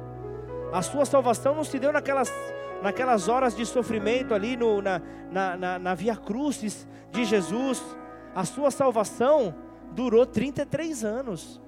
A 0.73 0.83
sua 0.83 1.05
salvação 1.05 1.55
não 1.55 1.65
se 1.65 1.79
deu 1.79 1.93
naquelas, 1.93 2.33
naquelas 2.83 3.29
horas 3.29 3.57
de 3.57 3.67
sofrimento 3.67 4.35
ali 4.35 4.57
no, 4.57 4.81
na, 4.81 5.03
na, 5.31 5.57
na, 5.57 5.79
na 5.79 5.95
Via 5.95 6.17
Crucis 6.17 6.87
de 7.11 7.25
Jesus. 7.25 7.83
A 8.35 8.45
sua 8.45 8.71
salvação 8.71 9.55
durou 9.93 10.25
33 10.25 11.05
anos. 11.05 11.61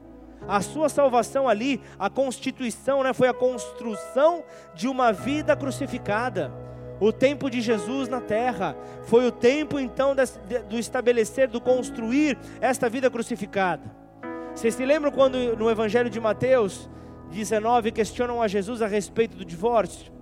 A 0.46 0.60
sua 0.60 0.88
salvação 0.88 1.48
ali, 1.48 1.80
a 1.98 2.10
constituição, 2.10 3.02
né, 3.02 3.12
foi 3.12 3.28
a 3.28 3.34
construção 3.34 4.42
de 4.74 4.88
uma 4.88 5.12
vida 5.12 5.56
crucificada. 5.56 6.52
O 7.00 7.12
tempo 7.12 7.50
de 7.50 7.60
Jesus 7.60 8.08
na 8.08 8.20
terra 8.20 8.76
foi 9.04 9.26
o 9.26 9.32
tempo 9.32 9.78
então 9.78 10.14
do 10.68 10.78
estabelecer, 10.78 11.48
do 11.48 11.60
construir 11.60 12.38
esta 12.60 12.88
vida 12.88 13.10
crucificada. 13.10 13.82
Vocês 14.54 14.74
se 14.74 14.84
lembram 14.84 15.10
quando 15.10 15.56
no 15.56 15.70
Evangelho 15.70 16.10
de 16.10 16.20
Mateus 16.20 16.88
19 17.32 17.90
questionam 17.90 18.40
a 18.40 18.46
Jesus 18.46 18.82
a 18.82 18.86
respeito 18.86 19.36
do 19.36 19.44
divórcio. 19.44 20.12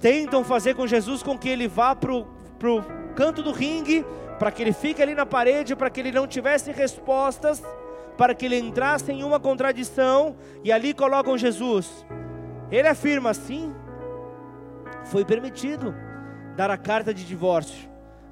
Tentam 0.00 0.44
fazer 0.44 0.74
com 0.74 0.86
Jesus 0.86 1.22
com 1.22 1.36
que 1.36 1.48
ele 1.48 1.66
vá 1.66 1.96
para 1.96 2.12
o 2.12 2.84
canto 3.16 3.42
do 3.42 3.50
ringue, 3.50 4.04
para 4.38 4.52
que 4.52 4.62
ele 4.62 4.72
fique 4.72 5.02
ali 5.02 5.14
na 5.14 5.26
parede, 5.26 5.74
para 5.74 5.90
que 5.90 5.98
ele 5.98 6.12
não 6.12 6.26
tivesse 6.26 6.70
respostas, 6.70 7.62
para 8.16 8.34
que 8.34 8.46
ele 8.46 8.58
entrasse 8.58 9.10
em 9.10 9.24
uma 9.24 9.40
contradição, 9.40 10.36
e 10.62 10.70
ali 10.70 10.94
colocam 10.94 11.36
Jesus. 11.36 12.06
Ele 12.70 12.86
afirma 12.86 13.30
assim: 13.30 13.74
foi 15.06 15.24
permitido 15.24 15.94
dar 16.56 16.70
a 16.70 16.76
carta 16.76 17.12
de 17.12 17.24
divórcio, 17.24 17.88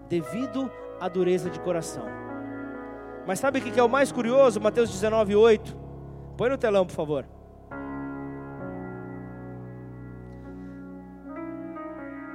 devido 0.09 0.71
à 1.01 1.09
dureza 1.09 1.51
de 1.51 1.59
coração. 1.59 2.07
Mas 3.27 3.41
sabe 3.41 3.59
o 3.59 3.63
que 3.63 3.81
é 3.81 3.83
o 3.83 3.89
mais 3.89 4.13
curioso? 4.13 4.61
Mateus 4.61 4.91
19, 4.91 5.35
8 5.35 5.86
Põe 6.37 6.51
no 6.51 6.59
telão, 6.59 6.87
por 6.87 6.95
favor. 6.95 7.27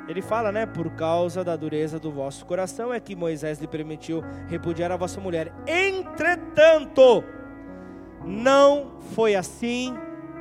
Ele 0.07 0.21
fala, 0.21 0.51
né? 0.51 0.65
Por 0.65 0.89
causa 0.91 1.43
da 1.43 1.55
dureza 1.55 1.99
do 1.99 2.11
vosso 2.11 2.45
coração 2.45 2.93
é 2.93 2.99
que 2.99 3.15
Moisés 3.15 3.59
lhe 3.59 3.67
permitiu 3.67 4.21
repudiar 4.47 4.91
a 4.91 4.97
vossa 4.97 5.21
mulher. 5.21 5.53
Entretanto, 5.65 7.23
não 8.25 8.99
foi 9.13 9.35
assim 9.35 9.95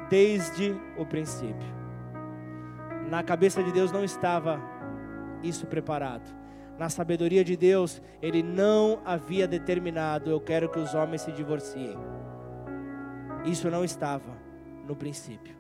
desde 0.09 0.75
o 0.99 1.07
princípio. 1.07 1.81
Na 3.09 3.23
cabeça 3.23 3.63
de 3.63 3.71
Deus 3.71 3.93
não 3.93 4.03
estava 4.03 4.61
isso 5.43 5.67
preparado. 5.67 6.35
Na 6.79 6.89
sabedoria 6.89 7.45
de 7.45 7.57
Deus, 7.57 8.03
ele 8.23 8.43
não 8.43 9.01
havia 9.05 9.47
determinado: 9.47 10.31
eu 10.31 10.41
quero 10.41 10.69
que 10.69 10.79
os 10.79 10.95
homens 10.95 11.23
se 11.23 11.31
divorciem. 11.31 11.97
Isso 13.45 13.71
não 13.71 13.85
estava 13.85 14.37
no 14.87 14.95
princípio. 14.95 15.55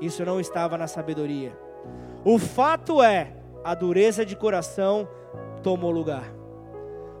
Isso 0.00 0.24
não 0.24 0.38
estava 0.40 0.76
na 0.76 0.86
sabedoria. 0.86 1.56
O 2.24 2.38
fato 2.38 3.02
é, 3.02 3.32
a 3.64 3.74
dureza 3.74 4.24
de 4.24 4.36
coração 4.36 5.08
tomou 5.62 5.90
lugar. 5.90 6.32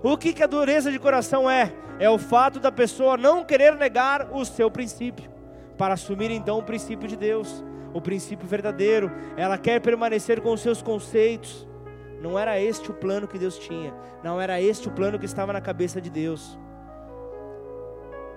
O 0.02 0.16
que, 0.16 0.32
que 0.32 0.42
a 0.42 0.46
dureza 0.46 0.90
de 0.90 0.98
coração 0.98 1.50
é? 1.50 1.72
É 1.98 2.08
o 2.08 2.18
fato 2.18 2.60
da 2.60 2.70
pessoa 2.70 3.16
não 3.16 3.44
querer 3.44 3.74
negar 3.76 4.28
o 4.32 4.44
seu 4.44 4.70
princípio, 4.70 5.30
para 5.78 5.94
assumir 5.94 6.30
então 6.30 6.58
o 6.58 6.62
princípio 6.62 7.08
de 7.08 7.16
Deus, 7.16 7.64
o 7.92 8.00
princípio 8.00 8.46
verdadeiro. 8.46 9.10
Ela 9.36 9.56
quer 9.56 9.80
permanecer 9.80 10.40
com 10.40 10.52
os 10.52 10.60
seus 10.60 10.82
conceitos. 10.82 11.66
Não 12.20 12.38
era 12.38 12.60
este 12.60 12.90
o 12.90 12.94
plano 12.94 13.26
que 13.26 13.38
Deus 13.38 13.58
tinha, 13.58 13.94
não 14.22 14.40
era 14.40 14.60
este 14.60 14.88
o 14.88 14.90
plano 14.90 15.18
que 15.18 15.26
estava 15.26 15.52
na 15.52 15.60
cabeça 15.60 16.00
de 16.00 16.10
Deus. 16.10 16.58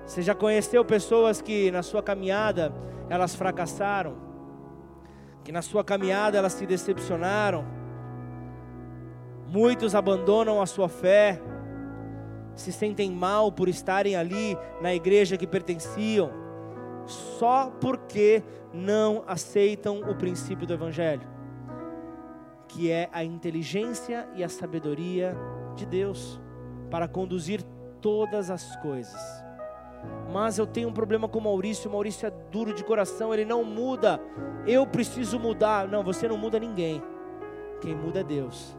Você 0.10 0.24
já 0.24 0.34
conheceu 0.34 0.84
pessoas 0.84 1.40
que 1.40 1.70
na 1.70 1.84
sua 1.84 2.02
caminhada 2.02 2.74
elas 3.12 3.36
fracassaram? 3.36 4.18
Que 5.44 5.52
na 5.52 5.62
sua 5.62 5.84
caminhada 5.84 6.36
elas 6.36 6.54
se 6.54 6.66
decepcionaram? 6.66 7.64
Muitos 9.48 9.94
abandonam 9.94 10.64
a 10.64 10.66
sua 10.66 10.90
fé, 10.90 11.40
se 12.56 12.72
sentem 12.72 13.12
mal 13.12 13.52
por 13.52 13.70
estarem 13.70 14.16
ali 14.16 14.58
na 14.82 14.96
igreja 14.96 15.38
que 15.38 15.46
pertenciam, 15.46 16.32
só 17.06 17.72
porque 17.80 18.42
não 18.74 19.24
aceitam 19.28 20.00
o 20.10 20.16
princípio 20.16 20.66
do 20.66 20.74
Evangelho, 20.74 21.28
que 22.68 22.90
é 22.90 23.10
a 23.14 23.24
inteligência 23.24 24.28
e 24.34 24.44
a 24.44 24.50
sabedoria 24.50 25.38
de 25.76 25.86
Deus 25.86 26.42
para 26.90 27.08
conduzir 27.08 27.62
todas 28.02 28.50
as 28.50 28.76
coisas 28.78 29.49
mas 30.32 30.58
eu 30.60 30.68
tenho 30.68 30.90
um 30.90 30.94
problema 30.94 31.28
com 31.28 31.40
o 31.40 31.42
Maurício, 31.42 31.90
o 31.90 31.94
Maurício 31.94 32.28
é 32.28 32.32
duro 32.52 32.74
de 32.74 32.84
coração, 32.84 33.34
ele 33.34 33.46
não 33.46 33.64
muda, 33.64 34.22
eu 34.68 34.86
preciso 34.86 35.40
mudar. 35.40 35.88
Não, 35.88 36.04
você 36.04 36.28
não 36.28 36.38
muda 36.38 36.60
ninguém. 36.60 37.02
quem 37.82 37.96
muda 37.96 38.20
é 38.20 38.24
Deus. 38.24 38.78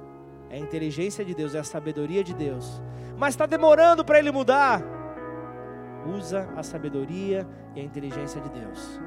É 0.49 0.57
a 0.57 0.59
inteligência 0.59 1.25
de 1.25 1.35
Deus, 1.35 1.55
é 1.55 1.59
a 1.59 1.65
sabedoria 1.65 2.23
de 2.23 2.35
Deus. 2.35 2.83
Mas 3.17 3.35
está 3.35 3.47
demorando 3.47 4.05
para 4.05 4.19
ele 4.19 4.31
mudar. 4.31 4.83
Usa 6.07 6.49
a 6.57 6.63
sabedoria 6.63 7.47
e 7.75 7.81
a 7.81 7.85
inteligência 7.85 8.41
de 8.41 8.49
Deus. 8.51 9.01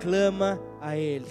Clama 0.00 0.60
a 0.80 0.96
Ele. 0.96 1.26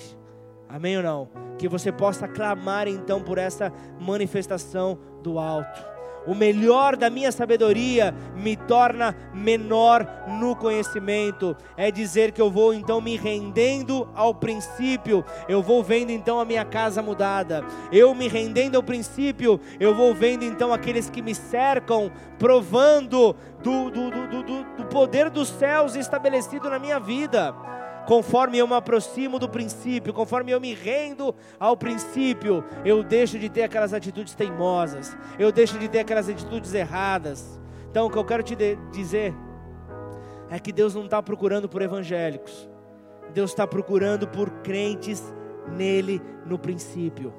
Amém 0.67 0.97
ou 0.97 1.03
não? 1.03 1.29
Que 1.57 1.67
você 1.67 1.91
possa 1.91 2.27
clamar 2.27 2.87
então 2.87 3.21
por 3.21 3.37
essa 3.37 3.71
manifestação 3.99 4.97
do 5.21 5.37
alto 5.37 5.92
o 6.25 6.33
melhor 6.33 6.95
da 6.95 7.09
minha 7.09 7.31
sabedoria 7.31 8.13
me 8.35 8.55
torna 8.55 9.15
menor 9.33 10.07
no 10.39 10.55
conhecimento. 10.55 11.55
É 11.75 11.91
dizer 11.91 12.31
que 12.31 12.41
eu 12.41 12.49
vou 12.49 12.73
então 12.73 13.01
me 13.01 13.15
rendendo 13.15 14.07
ao 14.15 14.33
princípio, 14.33 15.23
eu 15.47 15.61
vou 15.61 15.83
vendo 15.83 16.11
então 16.11 16.39
a 16.39 16.45
minha 16.45 16.65
casa 16.65 17.01
mudada. 17.01 17.63
Eu 17.91 18.13
me 18.13 18.27
rendendo 18.27 18.75
ao 18.75 18.83
princípio, 18.83 19.59
eu 19.79 19.93
vou 19.93 20.13
vendo 20.13 20.43
então 20.43 20.73
aqueles 20.73 21.09
que 21.09 21.21
me 21.21 21.35
cercam, 21.35 22.11
provando 22.37 23.35
do, 23.63 23.89
do, 23.89 24.11
do, 24.11 24.43
do, 24.43 24.63
do 24.77 24.85
poder 24.85 25.29
dos 25.29 25.49
céus 25.49 25.95
estabelecido 25.95 26.69
na 26.69 26.79
minha 26.79 26.99
vida 26.99 27.53
conforme 28.05 28.57
eu 28.57 28.67
me 28.67 28.75
aproximo 28.75 29.39
do 29.39 29.47
princípio, 29.49 30.13
conforme 30.13 30.51
eu 30.51 30.59
me 30.59 30.73
rendo 30.73 31.33
ao 31.59 31.75
princípio, 31.75 32.63
eu 32.83 33.03
deixo 33.03 33.39
de 33.39 33.49
ter 33.49 33.63
aquelas 33.63 33.93
atitudes 33.93 34.35
teimosas, 34.35 35.15
eu 35.39 35.51
deixo 35.51 35.77
de 35.79 35.87
ter 35.87 35.99
aquelas 35.99 36.29
atitudes 36.29 36.73
erradas. 36.73 37.59
Então, 37.89 38.07
o 38.07 38.09
que 38.09 38.17
eu 38.17 38.25
quero 38.25 38.43
te 38.43 38.55
dizer 38.91 39.33
é 40.49 40.59
que 40.59 40.71
Deus 40.71 40.95
não 40.95 41.05
está 41.05 41.21
procurando 41.21 41.69
por 41.69 41.81
evangélicos, 41.81 42.69
Deus 43.33 43.51
está 43.51 43.65
procurando 43.65 44.27
por 44.27 44.49
crentes 44.61 45.33
nele 45.67 46.21
no 46.45 46.59
princípio. 46.59 47.33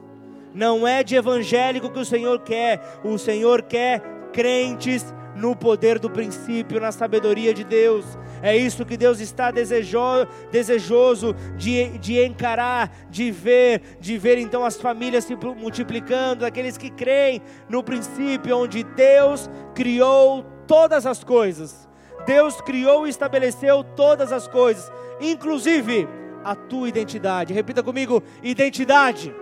Não 0.55 0.87
é 0.87 1.03
de 1.03 1.17
evangélico 1.17 1.91
que 1.91 1.99
o 1.99 2.05
Senhor 2.05 2.41
quer, 2.41 3.01
o 3.05 3.19
Senhor 3.19 3.62
quer 3.62 4.01
crentes 4.33 5.12
no 5.35 5.57
poder 5.57 5.99
do 5.99 6.11
princípio, 6.11 6.80
na 6.80 6.93
sabedoria 6.93 7.53
de 7.53 7.64
Deus. 7.64 8.05
É 8.43 8.57
isso 8.57 8.85
que 8.85 8.97
Deus 8.97 9.20
está 9.20 9.51
desejo, 9.51 10.26
desejoso 10.51 11.35
de, 11.57 11.99
de 11.99 12.22
encarar, 12.24 12.91
de 13.11 13.30
ver, 13.30 13.82
de 14.01 14.18
ver 14.18 14.39
então 14.39 14.64
as 14.64 14.80
famílias 14.80 15.24
se 15.24 15.35
multiplicando, 15.37 16.45
aqueles 16.45 16.76
que 16.76 16.91
creem 16.91 17.43
no 17.68 17.82
princípio 17.82 18.57
onde 18.59 18.85
Deus 18.85 19.51
criou 19.74 20.45
todas 20.66 21.07
as 21.07 21.24
coisas. 21.24 21.89
Deus 22.26 22.61
criou 22.61 23.07
e 23.07 23.11
estabeleceu 23.11 23.85
todas 23.85 24.32
as 24.32 24.49
coisas, 24.49 24.91
inclusive 25.20 26.09
a 26.43 26.55
tua 26.55 26.89
identidade. 26.89 27.53
Repita 27.53 27.82
comigo: 27.82 28.22
identidade. 28.43 29.35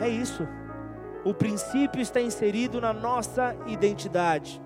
É 0.00 0.08
isso. 0.08 0.46
O 1.26 1.34
princípio 1.34 2.00
está 2.00 2.20
inserido 2.20 2.80
na 2.80 2.92
nossa 2.92 3.56
identidade. 3.66 4.62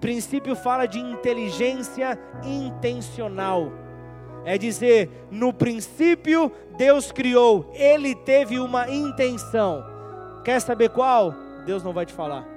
Princípio 0.00 0.56
fala 0.56 0.86
de 0.86 0.98
inteligência 0.98 2.18
intencional. 2.42 3.70
É 4.46 4.56
dizer, 4.56 5.10
no 5.30 5.52
princípio 5.52 6.50
Deus 6.78 7.12
criou, 7.12 7.70
ele 7.74 8.14
teve 8.14 8.58
uma 8.58 8.90
intenção. 8.90 9.84
Quer 10.42 10.58
saber 10.62 10.88
qual? 10.88 11.34
Deus 11.66 11.84
não 11.84 11.92
vai 11.92 12.06
te 12.06 12.14
falar. 12.14 12.48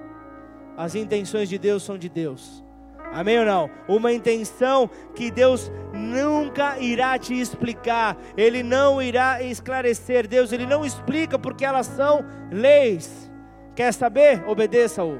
As 0.78 0.96
intenções 0.96 1.50
de 1.50 1.58
Deus 1.58 1.84
são 1.84 1.98
de 1.98 2.08
Deus. 2.08 2.64
Amém 3.12 3.40
ou 3.40 3.46
não? 3.46 3.70
Uma 3.90 4.14
intenção 4.14 4.90
que 5.14 5.30
Deus 5.30 5.70
nunca 5.92 6.80
irá 6.80 7.20
te 7.20 7.38
explicar, 7.38 8.16
Ele 8.38 8.64
não 8.64 9.02
irá 9.02 9.44
esclarecer. 9.44 10.30
Deus, 10.30 10.54
Ele 10.54 10.66
não 10.66 10.86
explica 10.86 11.38
porque 11.38 11.66
elas 11.66 11.88
são 11.88 12.24
leis. 12.50 13.33
Quer 13.76 13.94
saber? 13.94 14.44
Obedeça-o. 14.48 15.20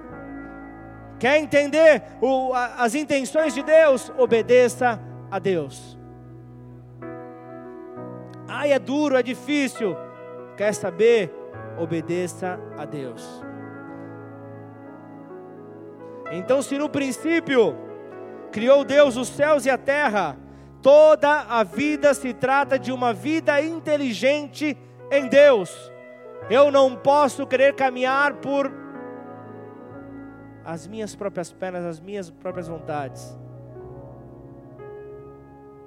Quer 1.20 1.38
entender 1.38 2.04
o, 2.22 2.54
a, 2.54 2.84
as 2.84 2.96
intenções 2.96 3.54
de 3.54 3.64
Deus? 3.64 4.12
Obedeça 4.18 5.00
a 5.32 5.40
Deus. 5.40 5.98
Ai, 8.48 8.72
é 8.72 8.80
duro, 8.80 9.16
é 9.16 9.24
difícil. 9.24 9.96
Quer 10.56 10.74
saber? 10.74 11.34
Obedeça 11.80 12.60
a 12.78 12.86
Deus. 12.86 13.44
Então, 16.32 16.62
se 16.62 16.78
no 16.78 16.90
princípio 16.90 17.76
criou 18.52 18.84
Deus 18.84 19.18
os 19.18 19.28
céus 19.28 19.66
e 19.66 19.70
a 19.70 19.78
terra, 19.78 20.38
toda 20.82 21.42
a 21.42 21.64
vida 21.64 22.14
se 22.14 22.34
trata 22.34 22.78
de 22.78 22.92
uma 22.92 23.14
vida 23.14 23.62
inteligente 23.62 24.78
em 25.12 25.28
Deus. 25.28 25.93
Eu 26.50 26.72
não 26.72 26.96
posso 26.96 27.48
querer 27.48 27.74
caminhar 27.74 28.36
por 28.36 28.72
as 30.66 30.88
minhas 30.88 31.16
próprias 31.16 31.52
pernas, 31.52 31.86
as 31.86 32.00
minhas 32.00 32.30
próprias 32.30 32.68
vontades. 32.68 33.38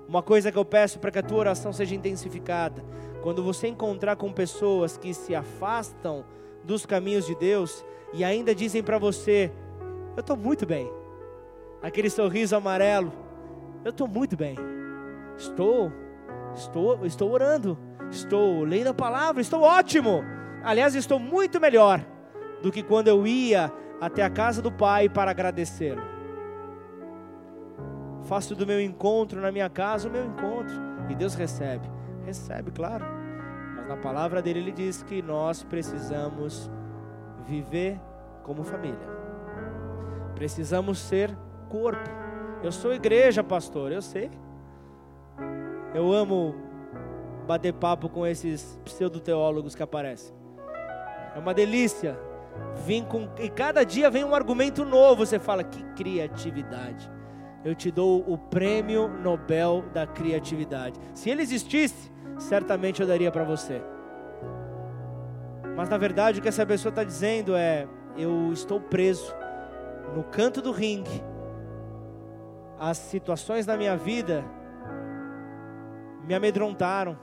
Uma 0.09 0.23
coisa 0.23 0.53
que 0.53 0.59
eu 0.59 0.65
peço 0.65 0.99
para 0.99 1.11
que 1.11 1.19
a 1.19 1.23
tua 1.23 1.39
oração 1.39 1.73
seja 1.73 1.95
intensificada, 1.95 2.83
quando 3.23 3.43
você 3.43 3.67
encontrar 3.69 4.17
com 4.17 4.33
pessoas 4.33 4.97
que 4.97 5.13
se 5.13 5.35
afastam 5.35 6.25
dos 6.63 6.87
caminhos 6.87 7.27
de 7.27 7.35
Deus 7.35 7.85
e 8.13 8.25
ainda 8.25 8.55
dizem 8.55 8.83
para 8.83 8.99
você: 8.99 9.53
Eu 10.17 10.21
estou 10.21 10.37
muito 10.37 10.65
bem, 10.65 10.91
aquele 11.83 12.09
sorriso 12.09 12.55
amarelo, 12.55 13.13
eu 13.85 13.91
estou 13.91 14.07
muito 14.07 14.37
bem, 14.37 14.57
estou, 15.37 15.93
estou, 16.55 17.05
estou 17.05 17.31
orando, 17.33 17.77
estou 18.11 18.63
lendo 18.63 18.89
a 18.89 18.95
palavra, 18.95 19.43
estou 19.43 19.61
ótimo. 19.63 20.36
Aliás, 20.67 20.97
estou 20.97 21.21
muito 21.21 21.61
melhor 21.61 22.05
do 22.61 22.73
que 22.73 22.83
quando 22.83 23.07
eu 23.07 23.25
ia 23.25 23.73
até 24.01 24.25
a 24.25 24.29
casa 24.29 24.61
do 24.61 24.73
Pai 24.73 25.09
para 25.09 25.31
agradecê-lo. 25.31 26.03
Faço 28.23 28.57
do 28.57 28.67
meu 28.67 28.81
encontro 28.81 29.41
na 29.41 29.53
minha 29.53 29.71
casa 29.71 30.09
o 30.09 30.11
meu 30.11 30.25
encontro. 30.25 30.75
E 31.09 31.15
Deus 31.15 31.37
recebe. 31.37 31.89
Recebe, 32.25 32.73
claro. 32.73 33.07
Mas 33.77 33.87
na 33.87 33.97
palavra 33.97 34.43
dele 34.43 34.59
ele 34.59 34.73
diz 34.73 35.05
que 35.05 35.23
nós 35.23 35.63
precisamos 35.63 36.69
viver 37.47 38.01
como 38.43 38.65
família. 38.65 39.09
Precisamos 40.35 40.99
ser 40.99 41.31
corpo. 41.69 42.11
Eu 42.61 42.73
sou 42.73 42.93
igreja, 42.93 43.45
pastor, 43.45 43.93
eu 43.93 44.03
sei. 44.03 44.33
Eu 45.95 46.13
amo 46.13 46.57
bater 47.47 47.73
papo 47.73 48.09
com 48.09 48.27
esses 48.27 48.77
pseudo-teólogos 48.85 49.77
que 49.77 49.83
aparecem. 49.85 50.36
É 51.37 51.39
uma 51.39 51.53
delícia. 51.53 52.19
Vim 52.87 53.05
com 53.05 53.29
e 53.39 53.51
cada 53.51 53.85
dia 53.85 54.11
vem 54.11 54.25
um 54.25 54.35
argumento 54.35 54.87
novo. 54.87 55.27
Você 55.27 55.39
fala 55.39 55.63
que 55.63 55.83
criatividade. 55.95 57.11
Eu 57.63 57.75
te 57.75 57.91
dou 57.91 58.25
o 58.27 58.39
prêmio 58.39 59.07
Nobel 59.07 59.85
da 59.93 60.07
criatividade. 60.07 60.99
Se 61.13 61.29
ele 61.29 61.43
existisse, 61.43 62.11
certamente 62.39 63.03
eu 63.03 63.07
daria 63.07 63.31
para 63.31 63.45
você. 63.45 63.83
Mas 65.77 65.91
na 65.91 65.99
verdade 65.99 66.39
o 66.39 66.43
que 66.43 66.49
essa 66.49 66.65
pessoa 66.65 66.89
está 66.89 67.05
dizendo 67.05 67.55
é: 67.55 67.87
eu 68.17 68.51
estou 68.51 68.81
preso 68.81 69.35
no 70.15 70.25
canto 70.25 70.63
do 70.63 70.73
ringue. 70.73 71.23
As 72.81 72.97
situações 72.97 73.67
da 73.67 73.77
minha 73.77 73.95
vida 73.95 74.43
me 76.27 76.35
amedrontaram. 76.35 77.19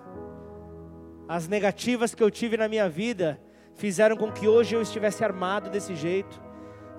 As 1.27 1.47
negativas 1.47 2.13
que 2.13 2.21
eu 2.21 2.29
tive 2.29 2.57
na 2.57 2.67
minha 2.67 2.87
vida 2.87 3.39
fizeram 3.75 4.15
com 4.15 4.31
que 4.31 4.47
hoje 4.47 4.75
eu 4.75 4.81
estivesse 4.81 5.23
armado 5.23 5.69
desse 5.69 5.95
jeito, 5.95 6.41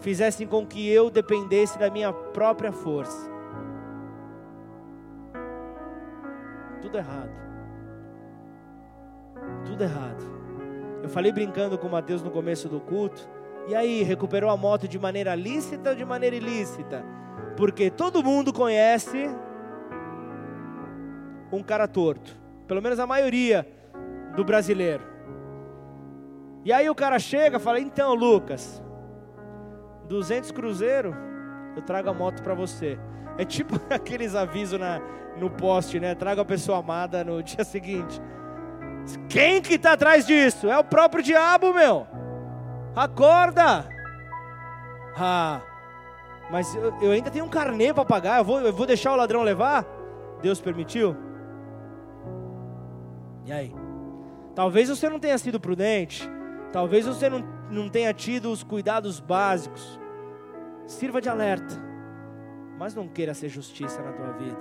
fizessem 0.00 0.46
com 0.46 0.66
que 0.66 0.88
eu 0.88 1.10
dependesse 1.10 1.78
da 1.78 1.90
minha 1.90 2.12
própria 2.12 2.72
força. 2.72 3.30
Tudo 6.82 6.98
errado. 6.98 7.30
Tudo 9.64 9.82
errado. 9.82 10.22
Eu 11.02 11.08
falei 11.08 11.32
brincando 11.32 11.78
com 11.78 11.86
o 11.86 11.90
Mateus 11.90 12.22
no 12.22 12.30
começo 12.30 12.68
do 12.68 12.80
culto. 12.80 13.28
E 13.66 13.74
aí, 13.74 14.02
recuperou 14.02 14.50
a 14.50 14.56
moto 14.56 14.86
de 14.86 14.98
maneira 14.98 15.34
lícita 15.34 15.90
ou 15.90 15.96
de 15.96 16.04
maneira 16.04 16.36
ilícita? 16.36 17.04
Porque 17.56 17.90
todo 17.90 18.22
mundo 18.22 18.52
conhece 18.52 19.30
um 21.50 21.62
cara 21.62 21.88
torto. 21.88 22.36
Pelo 22.66 22.82
menos 22.82 22.98
a 22.98 23.06
maioria 23.06 23.66
do 24.36 24.44
brasileiro. 24.44 25.13
E 26.64 26.72
aí 26.72 26.88
o 26.88 26.94
cara 26.94 27.18
chega 27.18 27.58
e 27.58 27.60
fala: 27.60 27.78
Então, 27.78 28.14
Lucas, 28.14 28.82
200 30.08 30.50
cruzeiro, 30.50 31.14
eu 31.76 31.82
trago 31.82 32.08
a 32.08 32.14
moto 32.14 32.42
para 32.42 32.54
você. 32.54 32.98
É 33.36 33.44
tipo 33.44 33.78
aqueles 33.92 34.34
avisos 34.34 34.80
na, 34.80 35.00
no 35.36 35.50
poste, 35.50 36.00
né? 36.00 36.14
Traga 36.14 36.42
a 36.42 36.44
pessoa 36.44 36.78
amada 36.78 37.22
no 37.22 37.42
dia 37.44 37.64
seguinte. 37.64 38.20
Quem 39.28 39.60
que 39.60 39.74
está 39.74 39.92
atrás 39.92 40.26
disso? 40.26 40.68
É 40.68 40.78
o 40.78 40.84
próprio 40.84 41.22
diabo, 41.22 41.74
meu. 41.74 42.06
Acorda. 42.96 43.86
Ah, 45.16 45.60
mas 46.50 46.74
eu, 46.74 46.94
eu 47.02 47.10
ainda 47.12 47.30
tenho 47.30 47.44
um 47.44 47.48
carnê 47.48 47.92
para 47.92 48.04
pagar. 48.04 48.38
Eu 48.38 48.44
vou, 48.44 48.60
eu 48.60 48.72
vou 48.72 48.86
deixar 48.86 49.12
o 49.12 49.16
ladrão 49.16 49.42
levar? 49.42 49.84
Deus 50.40 50.60
permitiu? 50.60 51.16
E 53.44 53.52
aí? 53.52 53.74
Talvez 54.54 54.88
você 54.88 55.08
não 55.08 55.18
tenha 55.18 55.36
sido 55.36 55.60
prudente. 55.60 56.28
Talvez 56.74 57.06
você 57.06 57.30
não, 57.30 57.38
não 57.70 57.88
tenha 57.88 58.12
tido 58.12 58.50
os 58.50 58.64
cuidados 58.64 59.20
básicos. 59.20 59.96
Sirva 60.88 61.20
de 61.20 61.28
alerta, 61.28 61.72
mas 62.76 62.96
não 62.96 63.06
queira 63.06 63.32
ser 63.32 63.48
justiça 63.48 64.02
na 64.02 64.10
tua 64.10 64.32
vida. 64.32 64.58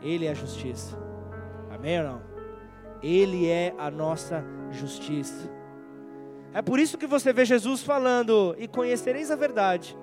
Ele 0.00 0.24
é 0.24 0.30
a 0.30 0.34
justiça. 0.34 0.96
Amém 1.70 2.00
ou 2.00 2.06
não? 2.06 2.22
Ele 3.02 3.46
é 3.46 3.74
a 3.76 3.90
nossa 3.90 4.42
justiça. 4.70 5.50
É 6.54 6.62
por 6.62 6.78
isso 6.78 6.96
que 6.96 7.06
você 7.06 7.30
vê 7.30 7.44
Jesus 7.44 7.82
falando: 7.82 8.56
E 8.58 8.66
conhecereis 8.66 9.30
a 9.30 9.36
verdade, 9.36 9.94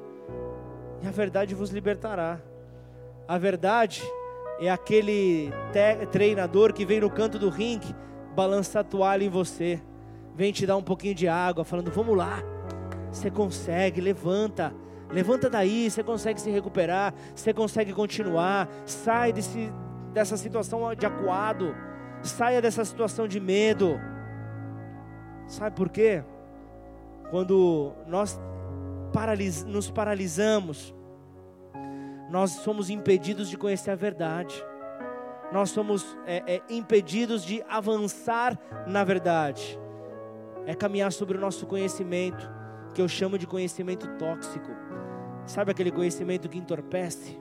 e 1.02 1.08
a 1.08 1.12
verdade 1.12 1.56
vos 1.56 1.72
libertará. 1.72 2.40
A 3.28 3.40
verdade 3.40 4.04
é 4.60 4.70
aquele 4.70 5.52
treinador 6.12 6.72
que 6.72 6.86
vem 6.86 7.00
no 7.00 7.10
canto 7.10 7.40
do 7.40 7.50
ringue 7.50 7.96
balançar 8.36 8.82
a 8.82 8.88
toalha 8.88 9.24
em 9.24 9.30
você, 9.30 9.82
vem 10.36 10.52
te 10.52 10.66
dar 10.66 10.78
um 10.78 10.84
pouquinho 10.84 11.16
de 11.16 11.28
água, 11.28 11.64
falando: 11.64 11.92
Vamos 11.92 12.16
lá, 12.16 12.44
você 13.12 13.32
consegue, 13.32 14.02
levanta. 14.02 14.74
Levanta 15.10 15.50
daí, 15.50 15.90
você 15.90 16.04
consegue 16.04 16.42
se 16.42 16.50
recuperar, 16.50 17.14
você 17.34 17.54
consegue 17.54 17.94
continuar, 17.94 18.68
sai 18.86 19.32
desse, 19.32 19.72
dessa 20.12 20.36
situação 20.36 20.94
de 20.96 21.06
acuado, 21.06 21.76
saia 22.24 22.62
dessa 22.62 22.84
situação 22.84 23.28
de 23.28 23.40
medo. 23.40 24.00
Sabe 25.48 25.76
por 25.76 25.90
quê? 25.90 26.24
Quando 27.30 27.94
nós 28.08 28.40
paralis 29.14 29.64
nos 29.64 29.92
paralisamos, 29.92 30.94
nós 32.30 32.52
somos 32.52 32.90
impedidos 32.90 33.50
de 33.50 33.58
conhecer 33.58 33.92
a 33.92 33.96
verdade, 33.96 34.56
nós 35.52 35.70
somos 35.70 36.18
é, 36.26 36.56
é, 36.56 36.62
impedidos 36.70 37.46
de 37.46 37.64
avançar 37.70 38.58
na 38.88 39.04
verdade, 39.04 39.80
é 40.66 40.74
caminhar 40.74 41.12
sobre 41.12 41.38
o 41.38 41.42
nosso 41.42 41.66
conhecimento, 41.66 42.50
que 42.94 43.02
eu 43.02 43.08
chamo 43.08 43.38
de 43.38 43.46
conhecimento 43.46 44.08
tóxico. 44.18 44.70
Sabe 45.46 45.72
aquele 45.72 45.92
conhecimento 45.92 46.50
que 46.50 46.58
entorpece? 46.58 47.40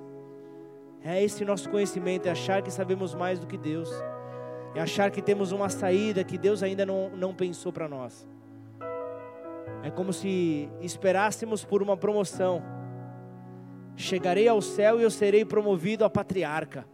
É 1.03 1.23
esse 1.23 1.45
nosso 1.45 1.69
conhecimento, 1.71 2.27
é 2.27 2.31
achar 2.31 2.63
que 2.63 2.71
sabemos 2.71 3.15
mais 3.15 3.39
do 3.39 3.47
que 3.47 3.57
Deus, 3.57 3.91
é 4.75 4.81
achar 4.81 5.11
que 5.11 5.23
temos 5.23 5.53
uma 5.53 5.69
saída 5.69 6.25
que 6.25 6.39
Deus 6.39 6.63
ainda 6.63 6.85
não, 6.85 7.11
não 7.11 7.35
pensou 7.35 7.73
para 7.73 7.89
nós. 7.89 8.27
É 9.83 9.91
como 9.91 10.13
se 10.13 10.69
esperássemos 10.81 11.65
por 11.65 11.83
uma 11.83 11.97
promoção 11.97 12.63
Chegarei 13.97 14.49
ao 14.49 14.61
céu 14.61 14.99
e 14.99 15.05
eu 15.05 15.11
serei 15.11 15.45
promovido 15.45 16.05
a 16.05 16.11
patriarca. 16.11 16.85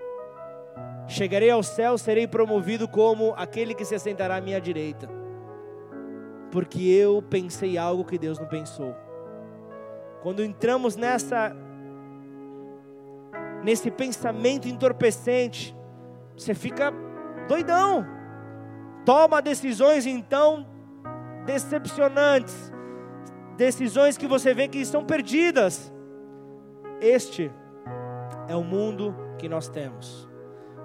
Chegarei 1.08 1.50
ao 1.50 1.62
céu, 1.62 1.96
serei 1.96 2.26
promovido 2.26 2.86
como 2.86 3.32
aquele 3.36 3.74
que 3.74 3.84
se 3.84 3.94
assentará 3.94 4.36
à 4.36 4.40
minha 4.40 4.60
direita. 4.60 5.08
Porque 6.50 6.82
eu 6.82 7.22
pensei 7.22 7.78
algo 7.78 8.04
que 8.04 8.18
Deus 8.18 8.38
não 8.38 8.46
pensou. 8.46 8.94
Quando 10.22 10.42
entramos 10.42 10.96
nessa 10.96 11.56
nesse 13.62 13.90
pensamento 13.90 14.66
entorpecente, 14.66 15.76
você 16.36 16.54
fica 16.54 16.92
doidão. 17.48 18.06
Toma 19.04 19.42
decisões 19.42 20.06
então 20.06 20.66
decepcionantes, 21.44 22.72
decisões 23.56 24.16
que 24.16 24.26
você 24.26 24.54
vê 24.54 24.68
que 24.68 24.78
estão 24.78 25.04
perdidas. 25.04 25.92
Este 27.00 27.50
é 28.48 28.56
o 28.56 28.62
mundo 28.62 29.14
que 29.38 29.48
nós 29.48 29.68
temos. 29.68 30.28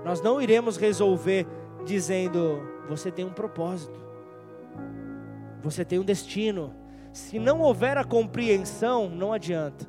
Nós 0.04 0.22
não 0.22 0.42
iremos 0.42 0.78
resolver 0.78 1.46
dizendo: 1.86 2.62
você 2.88 3.12
tem 3.12 3.26
um 3.26 3.34
propósito, 3.34 4.00
você 5.66 5.84
tem 5.84 5.98
um 5.98 6.04
destino. 6.04 6.74
Se 7.12 7.40
não 7.40 7.60
houver 7.60 7.98
a 7.98 8.04
compreensão, 8.04 9.10
não 9.10 9.34
adianta. 9.34 9.88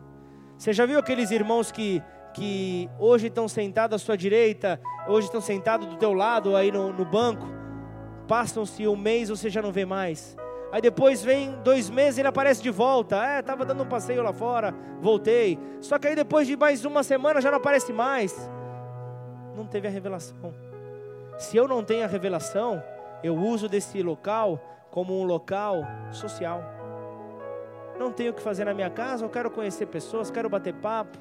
Você 0.56 0.72
já 0.72 0.86
viu 0.86 0.98
aqueles 0.98 1.30
irmãos 1.30 1.70
que, 1.70 2.02
que 2.32 2.88
hoje 2.98 3.26
estão 3.26 3.46
sentados 3.46 4.00
à 4.00 4.04
sua 4.04 4.16
direita, 4.16 4.80
hoje 5.06 5.26
estão 5.26 5.40
sentados 5.40 5.86
do 5.86 5.96
teu 5.96 6.14
lado 6.14 6.56
aí 6.56 6.72
no, 6.72 6.92
no 6.92 7.04
banco? 7.04 7.46
Passam-se 8.26 8.88
um 8.88 8.96
mês, 8.96 9.28
você 9.28 9.50
já 9.50 9.60
não 9.60 9.70
vê 9.70 9.84
mais. 9.84 10.34
Aí 10.72 10.80
depois 10.80 11.22
vem 11.22 11.52
dois 11.62 11.90
meses 11.90 12.18
ele 12.18 12.28
aparece 12.28 12.62
de 12.62 12.70
volta. 12.70 13.22
É, 13.24 13.40
estava 13.40 13.64
dando 13.66 13.82
um 13.82 13.88
passeio 13.88 14.22
lá 14.22 14.32
fora, 14.32 14.74
voltei. 15.00 15.58
Só 15.80 15.98
que 15.98 16.08
aí 16.08 16.16
depois 16.16 16.46
de 16.46 16.56
mais 16.56 16.86
uma 16.86 17.02
semana 17.02 17.40
já 17.40 17.50
não 17.50 17.58
aparece 17.58 17.92
mais. 17.92 18.34
Não 19.54 19.66
teve 19.66 19.86
a 19.86 19.90
revelação. 19.90 20.54
Se 21.38 21.56
eu 21.56 21.68
não 21.68 21.84
tenho 21.84 22.04
a 22.04 22.08
revelação, 22.08 22.82
eu 23.22 23.36
uso 23.36 23.68
desse 23.68 24.02
local 24.02 24.58
como 24.96 25.12
um 25.12 25.24
local 25.24 25.82
social. 26.10 26.64
Não 27.98 28.10
tenho 28.10 28.32
o 28.32 28.34
que 28.34 28.40
fazer 28.40 28.64
na 28.64 28.72
minha 28.72 28.88
casa, 28.88 29.26
eu 29.26 29.28
quero 29.28 29.50
conhecer 29.50 29.84
pessoas, 29.84 30.30
quero 30.30 30.48
bater 30.48 30.72
papo. 30.72 31.18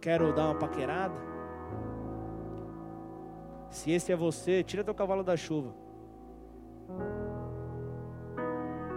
Quero 0.00 0.34
dar 0.34 0.46
uma 0.46 0.54
paquerada. 0.54 1.14
Se 3.68 3.90
esse 3.90 4.10
é 4.10 4.16
você, 4.16 4.62
tira 4.62 4.82
teu 4.82 4.94
cavalo 4.94 5.22
da 5.22 5.36
chuva. 5.36 5.74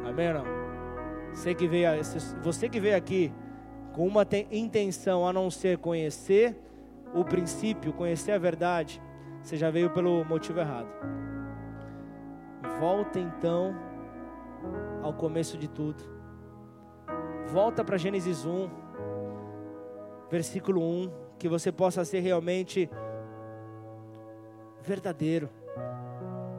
Amém 0.08 0.34
não? 0.34 0.46
Você 1.34 1.54
que 1.54 1.68
veio, 1.68 1.90
você 2.42 2.70
que 2.70 2.80
veio 2.80 2.96
aqui 2.96 3.34
com 3.92 4.08
uma 4.08 4.26
intenção 4.50 5.28
a 5.28 5.34
não 5.34 5.52
ser 5.52 5.80
conhecer 5.80 6.58
o 7.14 7.26
princípio, 7.26 7.92
conhecer 7.92 8.32
a 8.32 8.38
verdade, 8.38 9.02
você 9.46 9.58
já 9.58 9.70
veio 9.70 9.92
pelo 9.92 10.26
motivo 10.26 10.60
errado. 10.60 10.88
Volta 12.80 13.20
então 13.20 13.76
ao 15.04 15.14
começo 15.14 15.56
de 15.56 15.68
tudo. 15.68 16.04
Volta 17.46 17.84
para 17.84 17.96
Gênesis 17.96 18.44
1, 18.44 18.68
versículo 20.32 20.82
1, 20.82 21.12
que 21.38 21.48
você 21.48 21.72
possa 21.72 22.04
ser 22.04 22.22
realmente 22.22 22.90
verdadeiro. 24.82 25.48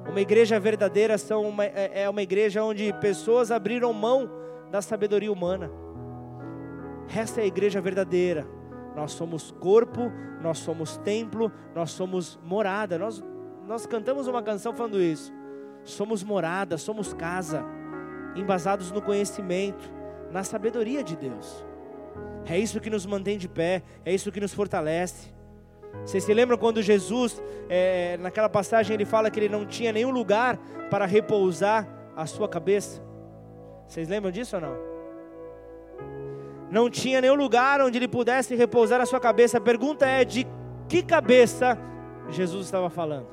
Uma 0.09 0.21
igreja 0.21 0.61
verdadeira 0.61 1.19
são 1.19 1.43
uma, 1.43 1.65
é, 1.65 2.03
é 2.03 2.09
uma 2.09 2.23
igreja 2.23 2.63
onde 2.63 2.93
pessoas 3.01 3.51
abriram 3.51 3.93
mão 3.93 4.31
da 4.71 4.81
sabedoria 4.81 5.33
humana. 5.33 5.69
Essa 7.13 7.41
é 7.41 7.43
a 7.43 7.47
igreja 7.49 7.81
verdadeira. 7.81 8.47
Nós 8.97 9.13
somos 9.13 9.51
corpo, 9.51 10.11
nós 10.41 10.57
somos 10.59 10.97
templo, 10.97 11.53
nós 11.75 11.91
somos 11.91 12.41
morada. 12.43 12.99
Nós, 12.99 13.23
nós 13.67 13.85
cantamos 13.85 14.27
uma 14.27 14.43
canção 14.43 14.73
falando 14.75 14.99
isso. 14.99 15.31
Somos 15.85 16.25
morada, 16.25 16.79
somos 16.79 17.13
casa, 17.13 17.63
embasados 18.35 18.91
no 18.91 19.03
conhecimento, 19.03 19.93
na 20.33 20.43
sabedoria 20.43 21.05
de 21.05 21.15
Deus. 21.15 21.63
É 22.47 22.59
isso 22.59 22.81
que 22.81 22.89
nos 22.89 23.05
mantém 23.05 23.37
de 23.37 23.49
pé, 23.49 23.83
é 24.03 24.15
isso 24.15 24.33
que 24.33 24.41
nos 24.41 24.55
fortalece. 24.55 25.29
Vocês 26.03 26.25
se 26.25 26.33
lembram 26.33 26.57
quando 26.57 26.81
Jesus, 26.81 27.43
é, 27.69 28.17
naquela 28.17 28.49
passagem, 28.49 28.95
ele 28.95 29.05
fala 29.05 29.31
que 29.31 29.39
ele 29.39 29.49
não 29.49 29.67
tinha 29.67 29.93
nenhum 29.93 30.11
lugar 30.11 30.57
para 30.91 31.05
repousar 31.05 31.87
a 32.17 32.25
sua 32.25 32.49
cabeça? 32.49 33.03
Vocês 33.87 34.09
lembram 34.09 34.31
disso 34.31 34.57
ou 34.57 34.63
não? 34.63 34.96
Não 36.71 36.91
tinha 36.91 37.21
nenhum 37.21 37.35
lugar 37.35 37.81
onde 37.81 37.99
ele 37.99 38.09
pudesse 38.09 38.55
repousar 38.55 39.01
a 39.01 39.07
sua 39.07 39.21
cabeça. 39.21 39.59
A 39.59 39.61
pergunta 39.61 40.07
é: 40.07 40.25
de 40.25 40.47
que 40.89 41.03
cabeça 41.03 41.79
Jesus 42.29 42.67
estava 42.67 42.91
falando? 42.91 43.29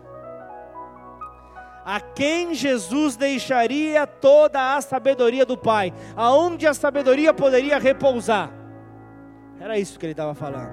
A 1.85 1.99
quem 1.99 2.53
Jesus 2.53 3.17
deixaria 3.17 4.07
toda 4.07 4.75
a 4.75 4.81
sabedoria 4.81 5.45
do 5.45 5.57
Pai? 5.57 5.93
Aonde 6.15 6.65
a 6.65 6.73
sabedoria 6.73 7.33
poderia 7.33 7.77
repousar? 7.77 8.51
Era 9.59 9.77
isso 9.77 9.99
que 9.99 10.05
ele 10.05 10.13
estava 10.13 10.33
falando. 10.33 10.71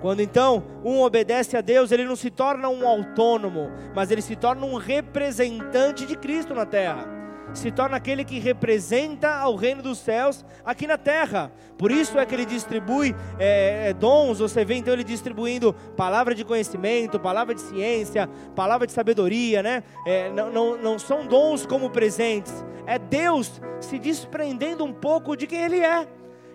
Quando 0.00 0.20
então 0.20 0.64
um 0.82 1.00
obedece 1.02 1.58
a 1.58 1.60
Deus, 1.60 1.92
ele 1.92 2.04
não 2.04 2.16
se 2.16 2.30
torna 2.30 2.70
um 2.70 2.88
autônomo, 2.88 3.70
mas 3.94 4.10
ele 4.10 4.22
se 4.22 4.34
torna 4.34 4.64
um 4.64 4.76
representante 4.76 6.06
de 6.06 6.16
Cristo 6.16 6.54
na 6.54 6.64
terra. 6.64 7.19
Se 7.52 7.70
torna 7.70 7.96
aquele 7.96 8.24
que 8.24 8.38
representa 8.38 9.34
ao 9.34 9.56
reino 9.56 9.82
dos 9.82 9.98
céus 9.98 10.44
aqui 10.64 10.86
na 10.86 10.96
terra. 10.96 11.50
Por 11.76 11.90
isso 11.90 12.18
é 12.18 12.24
que 12.24 12.34
ele 12.34 12.44
distribui 12.44 13.14
é, 13.38 13.88
é, 13.88 13.92
dons. 13.92 14.38
Você 14.38 14.64
vê 14.64 14.74
então 14.74 14.92
ele 14.92 15.04
distribuindo 15.04 15.72
palavra 15.96 16.34
de 16.34 16.44
conhecimento, 16.44 17.18
palavra 17.18 17.54
de 17.54 17.60
ciência, 17.60 18.28
palavra 18.54 18.86
de 18.86 18.92
sabedoria, 18.92 19.62
né? 19.62 19.82
É, 20.06 20.30
não, 20.30 20.50
não, 20.50 20.76
não 20.76 20.98
são 20.98 21.26
dons 21.26 21.66
como 21.66 21.90
presentes. 21.90 22.64
É 22.86 22.98
Deus 22.98 23.60
se 23.80 23.98
desprendendo 23.98 24.84
um 24.84 24.92
pouco 24.92 25.36
de 25.36 25.46
quem 25.46 25.62
Ele 25.62 25.80
é. 25.80 26.06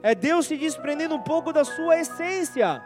É 0.02 0.16
Deus 0.16 0.46
se 0.46 0.58
desprendendo 0.58 1.16
um 1.16 1.22
pouco 1.22 1.52
da 1.52 1.66
sua 1.66 1.98
essência 1.98 2.82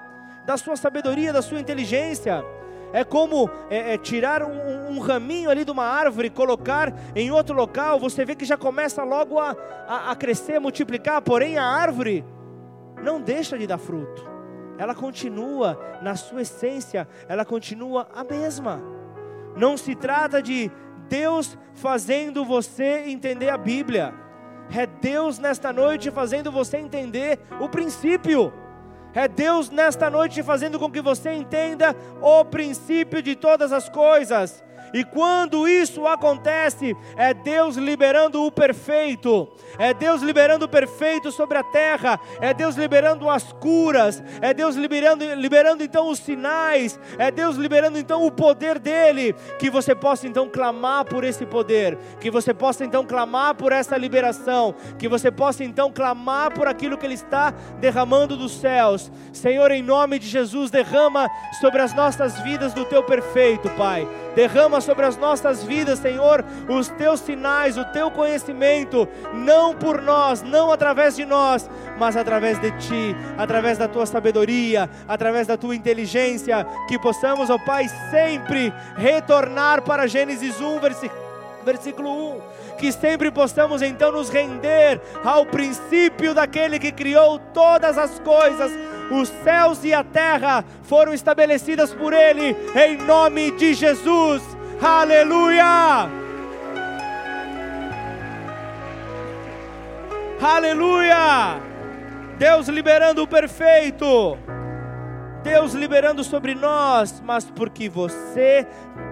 da 0.49 0.57
sua 0.57 0.75
sabedoria, 0.75 1.31
da 1.31 1.43
sua 1.43 1.59
inteligência. 1.59 2.43
É 2.91 3.03
como 3.03 3.49
é, 3.69 3.93
é, 3.93 3.97
tirar 3.97 4.43
um, 4.43 4.91
um, 4.91 4.99
raminho 4.99 5.49
ali 5.49 5.63
de 5.63 5.71
uma 5.71 5.85
árvore, 5.85 6.29
colocar 6.29 6.93
em 7.15 7.31
outro 7.31 7.55
local, 7.55 7.99
você 7.99 8.25
vê 8.25 8.35
que 8.35 8.45
já 8.45 8.57
começa 8.57 9.03
logo 9.03 9.39
a, 9.39 9.55
a, 9.87 10.11
a 10.11 10.15
crescer, 10.15 10.59
multiplicar, 10.59 11.21
porém 11.21 11.57
a 11.57 11.63
árvore 11.63 12.25
não 13.03 13.21
deixa 13.21 13.57
de 13.57 13.67
dar 13.67 13.77
fruto, 13.77 14.29
ela 14.77 14.95
continua 14.95 15.79
na 16.01 16.15
sua 16.15 16.41
essência, 16.41 17.07
ela 17.27 17.45
continua 17.45 18.07
a 18.13 18.23
mesma. 18.23 18.81
Não 19.55 19.75
se 19.75 19.93
trata 19.93 20.41
de 20.41 20.71
Deus 21.09 21.57
fazendo 21.73 22.45
você 22.45 23.03
entender 23.07 23.49
a 23.49 23.57
Bíblia. 23.57 24.13
É 24.73 24.85
Deus 24.85 25.39
nesta 25.39 25.73
noite 25.73 26.11
fazendo 26.11 26.51
você 26.51 26.77
entender 26.77 27.39
o 27.59 27.67
princípio. 27.67 28.53
É 29.13 29.27
Deus 29.27 29.69
nesta 29.69 30.09
noite 30.09 30.43
fazendo 30.43 30.77
com 30.77 30.89
que 30.89 31.01
você 31.01 31.31
entenda 31.31 31.95
o 32.21 32.45
princípio 32.45 33.21
de 33.21 33.35
todas 33.35 33.71
as 33.71 33.89
coisas. 33.89 34.63
E 34.93 35.03
quando 35.03 35.67
isso 35.67 36.07
acontece, 36.07 36.95
é 37.15 37.33
Deus 37.33 37.75
liberando 37.75 38.43
o 38.43 38.51
perfeito, 38.51 39.47
é 39.77 39.93
Deus 39.93 40.21
liberando 40.21 40.65
o 40.65 40.69
perfeito 40.69 41.31
sobre 41.31 41.57
a 41.57 41.63
terra, 41.63 42.19
é 42.41 42.53
Deus 42.53 42.75
liberando 42.75 43.29
as 43.29 43.51
curas, 43.53 44.23
é 44.41 44.53
Deus 44.53 44.75
liberando, 44.75 45.23
liberando 45.35 45.83
então 45.83 46.09
os 46.09 46.19
sinais, 46.19 46.99
é 47.17 47.29
Deus 47.29 47.55
liberando 47.55 47.97
então 47.97 48.25
o 48.25 48.31
poder 48.31 48.79
dele, 48.79 49.35
que 49.57 49.69
você 49.69 49.93
possa 49.93 50.27
então 50.27 50.49
clamar 50.49 51.05
por 51.05 51.23
esse 51.23 51.45
poder, 51.45 51.97
que 52.19 52.31
você 52.31 52.53
possa 52.53 52.83
então 52.83 53.05
clamar 53.05 53.55
por 53.55 53.71
essa 53.71 53.97
liberação, 53.97 54.73
que 54.97 55.07
você 55.07 55.29
possa 55.29 55.63
então 55.63 55.91
clamar 55.91 56.51
por 56.51 56.67
aquilo 56.67 56.97
que 56.97 57.05
ele 57.05 57.13
está 57.13 57.51
derramando 57.79 58.35
dos 58.35 58.53
céus. 58.53 59.11
Senhor, 59.31 59.71
em 59.71 59.81
nome 59.81 60.19
de 60.19 60.27
Jesus, 60.27 60.71
derrama 60.71 61.29
sobre 61.59 61.81
as 61.81 61.93
nossas 61.93 62.39
vidas 62.39 62.73
do 62.73 62.85
teu 62.85 63.03
perfeito, 63.03 63.69
Pai. 63.71 64.07
Derrama 64.35 64.78
sobre 64.81 65.05
as 65.05 65.17
nossas 65.17 65.63
vidas, 65.63 65.99
Senhor, 65.99 66.43
os 66.67 66.87
teus 66.89 67.19
sinais, 67.19 67.77
o 67.77 67.85
teu 67.85 68.09
conhecimento, 68.11 69.07
não 69.33 69.75
por 69.75 70.01
nós, 70.01 70.41
não 70.41 70.71
através 70.71 71.15
de 71.15 71.25
nós, 71.25 71.69
mas 71.97 72.15
através 72.15 72.59
de 72.59 72.71
ti, 72.79 73.15
através 73.37 73.77
da 73.77 73.87
tua 73.87 74.05
sabedoria, 74.05 74.89
através 75.07 75.47
da 75.47 75.57
tua 75.57 75.75
inteligência, 75.75 76.65
que 76.87 76.97
possamos, 76.99 77.49
ó 77.49 77.57
Pai, 77.57 77.87
sempre 78.09 78.73
retornar 78.95 79.81
para 79.81 80.07
Gênesis 80.07 80.59
1, 80.59 80.79
versículo 81.63 82.35
1 82.35 82.59
que 82.79 82.91
sempre 82.93 83.29
possamos 83.29 83.81
então 83.81 84.11
nos 84.11 84.29
render 84.29 85.01
ao 85.23 85.45
princípio 85.45 86.33
daquele 86.33 86.79
que 86.79 86.91
criou 86.91 87.37
todas 87.53 87.97
as 87.97 88.19
coisas. 88.19 88.71
Os 89.11 89.27
céus 89.43 89.83
e 89.83 89.93
a 89.93 90.03
terra 90.03 90.63
foram 90.83 91.13
estabelecidas 91.13 91.93
por 91.93 92.13
Ele, 92.13 92.55
em 92.75 92.97
nome 92.97 93.51
de 93.51 93.73
Jesus. 93.73 94.41
Aleluia! 94.81 96.09
Aleluia! 100.41 101.61
Deus 102.37 102.69
liberando 102.69 103.23
o 103.23 103.27
perfeito. 103.27 104.37
Deus 105.43 105.73
liberando 105.73 106.23
sobre 106.23 106.55
nós, 106.55 107.21
mas 107.25 107.43
porque 107.43 107.89
você 107.89 108.65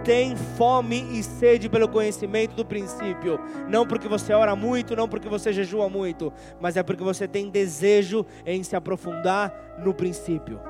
tem 0.05 0.37
fome 0.37 1.05
e 1.11 1.21
sede 1.21 1.67
pelo 1.67 1.89
conhecimento 1.89 2.55
do 2.55 2.65
princípio, 2.65 3.37
não 3.67 3.85
porque 3.85 4.07
você 4.07 4.33
ora 4.33 4.55
muito, 4.55 4.95
não 4.95 5.07
porque 5.07 5.27
você 5.27 5.51
jejua 5.51 5.89
muito, 5.89 6.31
mas 6.61 6.77
é 6.77 6.83
porque 6.83 7.03
você 7.03 7.27
tem 7.27 7.49
desejo 7.49 8.25
em 8.45 8.63
se 8.63 8.75
aprofundar 8.75 9.53
no 9.79 9.93
princípio. 9.93 10.61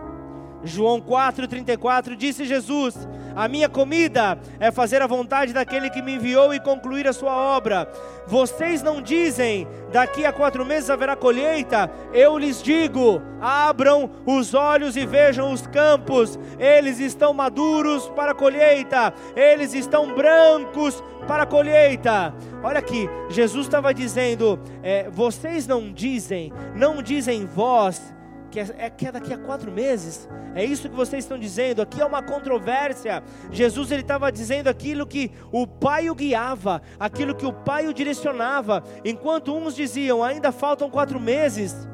João 0.64 1.00
4,34 1.00 2.16
disse 2.16 2.46
Jesus: 2.46 3.08
A 3.36 3.48
minha 3.48 3.70
comida 3.70 4.40
é 4.60 4.72
fazer 4.72 5.02
a 5.02 5.08
vontade 5.08 5.54
daquele 5.54 5.90
que 5.90 6.02
me 6.02 6.16
enviou 6.16 6.54
e 6.54 6.60
concluir 6.60 7.08
a 7.08 7.14
sua 7.14 7.36
obra. 7.36 7.88
Vocês 8.26 8.82
não 8.82 9.02
dizem, 9.02 9.68
daqui 9.92 10.26
a 10.26 10.34
quatro 10.34 10.66
meses 10.66 10.90
haverá 10.90 11.16
colheita? 11.16 11.90
Eu 12.14 12.38
lhes 12.38 12.62
digo: 12.62 13.22
abram 13.40 14.10
os 14.26 14.54
olhos 14.54 14.98
e 14.98 15.06
vejam 15.06 15.52
os 15.52 15.66
campos, 15.68 16.38
eles 16.60 17.00
estão 17.00 17.34
maduros 17.34 18.10
para 18.10 18.32
a 18.32 18.36
colheita, 18.36 19.14
eles 19.36 19.74
estão 19.74 20.14
brancos 20.14 21.04
para 21.28 21.44
a 21.44 21.48
colheita. 21.48 22.34
Olha 22.64 22.80
aqui, 22.80 23.08
Jesus 23.30 23.68
estava 23.68 23.94
dizendo: 23.94 24.60
é, 24.82 25.10
vocês 25.10 25.68
não 25.68 25.92
dizem, 25.92 26.52
não 26.76 27.02
dizem 27.02 27.46
vós 27.46 28.17
que 28.58 28.60
é, 28.60 28.86
é, 28.86 28.90
que 28.90 29.08
é 29.08 29.12
daqui 29.12 29.32
a 29.32 29.38
quatro 29.38 29.72
meses. 29.72 30.28
É 30.56 30.66
isso 30.66 30.90
que 30.90 30.96
vocês 30.96 31.24
estão 31.24 31.38
dizendo. 31.38 31.82
Aqui 31.82 32.02
é 32.02 32.06
uma 32.06 32.24
controvérsia. 32.24 33.24
Jesus 33.52 33.92
ele 33.92 34.02
estava 34.02 34.32
dizendo 34.32 34.68
aquilo 34.68 35.06
que 35.06 35.32
o 35.52 35.68
Pai 35.68 36.10
o 36.10 36.16
guiava, 36.16 36.82
aquilo 37.00 37.36
que 37.36 37.46
o 37.46 37.54
Pai 37.54 37.88
o 37.88 37.94
direcionava. 37.94 38.84
Enquanto 39.06 39.56
uns 39.56 39.76
diziam, 39.76 40.24
ainda 40.24 40.52
faltam 40.52 40.90
quatro 40.90 41.20
meses, 41.20 41.88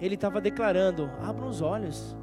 ele 0.00 0.16
estava 0.16 0.40
declarando: 0.40 1.08
abram 1.22 1.48
os 1.48 1.62
olhos, 1.62 2.16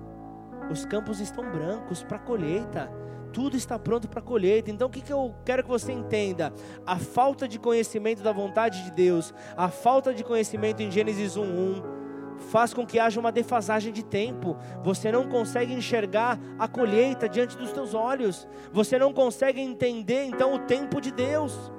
os 0.70 0.86
campos 0.86 1.22
estão 1.22 1.50
brancos 1.50 2.04
para 2.04 2.20
colheita. 2.20 2.92
Tudo 3.32 3.58
está 3.58 3.80
pronto 3.80 4.08
para 4.08 4.22
colheita. 4.22 4.70
Então, 4.70 4.88
o 4.88 4.92
que, 4.92 5.02
que 5.02 5.12
eu 5.12 5.34
quero 5.44 5.64
que 5.64 5.70
você 5.70 5.92
entenda? 5.92 6.54
A 6.86 7.00
falta 7.00 7.48
de 7.48 7.58
conhecimento 7.58 8.22
da 8.22 8.32
vontade 8.32 8.84
de 8.84 8.92
Deus, 8.92 9.34
a 9.58 9.70
falta 9.70 10.14
de 10.14 10.24
conhecimento 10.24 10.84
em 10.84 10.92
Gênesis 10.92 11.36
1:1, 11.36 12.03
faz 12.38 12.74
com 12.74 12.86
que 12.86 13.00
haja 13.00 13.20
uma 13.20 13.32
defasagem 13.32 13.92
de 13.92 14.04
tempo. 14.04 14.58
Você 14.84 15.12
não 15.12 15.28
consegue 15.28 15.74
enxergar 15.74 16.40
a 16.58 16.68
colheita 16.68 17.28
diante 17.28 17.58
dos 17.58 17.72
teus 17.72 17.94
olhos. 17.94 18.48
Você 18.72 18.98
não 18.98 19.14
consegue 19.14 19.62
entender 19.62 20.26
então 20.26 20.54
o 20.54 20.60
tempo 20.60 21.02
de 21.02 21.12
Deus. 21.12 21.72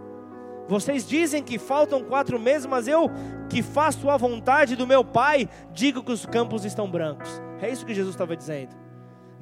Vocês 0.67 1.07
dizem 1.07 1.43
que 1.43 1.59
faltam 1.59 2.03
quatro 2.03 2.39
meses, 2.39 2.67
mas 2.67 2.89
eu, 2.89 3.11
que 3.51 3.63
faço 3.63 4.09
a 4.09 4.17
vontade 4.17 4.77
do 4.77 4.87
meu 4.87 5.05
Pai, 5.05 5.49
digo 5.73 6.03
que 6.03 6.13
os 6.13 6.25
campos 6.25 6.65
estão 6.65 6.91
brancos. 6.91 7.43
É 7.61 7.71
isso 7.71 7.85
que 7.85 7.95
Jesus 7.95 8.15
estava 8.15 8.37
dizendo. 8.37 8.84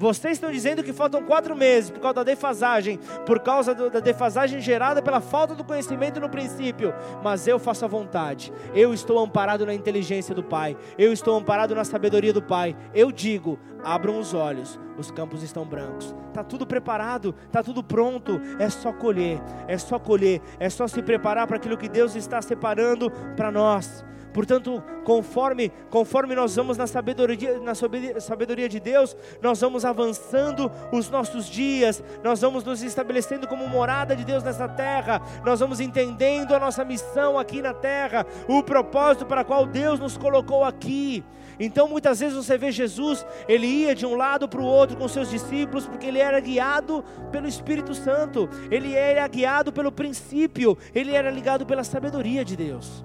Vocês 0.02 0.32
estão 0.32 0.50
dizendo 0.50 0.82
que 0.82 0.92
faltam 0.92 1.22
quatro 1.22 1.54
meses 1.54 1.88
por 1.88 2.00
causa 2.00 2.14
da 2.14 2.24
defasagem, 2.24 2.98
por 3.24 3.38
causa 3.38 3.72
do, 3.72 3.88
da 3.88 4.00
defasagem 4.00 4.60
gerada 4.60 5.00
pela 5.00 5.20
falta 5.20 5.54
do 5.54 5.62
conhecimento 5.62 6.18
no 6.18 6.28
princípio, 6.28 6.92
mas 7.22 7.46
eu 7.46 7.56
faço 7.56 7.84
a 7.84 7.88
vontade, 7.88 8.52
eu 8.74 8.92
estou 8.92 9.16
amparado 9.20 9.64
na 9.64 9.72
inteligência 9.72 10.34
do 10.34 10.42
Pai, 10.42 10.76
eu 10.98 11.12
estou 11.12 11.36
amparado 11.36 11.72
na 11.72 11.84
sabedoria 11.84 12.32
do 12.32 12.42
Pai. 12.42 12.76
Eu 12.92 13.12
digo: 13.12 13.60
abram 13.84 14.18
os 14.18 14.34
olhos, 14.34 14.76
os 14.98 15.12
campos 15.12 15.40
estão 15.44 15.64
brancos, 15.64 16.12
está 16.26 16.42
tudo 16.42 16.66
preparado, 16.66 17.32
está 17.46 17.62
tudo 17.62 17.80
pronto, 17.80 18.40
é 18.58 18.68
só 18.68 18.92
colher, 18.92 19.40
é 19.68 19.78
só 19.78 20.00
colher, 20.00 20.42
é 20.58 20.68
só 20.68 20.88
se 20.88 21.00
preparar 21.00 21.46
para 21.46 21.58
aquilo 21.58 21.78
que 21.78 21.88
Deus 21.88 22.16
está 22.16 22.42
separando 22.42 23.08
para 23.36 23.52
nós. 23.52 24.04
Portanto, 24.32 24.82
conforme, 25.04 25.70
conforme 25.90 26.34
nós 26.34 26.56
vamos 26.56 26.76
na 26.78 26.86
sabedoria, 26.86 27.58
na 27.60 27.74
sabedoria 28.20 28.68
de 28.68 28.80
Deus, 28.80 29.16
nós 29.42 29.60
vamos 29.60 29.84
avançando 29.84 30.70
os 30.90 31.10
nossos 31.10 31.46
dias, 31.46 32.02
nós 32.24 32.40
vamos 32.40 32.64
nos 32.64 32.82
estabelecendo 32.82 33.46
como 33.46 33.68
morada 33.68 34.16
de 34.16 34.24
Deus 34.24 34.42
nessa 34.42 34.68
terra, 34.68 35.20
nós 35.44 35.60
vamos 35.60 35.80
entendendo 35.80 36.54
a 36.54 36.60
nossa 36.60 36.84
missão 36.84 37.38
aqui 37.38 37.60
na 37.60 37.74
terra, 37.74 38.26
o 38.48 38.62
propósito 38.62 39.26
para 39.26 39.44
qual 39.44 39.66
Deus 39.66 40.00
nos 40.00 40.16
colocou 40.16 40.64
aqui. 40.64 41.22
Então 41.60 41.86
muitas 41.86 42.20
vezes 42.20 42.34
você 42.34 42.56
vê 42.56 42.72
Jesus, 42.72 43.26
ele 43.46 43.66
ia 43.66 43.94
de 43.94 44.06
um 44.06 44.16
lado 44.16 44.48
para 44.48 44.60
o 44.60 44.64
outro 44.64 44.96
com 44.96 45.06
seus 45.06 45.28
discípulos, 45.28 45.86
porque 45.86 46.06
ele 46.06 46.18
era 46.18 46.40
guiado 46.40 47.04
pelo 47.30 47.46
Espírito 47.46 47.94
Santo, 47.94 48.48
ele 48.70 48.94
era 48.94 49.28
guiado 49.28 49.70
pelo 49.70 49.92
princípio, 49.92 50.76
ele 50.94 51.14
era 51.14 51.30
ligado 51.30 51.66
pela 51.66 51.84
sabedoria 51.84 52.44
de 52.44 52.56
Deus 52.56 53.04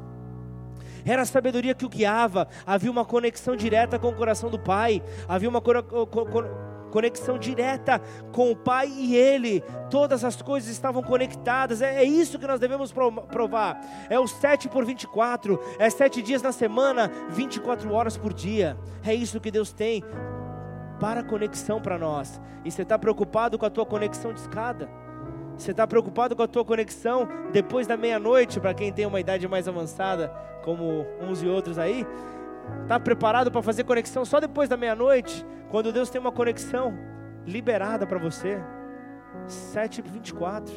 era 1.14 1.22
a 1.22 1.26
sabedoria 1.26 1.74
que 1.74 1.86
o 1.86 1.90
guiava, 1.90 2.48
havia 2.66 2.92
uma 2.92 3.06
conexão 3.06 3.56
direta 3.56 3.98
com 3.98 4.10
o 4.10 4.16
coração 4.16 4.50
do 4.50 4.60
Pai, 4.60 5.02
havia 5.28 5.50
uma 5.50 5.62
conexão 6.92 7.38
direta 7.38 8.02
com 8.32 8.52
o 8.52 8.56
Pai 8.56 8.88
e 8.90 9.16
Ele, 9.16 9.62
todas 9.90 10.24
as 10.24 10.42
coisas 10.42 10.70
estavam 10.70 11.02
conectadas, 11.02 11.82
é, 11.82 11.98
é 11.98 12.04
isso 12.04 12.40
que 12.40 12.48
nós 12.48 12.60
devemos 12.60 12.92
provar, 12.92 13.80
é 14.10 14.20
o 14.20 14.28
7 14.28 14.70
por 14.70 14.86
24, 14.86 15.60
é 15.80 15.90
sete 15.90 16.22
dias 16.22 16.42
na 16.42 16.52
semana, 16.52 17.12
24 17.30 17.92
horas 17.94 18.18
por 18.18 18.34
dia, 18.34 18.78
é 19.06 19.14
isso 19.14 19.40
que 19.40 19.52
Deus 19.52 19.72
tem 19.72 20.04
para 21.00 21.24
conexão 21.24 21.80
para 21.80 21.98
nós, 21.98 22.42
e 22.66 22.72
você 22.72 22.82
está 22.82 22.98
preocupado 22.98 23.58
com 23.58 23.66
a 23.66 23.70
tua 23.70 23.86
conexão 23.86 24.34
de 24.34 24.40
escada? 24.40 24.90
Você 25.58 25.72
está 25.72 25.88
preocupado 25.88 26.36
com 26.36 26.44
a 26.44 26.48
tua 26.48 26.64
conexão 26.64 27.28
depois 27.52 27.88
da 27.88 27.98
meia-noite, 27.98 28.60
para 28.60 28.76
quem 28.76 28.94
tem 28.94 29.08
uma 29.08 29.20
idade 29.20 29.48
mais 29.48 29.68
avançada, 29.68 30.32
como 30.68 31.08
uns 31.22 31.42
e 31.42 31.48
outros 31.48 31.80
aí? 31.80 32.06
Está 32.84 33.00
preparado 33.00 33.50
para 33.50 33.62
fazer 33.62 33.86
conexão 33.86 34.26
só 34.26 34.38
depois 34.38 34.68
da 34.68 34.76
meia-noite? 34.76 35.46
Quando 35.72 35.94
Deus 35.94 36.10
tem 36.10 36.20
uma 36.20 36.32
conexão 36.32 36.94
liberada 37.46 38.06
para 38.06 38.20
você? 38.20 38.62
7h24. 39.48 40.70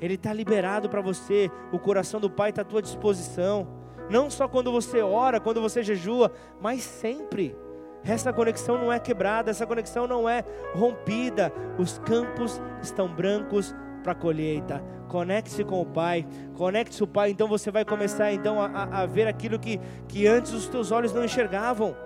Ele 0.00 0.14
está 0.14 0.32
liberado 0.32 0.88
para 0.88 1.00
você. 1.00 1.50
O 1.72 1.80
coração 1.80 2.20
do 2.20 2.30
Pai 2.30 2.50
está 2.50 2.62
à 2.62 2.64
tua 2.64 2.80
disposição. 2.80 3.66
Não 4.08 4.30
só 4.30 4.46
quando 4.46 4.70
você 4.70 5.02
ora, 5.02 5.40
quando 5.40 5.60
você 5.60 5.82
jejua, 5.82 6.30
mas 6.60 6.82
sempre. 6.84 7.56
Essa 8.04 8.32
conexão 8.32 8.78
não 8.78 8.92
é 8.92 9.00
quebrada, 9.00 9.50
essa 9.50 9.66
conexão 9.66 10.06
não 10.06 10.28
é 10.28 10.44
rompida. 10.76 11.52
Os 11.76 11.98
campos 11.98 12.62
estão 12.80 13.08
brancos 13.08 13.74
para 14.06 14.12
a 14.12 14.14
colheita. 14.14 14.80
Conecte-se 15.08 15.64
com 15.64 15.80
o 15.80 15.86
Pai, 15.86 16.24
conecte-se 16.54 17.02
o 17.02 17.06
Pai, 17.08 17.30
então 17.30 17.48
você 17.48 17.72
vai 17.72 17.84
começar 17.84 18.32
então 18.32 18.60
a, 18.60 19.02
a 19.02 19.06
ver 19.06 19.26
aquilo 19.26 19.58
que, 19.58 19.80
que 20.06 20.28
antes 20.28 20.52
os 20.52 20.68
teus 20.68 20.92
olhos 20.92 21.12
não 21.12 21.24
enxergavam. 21.24 21.96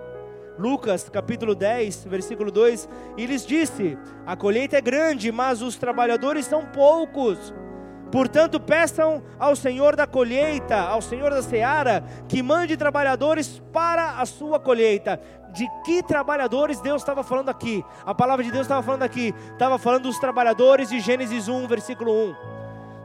Lucas 0.57 1.07
capítulo 1.09 1.53
10, 1.53 2.05
versículo 2.05 2.51
2, 2.51 2.89
e 3.17 3.25
lhes 3.27 3.45
disse: 3.45 3.97
A 4.25 4.35
colheita 4.35 4.77
é 4.77 4.81
grande, 4.81 5.31
mas 5.31 5.61
os 5.61 5.75
trabalhadores 5.75 6.45
são 6.45 6.65
poucos. 6.65 7.53
Portanto, 8.11 8.59
peçam 8.59 9.23
ao 9.39 9.55
Senhor 9.55 9.95
da 9.95 10.05
colheita, 10.05 10.75
ao 10.75 11.01
Senhor 11.01 11.31
da 11.31 11.41
seara, 11.41 12.03
que 12.27 12.43
mande 12.43 12.75
trabalhadores 12.75 13.61
para 13.71 14.19
a 14.19 14.25
sua 14.25 14.59
colheita. 14.59 15.19
De 15.53 15.67
que 15.85 16.03
trabalhadores 16.03 16.81
Deus 16.81 17.01
estava 17.01 17.23
falando 17.23 17.49
aqui? 17.49 17.83
A 18.05 18.13
palavra 18.13 18.43
de 18.43 18.51
Deus 18.51 18.63
estava 18.63 18.83
falando 18.83 19.03
aqui, 19.03 19.33
estava 19.51 19.77
falando 19.77 20.03
dos 20.03 20.19
trabalhadores 20.19 20.89
de 20.89 20.99
Gênesis 20.99 21.47
1, 21.47 21.67
versículo 21.67 22.11
1 22.11 22.61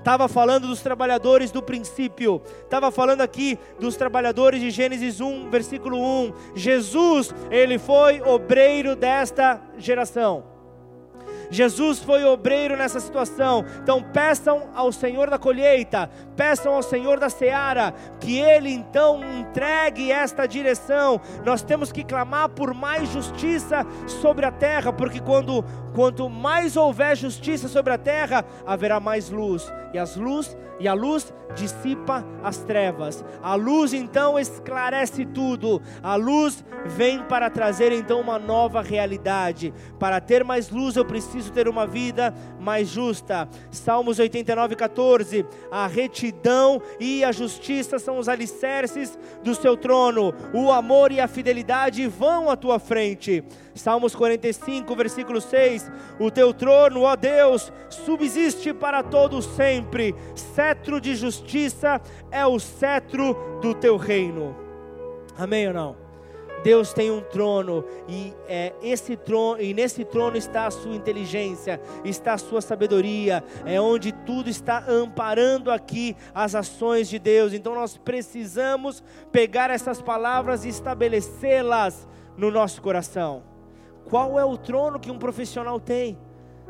estava 0.07 0.29
falando 0.29 0.69
dos 0.69 0.83
trabalhadores 0.83 1.51
do 1.51 1.61
princípio, 1.61 2.41
estava 2.63 2.93
falando 2.93 3.23
aqui 3.23 3.59
dos 3.81 3.97
trabalhadores 3.97 4.61
de 4.61 4.71
Gênesis 4.71 5.21
1, 5.21 5.51
versículo 5.51 5.99
1. 5.99 6.33
Jesus, 6.55 7.35
ele 7.51 7.77
foi 7.77 8.23
obreiro 8.23 8.95
desta 8.95 9.61
geração. 9.77 10.56
Jesus 11.51 11.99
foi 11.99 12.25
obreiro 12.25 12.77
nessa 12.77 13.01
situação. 13.01 13.65
Então 13.83 14.03
peçam 14.03 14.69
ao 14.75 14.93
Senhor 14.93 15.31
da 15.31 15.39
colheita, 15.39 16.11
peçam 16.37 16.73
ao 16.73 16.83
Senhor 16.83 17.19
da 17.19 17.29
seara, 17.29 17.95
que 18.21 18.39
Ele 18.39 18.71
então 18.71 19.21
entregue 19.41 20.11
esta 20.11 20.47
direção. 20.47 21.21
Nós 21.45 21.63
temos 21.63 21.93
que 21.93 22.05
clamar 22.05 22.49
por 22.51 22.75
mais 22.75 23.09
justiça 23.11 23.87
sobre 24.07 24.47
a 24.47 24.53
terra, 24.53 24.93
porque 24.93 25.21
quando 25.21 25.65
quanto 25.95 26.29
mais 26.29 26.77
houver 26.77 27.17
justiça 27.17 27.69
sobre 27.69 27.93
a 27.93 27.99
terra, 27.99 28.45
haverá 28.67 29.01
mais 29.01 29.31
luz. 29.31 29.73
E 29.95 29.99
as 29.99 30.15
luz 30.15 30.55
e 30.79 30.87
a 30.87 30.93
luz 30.93 31.33
dissipa 31.55 32.23
as 32.43 32.59
trevas. 32.59 33.25
A 33.43 33.55
luz 33.55 33.95
então 33.95 34.39
esclarece 34.39 35.25
tudo. 35.25 35.81
A 36.03 36.17
luz 36.17 36.63
vem 36.85 37.23
para 37.23 37.49
trazer 37.49 37.93
então 37.93 38.21
uma 38.21 38.39
nova 38.39 38.83
realidade. 38.83 39.73
Para 39.99 40.21
ter 40.21 40.45
mais 40.45 40.69
luz, 40.69 40.97
eu 40.97 41.05
preciso 41.05 41.36
ter 41.51 41.69
uma 41.69 41.87
vida 41.87 42.35
mais 42.59 42.89
justa. 42.89 43.49
Salmos 43.71 44.19
89, 44.19 44.77
14. 44.77 45.47
A 45.71 45.87
retidão 45.87 46.81
e 46.99 47.25
a 47.25 47.33
justiça 47.33 47.99
são 47.99 48.19
os 48.19 48.29
alicerces 48.29 49.19
do 49.43 49.55
seu 49.55 49.77
trono. 49.77 50.35
O 50.53 50.71
amor 50.71 51.13
e 51.13 51.21
a 51.21 51.29
fidelidade 51.29 52.07
vão 52.07 52.51
à 52.51 52.57
tua 52.57 52.79
frente. 52.79 53.45
Salmos 53.75 54.15
45, 54.15 54.95
versículo 54.97 55.41
6: 55.41 55.91
O 56.19 56.31
teu 56.31 56.53
trono, 56.55 57.03
ó 57.03 57.15
Deus, 57.15 57.73
subsiste 57.89 58.73
para 58.73 59.03
todo 59.03 59.43
sempre, 59.43 60.15
cetro 60.35 61.01
de 61.01 61.15
justiça 61.15 62.01
é 62.31 62.47
o 62.47 62.59
cetro 62.59 63.59
do 63.61 63.75
teu 63.75 63.97
reino. 63.97 64.57
Amém 65.39 65.69
ou 65.69 65.75
não? 65.75 66.06
Deus 66.63 66.93
tem 66.93 67.11
um 67.11 67.21
trono 67.21 67.85
e 68.09 68.33
é 68.49 68.73
esse 68.83 69.17
trono 69.17 69.61
e 69.61 69.73
nesse 69.73 70.05
trono 70.05 70.37
está 70.37 70.67
a 70.67 70.71
sua 70.71 70.95
inteligência, 70.95 71.81
está 72.05 72.35
a 72.35 72.39
sua 72.39 72.61
sabedoria, 72.61 73.45
é 73.65 73.81
onde 73.81 74.13
tudo 74.13 74.51
está 74.51 74.85
amparando 74.89 75.71
aqui 75.71 76.17
as 76.35 76.55
ações 76.55 77.09
de 77.09 77.19
Deus. 77.19 77.53
Então 77.53 77.75
nós 77.75 77.97
precisamos 77.97 79.03
pegar 79.31 79.71
essas 79.71 80.03
palavras 80.03 80.65
e 80.65 80.69
estabelecê-las 80.69 82.09
no 82.37 82.51
nosso 82.51 82.83
coração. 82.83 83.43
Qual 84.05 84.39
é 84.39 84.45
o 84.45 84.57
trono 84.57 85.01
que 85.01 85.11
um 85.11 85.19
profissional 85.19 85.81
tem? 85.81 86.19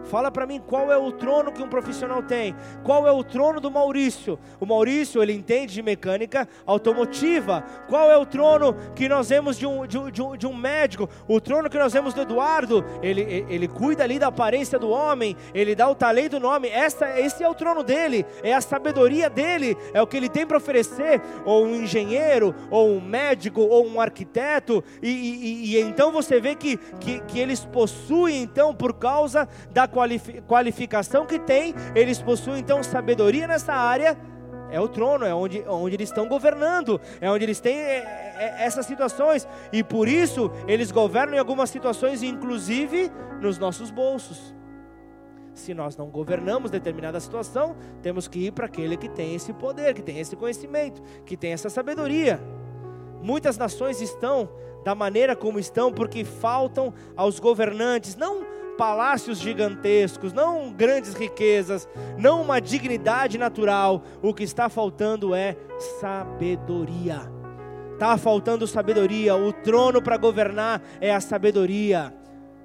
Fala 0.04 0.30
para 0.30 0.46
mim 0.46 0.60
qual 0.64 0.92
é 0.92 0.96
o 0.96 1.10
trono 1.10 1.50
que 1.50 1.62
um 1.62 1.68
profissional 1.68 2.22
tem. 2.22 2.54
Qual 2.84 3.06
é 3.06 3.12
o 3.12 3.24
trono 3.24 3.60
do 3.60 3.70
Maurício? 3.70 4.38
O 4.60 4.66
Maurício, 4.66 5.22
ele 5.22 5.32
entende 5.32 5.74
de 5.74 5.82
mecânica 5.82 6.48
automotiva. 6.64 7.64
Qual 7.88 8.10
é 8.10 8.16
o 8.16 8.26
trono 8.26 8.74
que 8.94 9.08
nós 9.08 9.28
vemos 9.28 9.58
de 9.58 9.66
um, 9.66 9.86
de 9.86 9.98
um, 9.98 10.10
de 10.10 10.22
um, 10.22 10.36
de 10.36 10.46
um 10.46 10.54
médico? 10.54 11.08
O 11.26 11.40
trono 11.40 11.68
que 11.68 11.78
nós 11.78 11.92
vemos 11.92 12.14
do 12.14 12.20
Eduardo, 12.20 12.84
ele, 13.02 13.46
ele 13.48 13.66
cuida 13.66 14.04
ali 14.04 14.18
da 14.18 14.28
aparência 14.28 14.78
do 14.78 14.90
homem, 14.90 15.36
ele 15.54 15.74
dá 15.74 15.88
o 15.88 15.94
talento 15.94 16.38
do 16.38 16.46
homem. 16.46 16.70
Essa, 16.70 17.18
esse 17.18 17.42
é 17.42 17.48
o 17.48 17.54
trono 17.54 17.82
dele, 17.82 18.24
é 18.42 18.54
a 18.54 18.60
sabedoria 18.60 19.28
dele, 19.28 19.76
é 19.92 20.00
o 20.00 20.06
que 20.06 20.16
ele 20.16 20.28
tem 20.28 20.46
para 20.46 20.58
oferecer. 20.58 21.20
Ou 21.44 21.64
um 21.64 21.74
engenheiro, 21.74 22.54
ou 22.70 22.90
um 22.90 23.00
médico, 23.00 23.60
ou 23.60 23.86
um 23.86 24.00
arquiteto. 24.00 24.84
E, 25.02 25.10
e, 25.10 25.76
e 25.76 25.80
então 25.80 26.12
você 26.12 26.40
vê 26.40 26.54
que, 26.54 26.76
que, 27.00 27.20
que 27.20 27.38
eles 27.38 27.64
possuem, 27.64 28.42
então, 28.42 28.74
por 28.74 28.94
causa 28.94 29.48
da 29.70 29.85
qualificação 29.88 31.26
que 31.26 31.38
tem, 31.38 31.74
eles 31.94 32.20
possuem 32.20 32.60
então 32.60 32.82
sabedoria 32.82 33.46
nessa 33.46 33.72
área. 33.72 34.16
É 34.70 34.80
o 34.80 34.88
trono, 34.88 35.24
é 35.24 35.32
onde, 35.32 35.64
onde 35.68 35.94
eles 35.94 36.08
estão 36.08 36.26
governando, 36.26 37.00
é 37.20 37.30
onde 37.30 37.44
eles 37.44 37.60
têm 37.60 37.76
é, 37.76 38.34
é, 38.36 38.56
essas 38.58 38.84
situações, 38.84 39.46
e 39.72 39.82
por 39.84 40.08
isso 40.08 40.50
eles 40.66 40.90
governam 40.90 41.36
em 41.36 41.38
algumas 41.38 41.70
situações, 41.70 42.22
inclusive 42.22 43.10
nos 43.40 43.58
nossos 43.58 43.90
bolsos. 43.92 44.54
Se 45.54 45.72
nós 45.72 45.96
não 45.96 46.10
governamos 46.10 46.70
determinada 46.70 47.18
situação, 47.20 47.76
temos 48.02 48.26
que 48.28 48.46
ir 48.46 48.52
para 48.52 48.66
aquele 48.66 48.96
que 48.96 49.08
tem 49.08 49.34
esse 49.34 49.52
poder, 49.52 49.94
que 49.94 50.02
tem 50.02 50.18
esse 50.18 50.34
conhecimento, 50.34 51.00
que 51.24 51.36
tem 51.36 51.52
essa 51.52 51.70
sabedoria. 51.70 52.40
Muitas 53.22 53.56
nações 53.56 54.00
estão 54.00 54.50
da 54.84 54.94
maneira 54.94 55.34
como 55.34 55.58
estão 55.58 55.92
porque 55.92 56.24
faltam 56.24 56.92
aos 57.16 57.40
governantes, 57.40 58.16
não 58.16 58.55
palácios 58.76 59.38
gigantescos, 59.38 60.32
não 60.32 60.72
grandes 60.72 61.14
riquezas, 61.14 61.88
não 62.16 62.42
uma 62.42 62.60
dignidade 62.60 63.38
natural. 63.38 64.02
O 64.22 64.34
que 64.34 64.44
está 64.44 64.68
faltando 64.68 65.34
é 65.34 65.56
sabedoria. 66.00 67.30
Está 67.92 68.18
faltando 68.18 68.66
sabedoria. 68.66 69.34
O 69.34 69.52
trono 69.52 70.02
para 70.02 70.16
governar 70.16 70.82
é 71.00 71.14
a 71.14 71.20
sabedoria. 71.20 72.14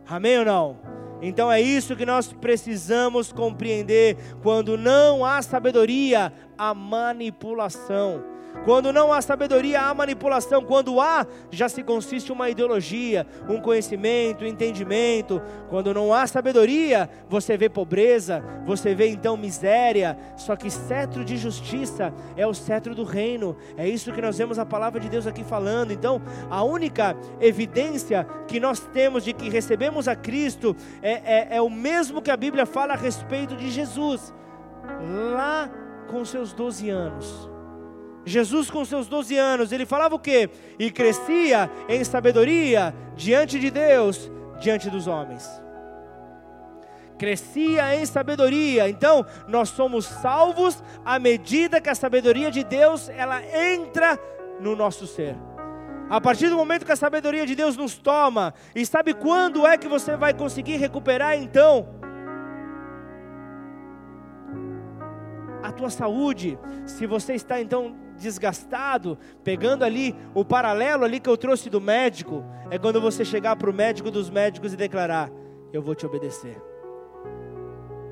Amém 0.08 0.40
ou 0.40 0.46
não? 0.46 0.80
Então 1.22 1.52
é 1.52 1.62
isso 1.62 1.96
que 1.96 2.06
nós 2.06 2.34
precisamos 2.34 3.32
compreender. 3.32 4.18
Quando 4.42 4.78
não 4.78 5.24
há 5.24 5.42
sabedoria, 5.42 6.34
há 6.58 6.74
manipulação. 6.74 8.31
Quando 8.64 8.94
não 8.94 9.12
há 9.12 9.22
sabedoria, 9.22 9.82
há 9.82 9.94
manipulação. 9.94 10.64
Quando 10.64 11.02
há, 11.02 11.26
já 11.50 11.68
se 11.68 11.82
consiste 11.82 12.32
uma 12.32 12.50
ideologia, 12.50 13.26
um 13.50 13.60
conhecimento, 13.60 14.44
um 14.44 14.48
entendimento. 14.48 15.42
Quando 15.68 15.94
não 15.94 16.14
há 16.14 16.28
sabedoria, 16.28 17.10
você 17.28 17.58
vê 17.58 17.70
pobreza, 17.70 18.44
você 18.66 18.94
vê 18.94 19.08
então 19.08 19.36
miséria. 19.36 20.18
Só 20.36 20.56
que 20.56 20.70
cetro 20.70 21.26
de 21.26 21.38
justiça 21.38 22.14
é 22.38 22.46
o 22.46 22.54
cetro 22.54 22.94
do 22.94 23.04
reino. 23.04 23.58
É 23.76 23.88
isso 23.88 24.12
que 24.12 24.22
nós 24.22 24.38
vemos 24.38 24.60
a 24.60 24.66
palavra 24.66 25.00
de 25.00 25.10
Deus 25.10 25.26
aqui 25.26 25.44
falando. 25.44 25.92
Então, 25.92 26.22
a 26.50 26.64
única 26.64 27.18
evidência 27.40 28.28
que 28.48 28.60
nós 28.60 28.80
temos 28.80 29.24
de 29.24 29.34
que 29.34 29.50
recebemos 29.50 30.08
a 30.08 30.16
Cristo 30.16 30.76
é, 31.02 31.56
é, 31.56 31.58
é 31.58 31.62
o 31.62 31.70
mesmo 31.70 32.22
que 32.22 32.30
a 32.30 32.38
Bíblia 32.38 32.68
fala 32.68 32.94
a 32.94 32.98
respeito 32.98 33.56
de 33.56 33.72
Jesus. 33.72 34.32
Lá 35.34 35.70
com 36.08 36.24
seus 36.24 36.54
12 36.54 36.90
anos 36.90 37.51
Jesus, 38.26 38.70
com 38.70 38.86
seus 38.86 39.08
12 39.08 39.36
anos, 39.38 39.72
ele 39.72 39.86
falava 39.86 40.16
o 40.16 40.20
quê? 40.20 40.50
E 40.78 40.92
crescia 40.92 41.70
em 41.90 42.04
sabedoria 42.04 42.94
diante 43.16 43.60
de 43.60 43.72
Deus, 43.72 44.32
diante 44.60 44.90
dos 44.90 45.08
homens. 45.08 45.50
Crescia 47.18 47.96
em 47.96 48.06
sabedoria. 48.06 48.90
Então, 48.90 49.26
nós 49.48 49.70
somos 49.70 50.06
salvos 50.06 50.84
à 51.06 51.20
medida 51.20 51.82
que 51.82 51.90
a 51.90 51.96
sabedoria 51.96 52.52
de 52.52 52.64
Deus 52.64 53.10
ela 53.10 53.42
entra 53.44 54.20
no 54.60 54.76
nosso 54.76 55.08
ser. 55.08 55.36
A 56.10 56.20
partir 56.20 56.50
do 56.50 56.58
momento 56.58 56.86
que 56.86 56.92
a 56.92 56.96
sabedoria 56.96 57.46
de 57.46 57.56
Deus 57.56 57.78
nos 57.78 57.98
toma, 57.98 58.54
e 58.76 58.86
sabe 58.86 59.14
quando 59.14 59.66
é 59.66 59.78
que 59.78 59.88
você 59.88 60.18
vai 60.18 60.34
conseguir 60.34 60.76
recuperar 60.76 61.38
então? 61.38 61.88
A 65.64 65.72
tua 65.72 65.90
saúde, 65.90 66.60
se 66.86 67.06
você 67.06 67.34
está 67.34 67.62
então 67.62 67.96
desgastado, 68.22 69.18
pegando 69.44 69.84
ali 69.84 70.16
o 70.34 70.46
paralelo 70.46 71.04
ali 71.04 71.20
que 71.20 71.30
eu 71.30 71.36
trouxe 71.36 71.70
do 71.70 71.82
médico, 71.82 72.44
é 72.70 72.78
quando 72.78 73.02
você 73.02 73.26
chegar 73.26 73.56
para 73.56 73.70
o 73.70 73.74
médico 73.74 74.10
dos 74.10 74.30
médicos 74.30 74.74
e 74.74 74.78
declarar: 74.78 75.30
Eu 75.74 75.82
vou 75.82 75.96
te 75.96 76.06
obedecer. 76.06 76.62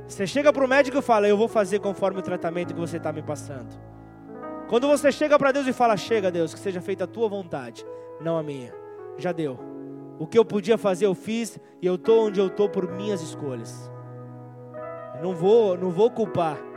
Você 0.07 0.25
chega 0.25 0.51
para 0.51 0.65
o 0.65 0.67
médico 0.67 0.97
e 0.97 1.01
fala: 1.01 1.27
Eu 1.27 1.37
vou 1.37 1.47
fazer 1.47 1.79
conforme 1.79 2.19
o 2.19 2.23
tratamento 2.23 2.73
que 2.73 2.79
você 2.79 2.97
está 2.97 3.13
me 3.13 3.21
passando. 3.21 3.69
Quando 4.67 4.87
você 4.87 5.11
chega 5.11 5.37
para 5.37 5.51
Deus 5.51 5.67
e 5.67 5.73
fala: 5.73 5.95
Chega, 5.95 6.31
Deus, 6.31 6.53
que 6.53 6.59
seja 6.59 6.81
feita 6.81 7.05
a 7.05 7.07
tua 7.07 7.29
vontade, 7.29 7.85
não 8.19 8.37
a 8.37 8.43
minha. 8.43 8.73
Já 9.17 9.31
deu. 9.31 9.59
O 10.19 10.27
que 10.27 10.37
eu 10.37 10.43
podia 10.43 10.77
fazer, 10.77 11.05
eu 11.05 11.15
fiz, 11.15 11.57
e 11.81 11.85
eu 11.85 11.95
estou 11.95 12.27
onde 12.27 12.39
eu 12.39 12.47
estou 12.47 12.67
por 12.67 12.91
minhas 12.91 13.21
escolhas. 13.21 13.89
não 15.21 15.33
vou, 15.33 15.77
não 15.77 15.91
vou 15.91 16.11
culpar 16.11 16.68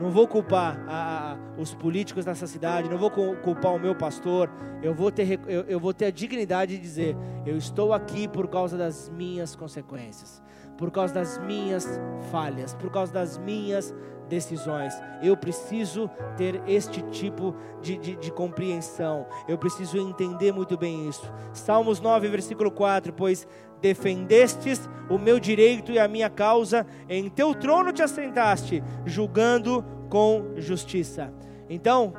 não 0.00 0.10
vou 0.10 0.26
culpar 0.26 0.82
a, 0.88 1.32
a, 1.32 1.60
os 1.60 1.74
políticos 1.74 2.24
dessa 2.24 2.46
cidade, 2.46 2.88
não 2.88 2.96
vou 2.96 3.10
culpar 3.10 3.74
o 3.74 3.78
meu 3.78 3.94
pastor, 3.94 4.50
eu 4.82 4.94
vou, 4.94 5.12
ter, 5.12 5.38
eu, 5.46 5.62
eu 5.64 5.78
vou 5.78 5.92
ter 5.92 6.06
a 6.06 6.10
dignidade 6.10 6.76
de 6.76 6.82
dizer: 6.82 7.16
eu 7.44 7.56
estou 7.56 7.92
aqui 7.92 8.26
por 8.26 8.48
causa 8.48 8.78
das 8.78 9.10
minhas 9.10 9.54
consequências, 9.54 10.42
por 10.78 10.90
causa 10.90 11.12
das 11.12 11.36
minhas 11.38 11.86
falhas, 12.30 12.72
por 12.72 12.90
causa 12.90 13.12
das 13.12 13.36
minhas 13.36 13.94
decisões. 14.30 14.94
Eu 15.20 15.36
preciso 15.36 16.08
ter 16.36 16.62
este 16.66 17.02
tipo 17.10 17.54
de, 17.82 17.98
de, 17.98 18.16
de, 18.16 18.30
compreensão. 18.30 19.26
Eu 19.46 19.58
preciso 19.58 19.98
entender 19.98 20.52
muito 20.52 20.78
bem 20.78 21.08
isso. 21.08 21.30
Salmos 21.52 22.00
9, 22.00 22.28
versículo 22.28 22.70
4: 22.70 23.12
Pois 23.12 23.46
defendestes 23.82 24.88
o 25.10 25.18
meu 25.18 25.40
direito 25.40 25.90
e 25.90 25.98
a 25.98 26.06
minha 26.06 26.30
causa, 26.30 26.86
em 27.08 27.28
teu 27.28 27.54
trono 27.54 27.92
te 27.92 28.02
assentaste, 28.02 28.82
julgando 29.04 29.84
com 30.08 30.54
justiça. 30.56 31.32
Então, 31.68 32.14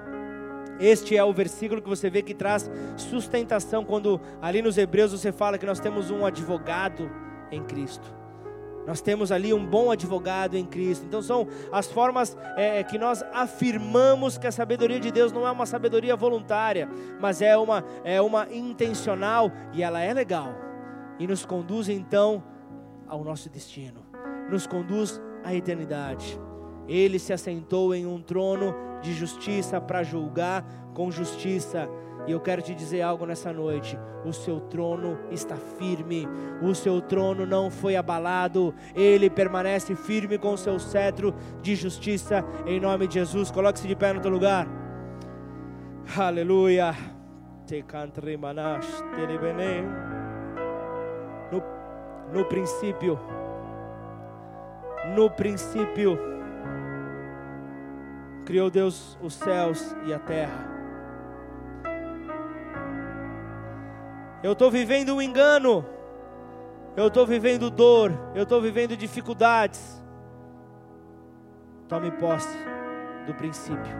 este 0.80 1.16
é 1.16 1.24
o 1.24 1.34
versículo 1.34 1.82
que 1.82 1.89
você 1.89 2.09
vê 2.09 2.22
que 2.22 2.34
traz 2.34 2.70
sustentação 2.97 3.86
quando 3.86 4.20
ali 4.41 4.62
nos 4.62 4.78
Hebreus 4.78 5.12
você 5.12 5.32
fala 5.32 5.57
que 5.57 5.66
nós 5.66 5.80
temos 5.80 6.09
um 6.09 6.26
advogado 6.26 7.09
em 7.51 7.64
Cristo. 7.64 8.20
Nós 8.86 9.01
temos 9.01 9.32
ali 9.32 9.53
um 9.53 9.65
bom 9.65 9.91
advogado 9.91 10.55
em 10.55 10.65
Cristo. 10.65 11.05
Então 11.05 11.21
são 11.21 11.47
as 11.71 11.88
formas 11.88 12.38
é, 12.55 12.79
é, 12.79 12.84
que 12.84 12.97
nós 12.97 13.23
afirmamos 13.34 14.38
que 14.38 14.47
a 14.47 14.51
sabedoria 14.51 14.99
de 14.99 15.11
Deus 15.11 15.32
não 15.32 15.47
é 15.47 15.51
uma 15.51 15.65
sabedoria 15.65 16.15
voluntária, 16.15 16.89
mas 17.19 17.41
é 17.41 17.55
uma, 17.57 17.84
é 18.03 18.21
uma 18.21 18.47
intencional 18.51 19.51
e 19.73 19.84
ela 19.84 20.01
é 20.01 20.13
legal. 20.13 20.53
E 21.19 21.27
nos 21.27 21.45
conduz 21.45 21.89
então 21.89 22.43
ao 23.07 23.23
nosso 23.23 23.49
destino, 23.49 24.05
nos 24.49 24.65
conduz 24.65 25.21
à 25.43 25.53
eternidade. 25.53 26.39
Ele 26.88 27.19
se 27.19 27.32
assentou 27.32 27.93
em 27.93 28.05
um 28.05 28.21
trono 28.21 28.73
de 29.01 29.13
justiça 29.13 29.79
para 29.79 30.03
julgar 30.03 30.65
com 30.93 31.11
justiça 31.11 31.89
e 32.28 32.32
eu 32.32 32.39
quero 32.39 32.61
te 32.61 32.76
dizer 32.76 33.01
algo 33.01 33.26
nessa 33.26 33.51
noite: 33.51 33.97
o 34.26 34.32
seu 34.32 34.59
trono 34.59 35.17
está 35.30 35.55
firme, 35.55 36.28
o 36.61 36.74
seu 36.76 37.01
trono 37.01 37.45
não 37.45 37.72
foi 37.72 37.95
abalado, 37.95 38.74
ele 38.95 39.30
permanece 39.30 39.95
firme 39.95 40.38
com 40.38 40.53
o 40.53 40.57
seu 40.57 40.80
cetro 40.80 41.34
de 41.61 41.76
justiça, 41.76 42.43
em 42.65 42.80
nome 42.80 43.07
de 43.07 43.15
Jesus. 43.15 43.49
Coloque-se 43.51 43.88
de 43.88 43.95
pé 43.95 44.13
no 44.13 44.22
teu 44.22 44.32
lugar. 44.32 44.67
Aleluia. 46.17 46.95
No, 51.51 51.63
no 52.34 52.45
princípio, 52.45 53.19
no 55.15 55.30
princípio, 55.30 56.17
criou 58.45 58.69
Deus 58.69 59.17
os 59.22 59.34
céus 59.34 59.95
e 60.05 60.13
a 60.13 60.19
terra. 60.19 60.70
Eu 64.43 64.53
estou 64.53 64.71
vivendo 64.71 65.15
um 65.15 65.21
engano. 65.21 65.85
Eu 66.95 67.07
estou 67.07 67.25
vivendo 67.25 67.69
dor. 67.69 68.11
Eu 68.33 68.43
estou 68.43 68.61
vivendo 68.61 68.97
dificuldades. 68.97 70.01
Tome 71.87 72.09
posse 72.11 72.57
do 73.27 73.33
princípio. 73.35 73.95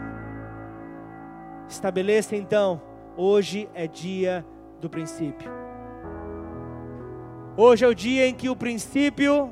Estabeleça 1.69 2.35
então. 2.35 2.81
Hoje 3.15 3.69
é 3.73 3.85
dia 3.85 4.45
do 4.79 4.89
princípio. 4.89 5.51
Hoje 7.55 7.85
é 7.85 7.87
o 7.87 7.93
dia 7.93 8.25
em 8.27 8.33
que 8.33 8.49
o 8.49 8.55
princípio 8.55 9.51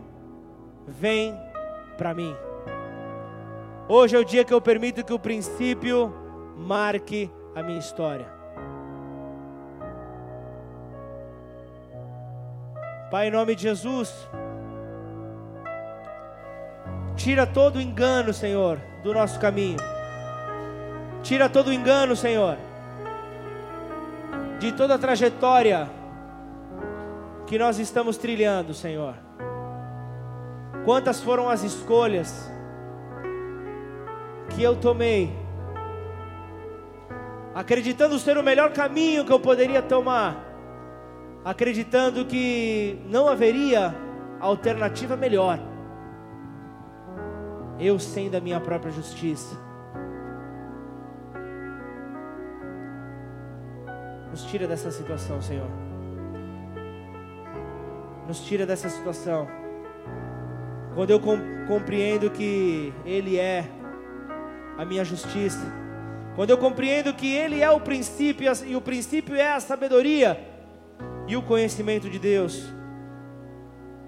vem 0.87 1.37
para 1.97 2.13
mim. 2.13 2.35
Hoje 3.87 4.15
é 4.15 4.19
o 4.19 4.25
dia 4.25 4.43
que 4.43 4.53
eu 4.53 4.61
permito 4.61 5.03
que 5.03 5.13
o 5.13 5.19
princípio 5.19 6.13
marque 6.57 7.29
a 7.53 7.61
minha 7.61 7.77
história. 7.77 8.38
Pai, 13.09 13.27
em 13.27 13.31
nome 13.31 13.55
de 13.55 13.63
Jesus, 13.63 14.13
tira 17.15 17.47
todo 17.47 17.77
o 17.77 17.81
engano, 17.81 18.31
Senhor, 18.31 18.79
do 19.03 19.11
nosso 19.11 19.39
caminho. 19.39 19.77
Tira 21.23 21.49
todo 21.49 21.69
o 21.69 21.73
engano, 21.73 22.15
Senhor, 22.15 22.55
de 24.59 24.71
toda 24.73 24.93
a 24.93 24.99
trajetória 24.99 25.89
que 27.47 27.57
nós 27.57 27.79
estamos 27.79 28.15
trilhando, 28.15 28.75
Senhor. 28.75 29.15
Quantas 30.85 31.19
foram 31.19 31.49
as 31.49 31.63
escolhas 31.63 32.47
que 34.51 34.61
eu 34.61 34.75
tomei, 34.75 35.35
acreditando 37.55 38.19
ser 38.19 38.37
o 38.37 38.43
melhor 38.43 38.71
caminho 38.71 39.25
que 39.25 39.33
eu 39.33 39.39
poderia 39.39 39.81
tomar 39.81 40.48
acreditando 41.49 42.25
que 42.25 43.01
não 43.09 43.27
haveria 43.27 43.95
alternativa 44.39 45.17
melhor. 45.17 45.59
Eu 47.79 47.97
sendo 47.97 48.35
a 48.35 48.39
minha 48.39 48.59
própria 48.59 48.91
justiça. 48.91 49.57
Nos 54.29 54.43
tira 54.43 54.67
dessa 54.67 54.91
situação, 54.91 55.41
Senhor. 55.41 55.67
Nos 58.27 58.41
tira 58.41 58.67
dessa 58.67 58.87
situação. 58.87 59.47
Quando 60.93 61.09
eu 61.09 61.19
compreendo 61.67 62.29
que 62.29 62.93
Ele 63.03 63.39
é 63.39 63.65
a 64.77 64.85
minha 64.85 65.03
justiça. 65.03 65.65
Quando 66.35 66.51
eu 66.51 66.59
compreendo 66.59 67.11
que 67.11 67.33
Ele 67.33 67.59
é 67.59 67.71
o 67.71 67.79
princípio 67.79 68.51
e 68.67 68.75
o 68.75 68.81
princípio 68.81 69.35
é 69.35 69.53
a 69.53 69.59
sabedoria 69.59 70.48
e 71.29 71.37
o 71.37 71.43
conhecimento 71.43 72.09
de 72.09 72.17
Deus, 72.17 72.65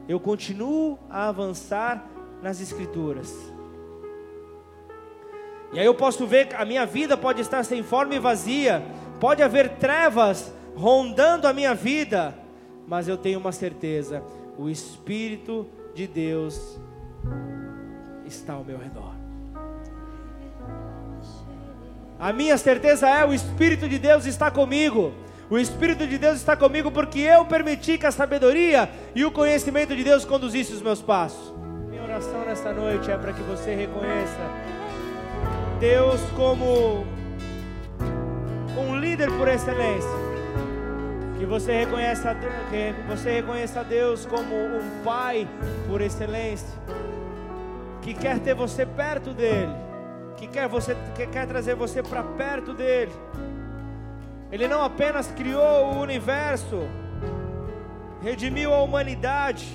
eu 0.10 0.20
continuo 0.20 0.98
a 1.08 1.28
avançar 1.28 2.04
nas 2.42 2.60
Escrituras. 2.60 3.32
E 5.72 5.80
aí 5.80 5.86
eu 5.86 5.94
posso 5.94 6.26
ver 6.26 6.48
que 6.48 6.56
a 6.56 6.66
minha 6.66 6.84
vida 6.84 7.16
pode 7.16 7.40
estar 7.40 7.64
sem 7.64 7.84
forma 7.84 8.16
e 8.16 8.20
vazia, 8.20 8.84
pode 9.20 9.44
haver 9.44 9.70
trevas 9.78 10.52
rondando 10.76 11.48
a 11.48 11.54
minha 11.54 11.76
vida, 11.76 12.36
mas 12.88 13.08
eu 13.08 13.16
tenho 13.16 13.40
uma 13.40 13.52
certeza: 13.52 14.24
o 14.58 14.68
Espírito 14.68 15.68
de 15.94 16.08
Deus 16.08 16.80
está 18.26 18.54
ao 18.54 18.64
meu 18.64 18.80
redor. 18.80 19.14
A 22.20 22.34
minha 22.34 22.58
certeza 22.58 23.08
é: 23.08 23.24
o 23.24 23.32
Espírito 23.32 23.88
de 23.88 24.00
Deus 24.00 24.26
está 24.26 24.50
comigo. 24.50 25.14
O 25.52 25.60
Espírito 25.60 26.08
de 26.08 26.18
Deus 26.18 26.38
está 26.38 26.56
comigo 26.56 26.90
porque 26.90 27.20
eu 27.20 27.44
permiti 27.44 27.98
que 27.98 28.06
a 28.06 28.12
sabedoria 28.12 28.90
e 29.14 29.26
o 29.26 29.32
conhecimento 29.32 29.94
de 29.94 30.02
Deus 30.02 30.24
conduzissem 30.24 30.74
os 30.74 30.82
meus 30.82 31.02
passos. 31.02 31.54
Minha 31.90 32.04
oração 32.04 32.46
nesta 32.46 32.72
noite 32.72 33.12
é 33.12 33.18
para 33.18 33.34
que 33.34 33.42
você 33.42 33.76
reconheça 33.76 34.40
Deus 35.78 36.22
como 36.38 37.06
um 38.78 38.98
líder 38.98 39.30
por 39.32 39.50
excelência. 39.50 40.10
Que 41.38 41.46
você 41.46 41.74
reconheça, 41.80 42.34
que 42.70 42.94
você 43.10 43.32
reconheça 43.32 43.84
Deus 43.84 44.26
como 44.26 44.56
um 44.56 45.04
pai 45.04 45.46
por 45.90 46.00
excelência. 46.00 46.70
Que 48.02 48.14
quer 48.14 48.40
ter 48.40 48.56
você 48.56 48.86
perto 48.86 49.34
dele. 49.34 49.74
Que 50.38 50.48
quer, 50.48 50.70
você, 50.70 50.96
que 51.14 51.28
quer 51.28 51.46
trazer 51.46 51.76
você 51.76 52.02
para 52.02 52.24
perto 52.24 52.74
dele 52.74 53.12
ele 54.52 54.68
não 54.68 54.84
apenas 54.84 55.32
criou 55.32 55.94
o 55.94 56.00
universo, 56.02 56.82
redimiu 58.22 58.74
a 58.74 58.82
humanidade, 58.82 59.66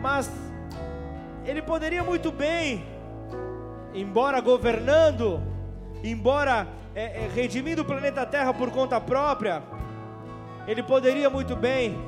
mas 0.00 0.30
ele 1.44 1.60
poderia 1.60 2.04
muito 2.04 2.30
bem, 2.30 2.86
embora 3.92 4.40
governando, 4.40 5.42
embora 6.04 6.68
é, 6.94 7.24
é, 7.24 7.28
redimindo 7.28 7.82
o 7.82 7.84
planeta 7.84 8.24
Terra 8.24 8.54
por 8.54 8.70
conta 8.70 9.00
própria, 9.00 9.64
ele 10.68 10.82
poderia 10.82 11.28
muito 11.28 11.56
bem 11.56 11.98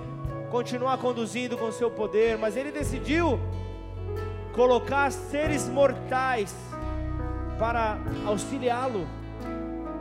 continuar 0.48 0.98
conduzindo 0.98 1.58
com 1.58 1.72
seu 1.72 1.90
poder, 1.90 2.38
mas 2.38 2.56
ele 2.56 2.70
decidiu 2.70 3.38
colocar 4.54 5.10
seres 5.10 5.68
mortais 5.68 6.54
para 7.58 7.98
auxiliá-lo 8.24 9.17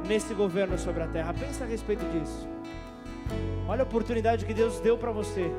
nesse 0.06 0.34
governo 0.34 0.78
sobre 0.78 1.04
a 1.04 1.08
terra. 1.08 1.34
Pensa 1.34 1.64
a 1.64 1.68
respeito 1.68 2.06
disso. 2.12 2.48
Olha 3.68 3.82
a 3.82 3.84
oportunidade 3.84 4.46
que 4.46 4.54
Deus 4.54 4.80
deu 4.80 4.98
para 4.98 5.12
você 5.12 5.52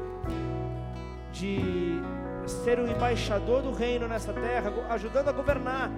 de 1.32 2.00
ser 2.46 2.78
o 2.78 2.88
embaixador 2.88 3.62
do 3.62 3.72
reino 3.72 4.08
nessa 4.08 4.32
terra, 4.32 4.72
ajudando 4.90 5.28
a 5.28 5.32
governar 5.32 5.90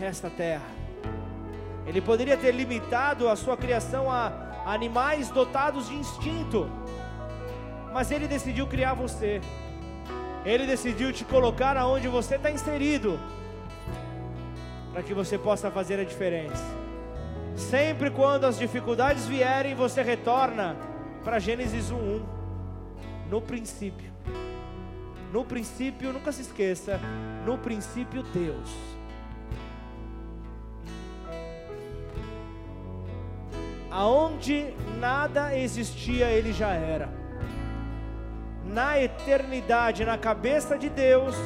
esta 0.00 0.30
terra. 0.30 0.66
Ele 1.86 2.00
poderia 2.00 2.36
ter 2.36 2.52
limitado 2.52 3.28
a 3.28 3.34
sua 3.34 3.56
criação 3.56 4.10
a 4.10 4.32
animais 4.64 5.28
dotados 5.30 5.88
de 5.88 5.94
instinto, 5.94 6.70
mas 7.92 8.10
ele 8.12 8.28
decidiu 8.28 8.66
criar 8.66 8.94
você. 8.94 9.40
Ele 10.44 10.66
decidiu 10.66 11.12
te 11.12 11.24
colocar 11.24 11.76
aonde 11.76 12.06
você 12.06 12.36
está 12.36 12.50
inserido, 12.50 13.18
para 14.92 15.02
que 15.02 15.12
você 15.12 15.36
possa 15.36 15.70
fazer 15.70 15.98
a 15.98 16.04
diferença. 16.04 16.64
Sempre 17.68 18.10
quando 18.10 18.46
as 18.46 18.58
dificuldades 18.58 19.26
vierem, 19.26 19.74
você 19.74 20.02
retorna 20.02 20.76
para 21.22 21.38
Gênesis 21.38 21.90
1:1. 21.92 22.22
No 23.28 23.40
princípio, 23.40 24.10
No 25.32 25.44
princípio, 25.44 26.12
nunca 26.12 26.32
se 26.32 26.42
esqueça, 26.42 26.98
no 27.46 27.56
princípio 27.56 28.22
Deus. 28.34 28.68
Aonde 33.88 34.74
nada 34.98 35.56
existia, 35.56 36.26
ele 36.26 36.52
já 36.52 36.72
era. 36.72 37.08
Na 38.64 39.00
eternidade, 39.00 40.04
na 40.04 40.18
cabeça 40.18 40.76
de 40.76 40.88
Deus, 40.88 41.36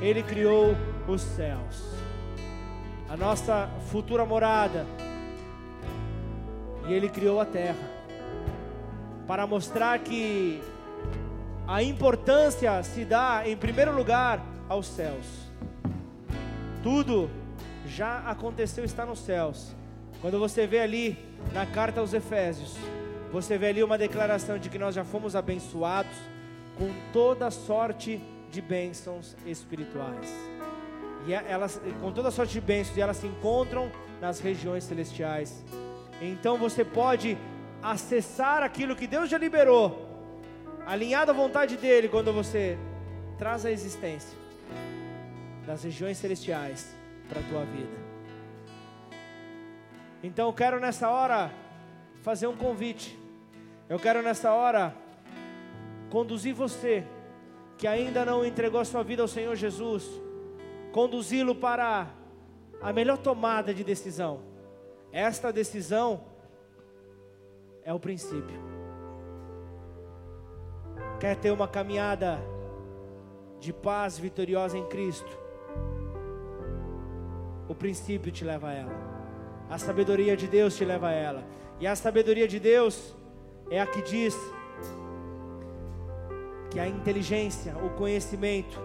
ele 0.00 0.22
criou 0.22 0.74
os 1.06 1.20
céus. 1.20 1.94
A 3.10 3.16
nossa 3.16 3.68
futura 3.90 4.24
morada. 4.24 4.86
E 6.88 6.92
ele 6.92 7.08
criou 7.08 7.40
a 7.40 7.44
terra. 7.44 7.90
Para 9.26 9.46
mostrar 9.46 9.98
que 9.98 10.62
a 11.66 11.82
importância 11.82 12.82
se 12.82 13.04
dá, 13.04 13.42
em 13.44 13.56
primeiro 13.56 13.92
lugar, 13.92 14.40
aos 14.68 14.86
céus. 14.86 15.26
Tudo 16.82 17.28
já 17.86 18.20
aconteceu, 18.20 18.84
está 18.84 19.04
nos 19.04 19.18
céus. 19.18 19.74
Quando 20.20 20.38
você 20.38 20.66
vê 20.66 20.80
ali 20.80 21.18
na 21.52 21.66
carta 21.66 22.00
aos 22.00 22.14
Efésios, 22.14 22.76
você 23.32 23.58
vê 23.58 23.68
ali 23.68 23.82
uma 23.82 23.98
declaração 23.98 24.58
de 24.58 24.68
que 24.68 24.78
nós 24.78 24.94
já 24.94 25.04
fomos 25.04 25.34
abençoados 25.34 26.16
com 26.78 26.88
toda 27.12 27.50
sorte 27.50 28.20
de 28.50 28.62
bênçãos 28.62 29.36
espirituais. 29.44 30.32
E 31.26 31.32
elas, 31.32 31.80
com 32.00 32.12
toda 32.12 32.30
sorte 32.30 32.52
de 32.52 32.60
bênçãos, 32.60 32.96
e 32.96 33.00
elas 33.00 33.16
se 33.16 33.26
encontram 33.26 33.90
nas 34.20 34.38
regiões 34.38 34.84
celestiais. 34.84 35.64
Então 36.20 36.56
você 36.56 36.84
pode 36.84 37.36
acessar 37.82 38.62
aquilo 38.62 38.96
que 38.96 39.06
Deus 39.06 39.28
já 39.28 39.38
liberou 39.38 40.06
alinhado 40.86 41.32
à 41.32 41.34
vontade 41.34 41.76
dele, 41.76 42.08
quando 42.08 42.32
você 42.32 42.78
traz 43.36 43.66
a 43.66 43.70
existência 43.72 44.38
das 45.66 45.82
regiões 45.82 46.16
celestiais 46.16 46.94
para 47.28 47.40
a 47.40 47.42
tua 47.42 47.64
vida. 47.64 48.06
Então 50.22 50.46
eu 50.46 50.52
quero 50.52 50.78
nessa 50.78 51.10
hora 51.10 51.50
fazer 52.22 52.46
um 52.46 52.56
convite. 52.56 53.18
Eu 53.88 53.98
quero 53.98 54.22
nessa 54.22 54.52
hora 54.52 54.94
conduzir 56.08 56.54
você 56.54 57.04
que 57.76 57.88
ainda 57.88 58.24
não 58.24 58.46
entregou 58.46 58.80
a 58.80 58.84
sua 58.84 59.02
vida 59.02 59.22
ao 59.22 59.28
Senhor 59.28 59.54
Jesus, 59.56 60.08
conduzi-lo 60.92 61.54
para 61.54 62.06
a 62.80 62.92
melhor 62.92 63.18
tomada 63.18 63.74
de 63.74 63.82
decisão. 63.82 64.40
Esta 65.16 65.50
decisão 65.50 66.24
é 67.82 67.92
o 67.92 67.98
princípio 67.98 68.76
quer 71.18 71.36
ter 71.36 71.50
uma 71.50 71.66
caminhada 71.66 72.38
de 73.58 73.72
paz 73.72 74.18
vitoriosa 74.18 74.76
em 74.76 74.86
Cristo, 74.86 75.38
o 77.68 77.74
princípio 77.74 78.30
te 78.30 78.44
leva 78.44 78.68
a 78.68 78.72
ela. 78.72 78.92
A 79.68 79.78
sabedoria 79.78 80.36
de 80.36 80.46
Deus 80.46 80.76
te 80.76 80.84
leva 80.84 81.08
a 81.08 81.12
ela. 81.12 81.44
E 81.80 81.86
a 81.86 81.96
sabedoria 81.96 82.46
de 82.46 82.60
Deus 82.60 83.14
é 83.70 83.80
a 83.80 83.86
que 83.86 84.02
diz 84.02 84.36
que 86.70 86.78
a 86.78 86.86
inteligência, 86.86 87.76
o 87.78 87.90
conhecimento 87.90 88.78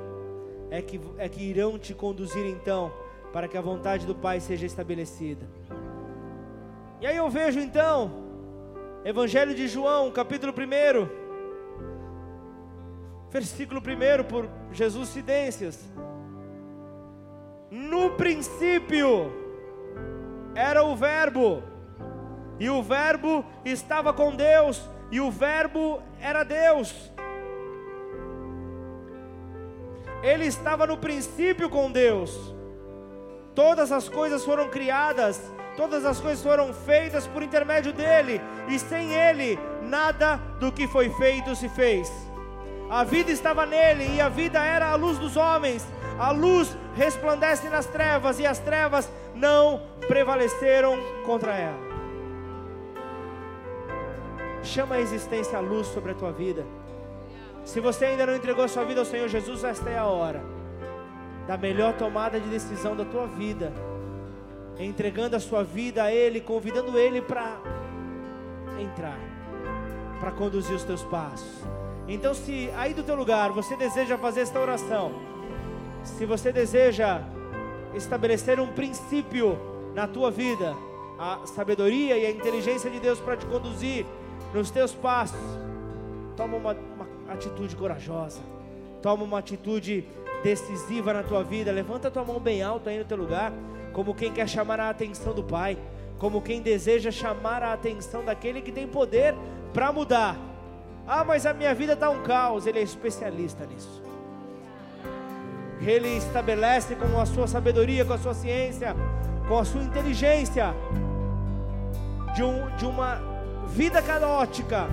é 0.71 0.81
que, 0.81 0.99
é 1.17 1.29
que 1.29 1.43
irão 1.43 1.77
te 1.77 1.93
conduzir 1.93 2.45
então 2.45 2.91
para 3.31 3.47
que 3.47 3.57
a 3.57 3.61
vontade 3.61 4.07
do 4.07 4.15
Pai 4.15 4.39
seja 4.39 4.65
estabelecida. 4.65 5.45
E 7.01 7.07
aí 7.07 7.17
eu 7.17 7.27
vejo 7.31 7.59
então, 7.59 8.11
Evangelho 9.03 9.55
de 9.55 9.67
João, 9.67 10.11
capítulo 10.11 10.53
1 10.53 11.09
versículo 13.27 13.81
1 13.81 14.23
por 14.25 14.47
Jesus 14.71 15.09
Cidências. 15.09 15.83
No 17.71 18.11
princípio 18.11 19.31
era 20.53 20.83
o 20.83 20.95
Verbo, 20.95 21.63
e 22.59 22.69
o 22.69 22.83
Verbo 22.83 23.43
estava 23.65 24.13
com 24.13 24.35
Deus, 24.35 24.87
e 25.09 25.19
o 25.19 25.31
Verbo 25.31 26.03
era 26.19 26.43
Deus. 26.43 27.11
Ele 30.21 30.45
estava 30.45 30.85
no 30.85 30.97
princípio 30.97 31.67
com 31.67 31.91
Deus. 31.91 32.53
Todas 33.55 33.91
as 33.91 34.07
coisas 34.07 34.45
foram 34.45 34.69
criadas, 34.69 35.41
todas 35.75 36.05
as 36.05 36.19
coisas 36.19 36.43
foram 36.43 36.73
feitas 36.73 37.27
por 37.27 37.43
intermédio 37.43 37.93
dele, 37.93 38.41
e 38.67 38.77
sem 38.77 39.13
ele, 39.13 39.59
nada 39.81 40.37
do 40.59 40.71
que 40.71 40.87
foi 40.87 41.09
feito 41.11 41.55
se 41.55 41.69
fez. 41.69 42.11
A 42.89 43.05
vida 43.05 43.31
estava 43.31 43.65
nele 43.65 44.15
e 44.15 44.19
a 44.19 44.27
vida 44.27 44.59
era 44.59 44.89
a 44.89 44.95
luz 44.95 45.17
dos 45.17 45.37
homens. 45.37 45.87
A 46.19 46.31
luz 46.31 46.75
resplandece 46.93 47.69
nas 47.69 47.85
trevas 47.85 48.37
e 48.37 48.45
as 48.45 48.59
trevas 48.59 49.09
não 49.33 49.81
prevaleceram 50.09 50.97
contra 51.25 51.53
ela. 51.53 51.79
Chama 54.61 54.95
a 54.95 54.99
existência 54.99 55.57
a 55.57 55.61
luz 55.61 55.87
sobre 55.87 56.11
a 56.11 56.15
tua 56.15 56.33
vida. 56.33 56.65
Se 57.63 57.79
você 57.79 58.05
ainda 58.05 58.25
não 58.25 58.35
entregou 58.35 58.67
sua 58.67 58.83
vida 58.83 58.99
ao 58.99 59.05
Senhor 59.05 59.29
Jesus, 59.29 59.63
esta 59.63 59.89
é 59.89 59.97
a 59.97 60.05
hora 60.05 60.43
da 61.47 61.57
melhor 61.57 61.93
tomada 61.93 62.39
de 62.39 62.49
decisão 62.49 62.95
da 62.95 63.05
tua 63.05 63.25
vida. 63.25 63.71
Entregando 64.83 65.35
a 65.35 65.39
sua 65.39 65.63
vida 65.63 66.03
a 66.03 66.11
Ele, 66.11 66.41
convidando 66.41 66.97
Ele 66.97 67.21
para 67.21 67.59
entrar, 68.79 69.19
para 70.19 70.31
conduzir 70.31 70.75
os 70.75 70.83
teus 70.83 71.03
passos. 71.03 71.63
Então, 72.07 72.33
se 72.33 72.69
aí 72.75 72.93
do 72.93 73.03
teu 73.03 73.15
lugar 73.15 73.51
você 73.51 73.75
deseja 73.75 74.17
fazer 74.17 74.41
esta 74.41 74.59
oração, 74.59 75.11
se 76.03 76.25
você 76.25 76.51
deseja 76.51 77.21
estabelecer 77.93 78.59
um 78.59 78.67
princípio 78.67 79.57
na 79.93 80.07
tua 80.07 80.31
vida, 80.31 80.75
a 81.19 81.45
sabedoria 81.45 82.17
e 82.17 82.25
a 82.25 82.31
inteligência 82.31 82.89
de 82.89 82.99
Deus 82.99 83.19
para 83.19 83.37
te 83.37 83.45
conduzir 83.45 84.05
nos 84.53 84.71
teus 84.71 84.93
passos, 84.93 85.39
toma 86.35 86.57
uma, 86.57 86.71
uma 86.71 87.07
atitude 87.29 87.75
corajosa, 87.75 88.41
toma 89.01 89.23
uma 89.23 89.37
atitude 89.37 90.03
decisiva 90.43 91.13
na 91.13 91.23
tua 91.23 91.43
vida. 91.43 91.71
Levanta 91.71 92.07
a 92.07 92.11
tua 92.11 92.23
mão 92.23 92.39
bem 92.39 92.63
alta 92.63 92.89
aí 92.89 92.97
no 92.97 93.05
teu 93.05 93.17
lugar, 93.17 93.53
como 93.93 94.15
quem 94.15 94.31
quer 94.31 94.47
chamar 94.47 94.79
a 94.79 94.89
atenção 94.89 95.33
do 95.33 95.43
Pai, 95.43 95.77
como 96.17 96.41
quem 96.41 96.61
deseja 96.61 97.11
chamar 97.11 97.63
a 97.63 97.73
atenção 97.73 98.23
daquele 98.23 98.61
que 98.61 98.71
tem 98.71 98.87
poder 98.87 99.35
para 99.73 99.91
mudar 99.91 100.37
ah, 101.07 101.23
mas 101.23 101.45
a 101.45 101.53
minha 101.53 101.73
vida 101.73 101.93
está 101.93 102.09
um 102.09 102.23
caos. 102.23 102.65
Ele 102.65 102.79
é 102.79 102.83
especialista 102.83 103.65
nisso. 103.65 104.01
Ele 105.81 106.09
estabelece 106.17 106.95
com 106.95 107.19
a 107.19 107.25
sua 107.25 107.47
sabedoria, 107.47 108.05
com 108.05 108.13
a 108.13 108.17
sua 108.17 108.33
ciência, 108.33 108.95
com 109.47 109.57
a 109.57 109.65
sua 109.65 109.81
inteligência, 109.81 110.73
de, 112.35 112.43
um, 112.43 112.75
de 112.77 112.85
uma 112.85 113.19
vida 113.67 114.01
caótica. 114.01 114.87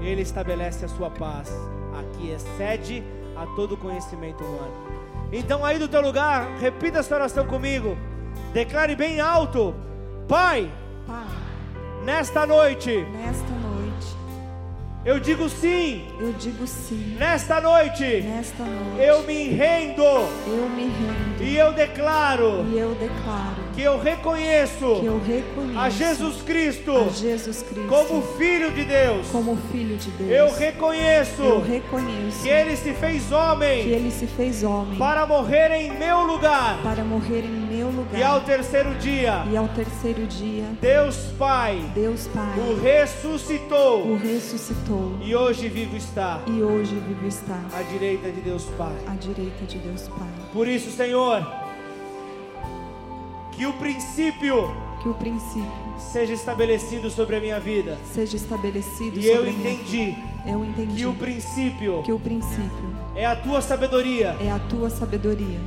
Ele 0.00 0.22
estabelece 0.22 0.84
a 0.84 0.88
sua 0.88 1.10
paz, 1.10 1.50
a 1.98 2.16
que 2.16 2.30
excede 2.30 3.02
a 3.36 3.46
todo 3.56 3.76
conhecimento 3.76 4.44
humano. 4.44 4.85
Então, 5.32 5.64
aí 5.64 5.78
do 5.78 5.88
teu 5.88 6.00
lugar, 6.00 6.48
repita 6.60 6.98
essa 6.98 7.14
oração 7.14 7.46
comigo. 7.46 7.96
Declare 8.52 8.94
bem 8.94 9.20
alto: 9.20 9.74
Pai, 10.28 10.70
Pai 11.06 11.24
nesta 12.04 12.46
noite, 12.46 13.04
nesta 13.12 13.56
eu 15.06 15.20
digo 15.20 15.48
sim. 15.48 16.04
Eu 16.18 16.32
digo 16.32 16.66
sim. 16.66 17.14
Nesta 17.16 17.60
noite. 17.60 18.22
Nesta 18.22 18.64
noite. 18.64 19.06
Eu 19.06 19.22
me 19.22 19.50
rendo. 19.50 20.02
Eu 20.02 20.68
me 20.68 20.88
rendo. 20.88 21.44
E 21.44 21.56
eu 21.56 21.72
declaro. 21.72 22.64
E 22.64 22.76
eu 22.76 22.92
declaro. 22.96 23.65
Que 23.76 23.82
eu 23.82 24.00
reconheço. 24.00 25.00
Que 25.00 25.06
eu 25.06 25.20
reconheço. 25.20 25.78
A 25.78 25.90
Jesus 25.90 26.42
Cristo. 26.42 26.96
A 26.96 27.08
Jesus 27.10 27.62
Cristo. 27.62 27.88
Como 27.88 28.22
filho 28.38 28.72
de 28.72 28.84
Deus. 28.84 29.28
Como 29.30 29.56
filho 29.70 29.96
de 29.96 30.10
Deus. 30.10 30.30
Eu 30.30 30.52
reconheço. 30.52 31.42
Eu 31.42 31.60
reconheço. 31.60 32.42
Que 32.42 32.48
ele 32.48 32.76
se 32.76 32.92
fez 32.94 33.30
homem. 33.30 33.84
Que 33.84 33.90
ele 33.90 34.10
se 34.10 34.26
fez 34.26 34.64
homem. 34.64 34.98
Para 34.98 35.26
morrer 35.26 35.70
em 35.72 35.92
meu 35.96 36.22
lugar. 36.22 36.80
Para 36.82 37.04
morrer 37.04 37.44
em 37.44 37.76
meu 37.76 37.90
lugar. 37.90 38.18
E 38.18 38.22
ao 38.22 38.40
terceiro 38.40 38.94
dia. 38.94 39.44
E 39.52 39.56
ao 39.56 39.68
terceiro 39.68 40.26
dia. 40.26 40.64
Deus 40.80 41.16
Pai. 41.38 41.78
Deus 41.94 42.26
Pai. 42.28 42.58
O 42.58 42.80
ressuscitou. 42.80 44.06
O 44.06 44.16
ressuscitou 44.16 44.96
e 45.22 45.34
hoje 45.34 45.68
vivo 45.68 45.96
está. 45.96 46.40
E 46.46 46.62
hoje 46.62 46.94
vivo 47.06 47.26
está. 47.26 47.60
À 47.72 47.82
direita 47.82 48.30
de 48.30 48.40
Deus 48.40 48.64
Pai. 48.78 48.96
À 49.06 49.14
direita 49.14 49.64
de 49.66 49.78
Deus 49.78 50.08
Pai. 50.08 50.28
Por 50.52 50.66
isso, 50.66 50.90
Senhor, 50.90 51.46
que 53.56 53.66
o 53.66 53.72
princípio 53.72 54.70
que 55.02 55.08
o 55.08 55.14
princípio 55.14 55.70
seja 55.98 56.32
estabelecido 56.32 57.10
sobre 57.10 57.36
a 57.36 57.40
minha 57.40 57.60
vida. 57.60 57.98
Seja 58.12 58.36
estabelecido 58.36 59.18
e 59.18 59.26
eu 59.26 59.46
entendi. 59.46 60.14
Eu 60.46 60.64
entendi. 60.64 60.96
Que 60.96 61.06
o 61.06 61.14
princípio 61.14 62.02
que 62.02 62.12
o 62.12 62.18
princípio 62.18 62.96
é 63.14 63.24
a 63.24 63.34
tua 63.34 63.62
sabedoria. 63.62 64.36
É 64.40 64.50
a 64.50 64.58
tua 64.58 64.90
sabedoria. 64.90 65.58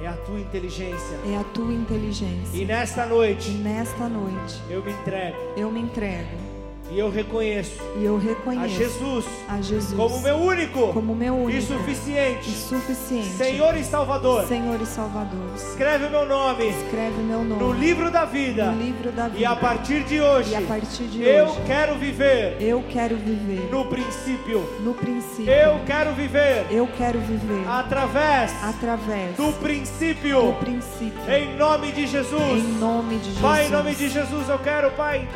É 0.00 0.08
a 0.08 0.14
tua 0.14 0.40
inteligência. 0.40 1.18
É 1.30 1.36
a 1.36 1.44
tua 1.44 1.72
inteligência. 1.72 2.60
E 2.60 2.64
nesta 2.64 3.06
noite. 3.06 3.50
E 3.50 3.54
nesta 3.54 4.08
noite. 4.08 4.60
Eu 4.68 4.82
me 4.82 4.92
entrego. 4.92 5.36
Eu 5.56 5.70
me 5.70 5.80
entrego 5.80 6.51
E 6.94 6.98
eu 6.98 7.08
reconheço 7.10 7.80
E 7.98 8.04
eu 8.04 8.16
a 8.16 8.20
reconheço 8.20 8.68
Jesus 8.74 9.24
a 9.48 9.60
Jesus 9.62 9.94
como 9.96 10.20
meu 10.20 10.36
único 10.36 10.92
como 10.92 11.14
meu 11.14 11.34
único 11.34 11.58
e 11.58 11.62
suficiente 11.62 12.50
e 12.50 12.52
suficiente 12.52 13.28
Senhor 13.30 13.74
e 13.76 13.82
Salvador. 13.84 14.44
Senhor 14.46 14.80
e 14.80 14.84
Salvador. 14.86 15.40
Escreve 15.56 16.06
o 16.06 16.10
meu 16.10 16.26
nome 16.26 16.68
Escreve 16.68 17.22
meu 17.22 17.42
nome 17.44 17.62
no 17.62 17.72
livro 17.72 18.10
da 18.10 18.24
vida. 18.24 18.70
no 18.72 18.82
livro 18.82 19.10
da 19.12 19.28
vida. 19.28 19.38
E 19.40 19.44
a 19.44 19.56
partir 19.56 20.02
de 20.04 20.20
hoje, 20.20 20.50
E 20.52 20.56
a 20.56 20.60
partir 20.62 21.04
de 21.04 21.22
eu 21.22 21.46
hoje, 21.46 21.60
quero 21.66 21.94
viver 21.96 22.56
eu 22.60 22.82
quero 22.90 23.16
viver 23.16 23.68
no 23.70 23.84
princípio. 23.86 24.60
no 24.84 24.92
princípio. 24.94 25.50
Eu 25.50 25.80
quero 25.86 26.12
viver 26.12 26.66
Eu 26.70 26.86
quero 26.98 27.18
viver 27.20 27.66
através 27.68 28.52
através 28.62 29.36
do 29.36 29.46
do 29.46 29.52
princípio. 29.60 30.52
princípio. 30.60 31.30
Em 31.30 31.56
nome 31.56 31.90
de 31.92 32.06
Jesus. 32.06 32.42
Em 32.42 32.72
nome 32.78 33.16
de 33.18 33.24
Jesus. 33.24 33.40
Pai, 33.40 33.66
em 33.66 33.70
nome 33.70 33.94
de 33.94 34.08
Jesus, 34.08 34.48
eu 34.48 34.58
quero, 34.58 34.90
Pai, 34.92 35.28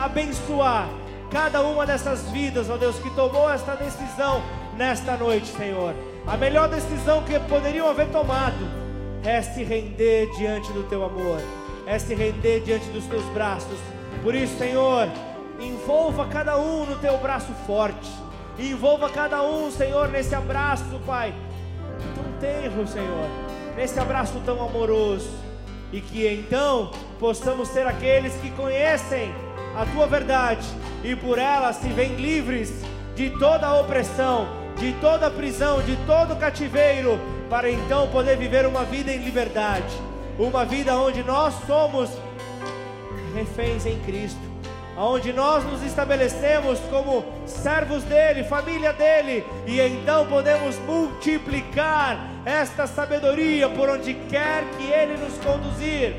abençoar 0.00 0.88
cada 1.30 1.60
uma 1.62 1.84
dessas 1.84 2.22
vidas, 2.30 2.70
ó 2.70 2.76
Deus, 2.76 2.98
que 2.98 3.10
tomou 3.10 3.50
esta 3.50 3.74
decisão 3.74 4.42
nesta 4.76 5.16
noite, 5.16 5.46
Senhor. 5.48 5.94
A 6.26 6.36
melhor 6.36 6.68
decisão 6.68 7.22
que 7.22 7.38
poderiam 7.40 7.88
haver 7.88 8.08
tomado 8.08 8.68
é 9.24 9.42
se 9.42 9.64
render 9.64 10.30
diante 10.36 10.72
do 10.72 10.84
teu 10.84 11.04
amor, 11.04 11.40
é 11.86 11.98
se 11.98 12.14
render 12.14 12.60
diante 12.60 12.86
dos 12.90 13.04
teus 13.06 13.24
braços. 13.26 13.78
Por 14.22 14.34
isso, 14.34 14.56
Senhor, 14.58 15.08
envolva 15.60 16.26
cada 16.26 16.58
um 16.58 16.86
no 16.86 16.96
teu 16.96 17.16
braço 17.18 17.52
forte, 17.66 18.10
envolva 18.58 19.08
cada 19.10 19.42
um, 19.42 19.70
Senhor, 19.70 20.08
nesse 20.08 20.34
abraço, 20.34 21.00
Pai, 21.06 21.34
tão 22.14 22.24
tenro, 22.40 22.86
Senhor, 22.86 23.28
nesse 23.76 23.98
abraço 23.98 24.40
tão 24.44 24.62
amoroso, 24.62 25.30
e 25.92 26.00
que 26.00 26.26
então 26.26 26.90
possamos 27.18 27.68
ser 27.68 27.86
aqueles 27.86 28.34
que 28.36 28.50
conhecem 28.50 29.32
a 29.76 29.84
tua 29.84 30.06
verdade 30.06 30.66
e 31.04 31.14
por 31.14 31.38
ela 31.38 31.72
se 31.72 31.88
veem 31.88 32.16
livres 32.16 32.72
de 33.14 33.30
toda 33.30 33.66
a 33.66 33.78
opressão, 33.78 34.48
de 34.76 34.92
toda 34.94 35.26
a 35.26 35.30
prisão, 35.30 35.82
de 35.82 35.96
todo 36.06 36.32
o 36.32 36.36
cativeiro, 36.36 37.20
para 37.50 37.70
então 37.70 38.08
poder 38.08 38.36
viver 38.36 38.66
uma 38.66 38.84
vida 38.84 39.12
em 39.12 39.18
liberdade, 39.18 39.94
uma 40.38 40.64
vida 40.64 40.96
onde 40.96 41.22
nós 41.22 41.54
somos 41.66 42.10
reféns 43.34 43.84
em 43.84 43.98
Cristo, 44.00 44.40
onde 44.96 45.32
nós 45.32 45.62
nos 45.64 45.82
estabelecemos 45.82 46.80
como 46.90 47.24
servos 47.44 48.02
dele, 48.04 48.44
família 48.44 48.94
dele, 48.94 49.44
e 49.66 49.78
então 49.78 50.26
podemos 50.26 50.78
multiplicar 50.80 52.30
esta 52.46 52.86
sabedoria 52.86 53.68
por 53.68 53.90
onde 53.90 54.14
quer 54.28 54.64
que 54.78 54.90
ele 54.90 55.18
nos 55.18 55.36
conduzir. 55.38 56.16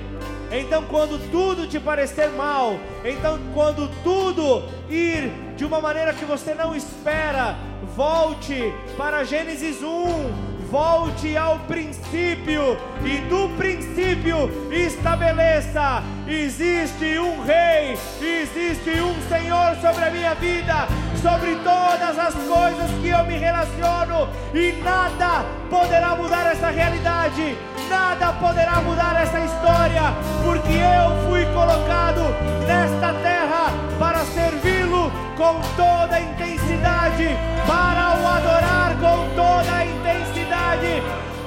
Então, 0.52 0.84
quando 0.86 1.19
tudo 1.30 1.68
te 1.68 1.80
parecer 1.80 2.30
mal, 2.30 2.80
então, 3.03 3.38
quando 3.53 3.90
tudo 4.03 4.64
ir 4.90 5.30
de 5.57 5.65
uma 5.65 5.82
maneira 5.82 6.14
que 6.14 6.24
você 6.24 6.53
não 6.53 6.76
espera, 6.76 7.56
volte 7.95 8.74
para 8.95 9.24
Gênesis 9.26 9.84
1, 9.84 10.56
volte 10.69 11.35
ao 11.38 11.60
princípio 11.60 12.77
e 13.03 13.18
do 13.30 13.49
princípio 13.57 14.49
estabeleça: 14.72 16.03
existe 16.27 17.18
um 17.19 17.44
rei, 17.44 17.98
existe 18.22 19.02
um 19.02 19.15
Senhor 19.30 19.76
sobre 19.81 20.06
a 20.06 20.11
minha 20.11 20.35
vida, 20.35 20.88
sobre 21.22 21.56
todas 21.57 22.18
as 22.18 22.34
coisas 22.34 22.91
que 23.02 23.10
eu 23.10 23.26
me 23.26 23.38
relaciono, 23.38 24.30
e 24.53 24.73
nada 24.84 25.45
poderá 25.69 26.15
mudar 26.15 26.52
essa 26.52 26.69
realidade, 26.69 27.57
nada 27.89 28.34
poderá 28.34 28.81
mudar 28.81 29.22
essa 29.22 29.39
história, 29.39 30.14
porque 30.44 30.73
eu 30.73 31.30
fui 31.30 31.45
colocado 31.53 32.22
nesta 32.68 33.14
terra 33.22 33.72
para 33.99 34.19
servi-lo 34.26 35.11
com 35.35 35.60
toda 35.76 36.15
a 36.15 36.22
intensidade, 36.22 37.30
para 37.65 38.19
o 38.19 38.27
adorar 38.27 38.95
com 38.99 39.30
toda 39.35 39.76
a 39.76 39.85
intensidade, 39.85 40.36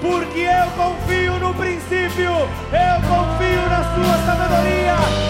porque 0.00 0.40
eu 0.40 0.70
confio 0.76 1.38
no 1.38 1.54
princípio, 1.54 2.30
eu 2.30 2.96
confio 3.06 3.68
na 3.68 3.84
sua 3.94 4.26
sabedoria. 4.26 5.29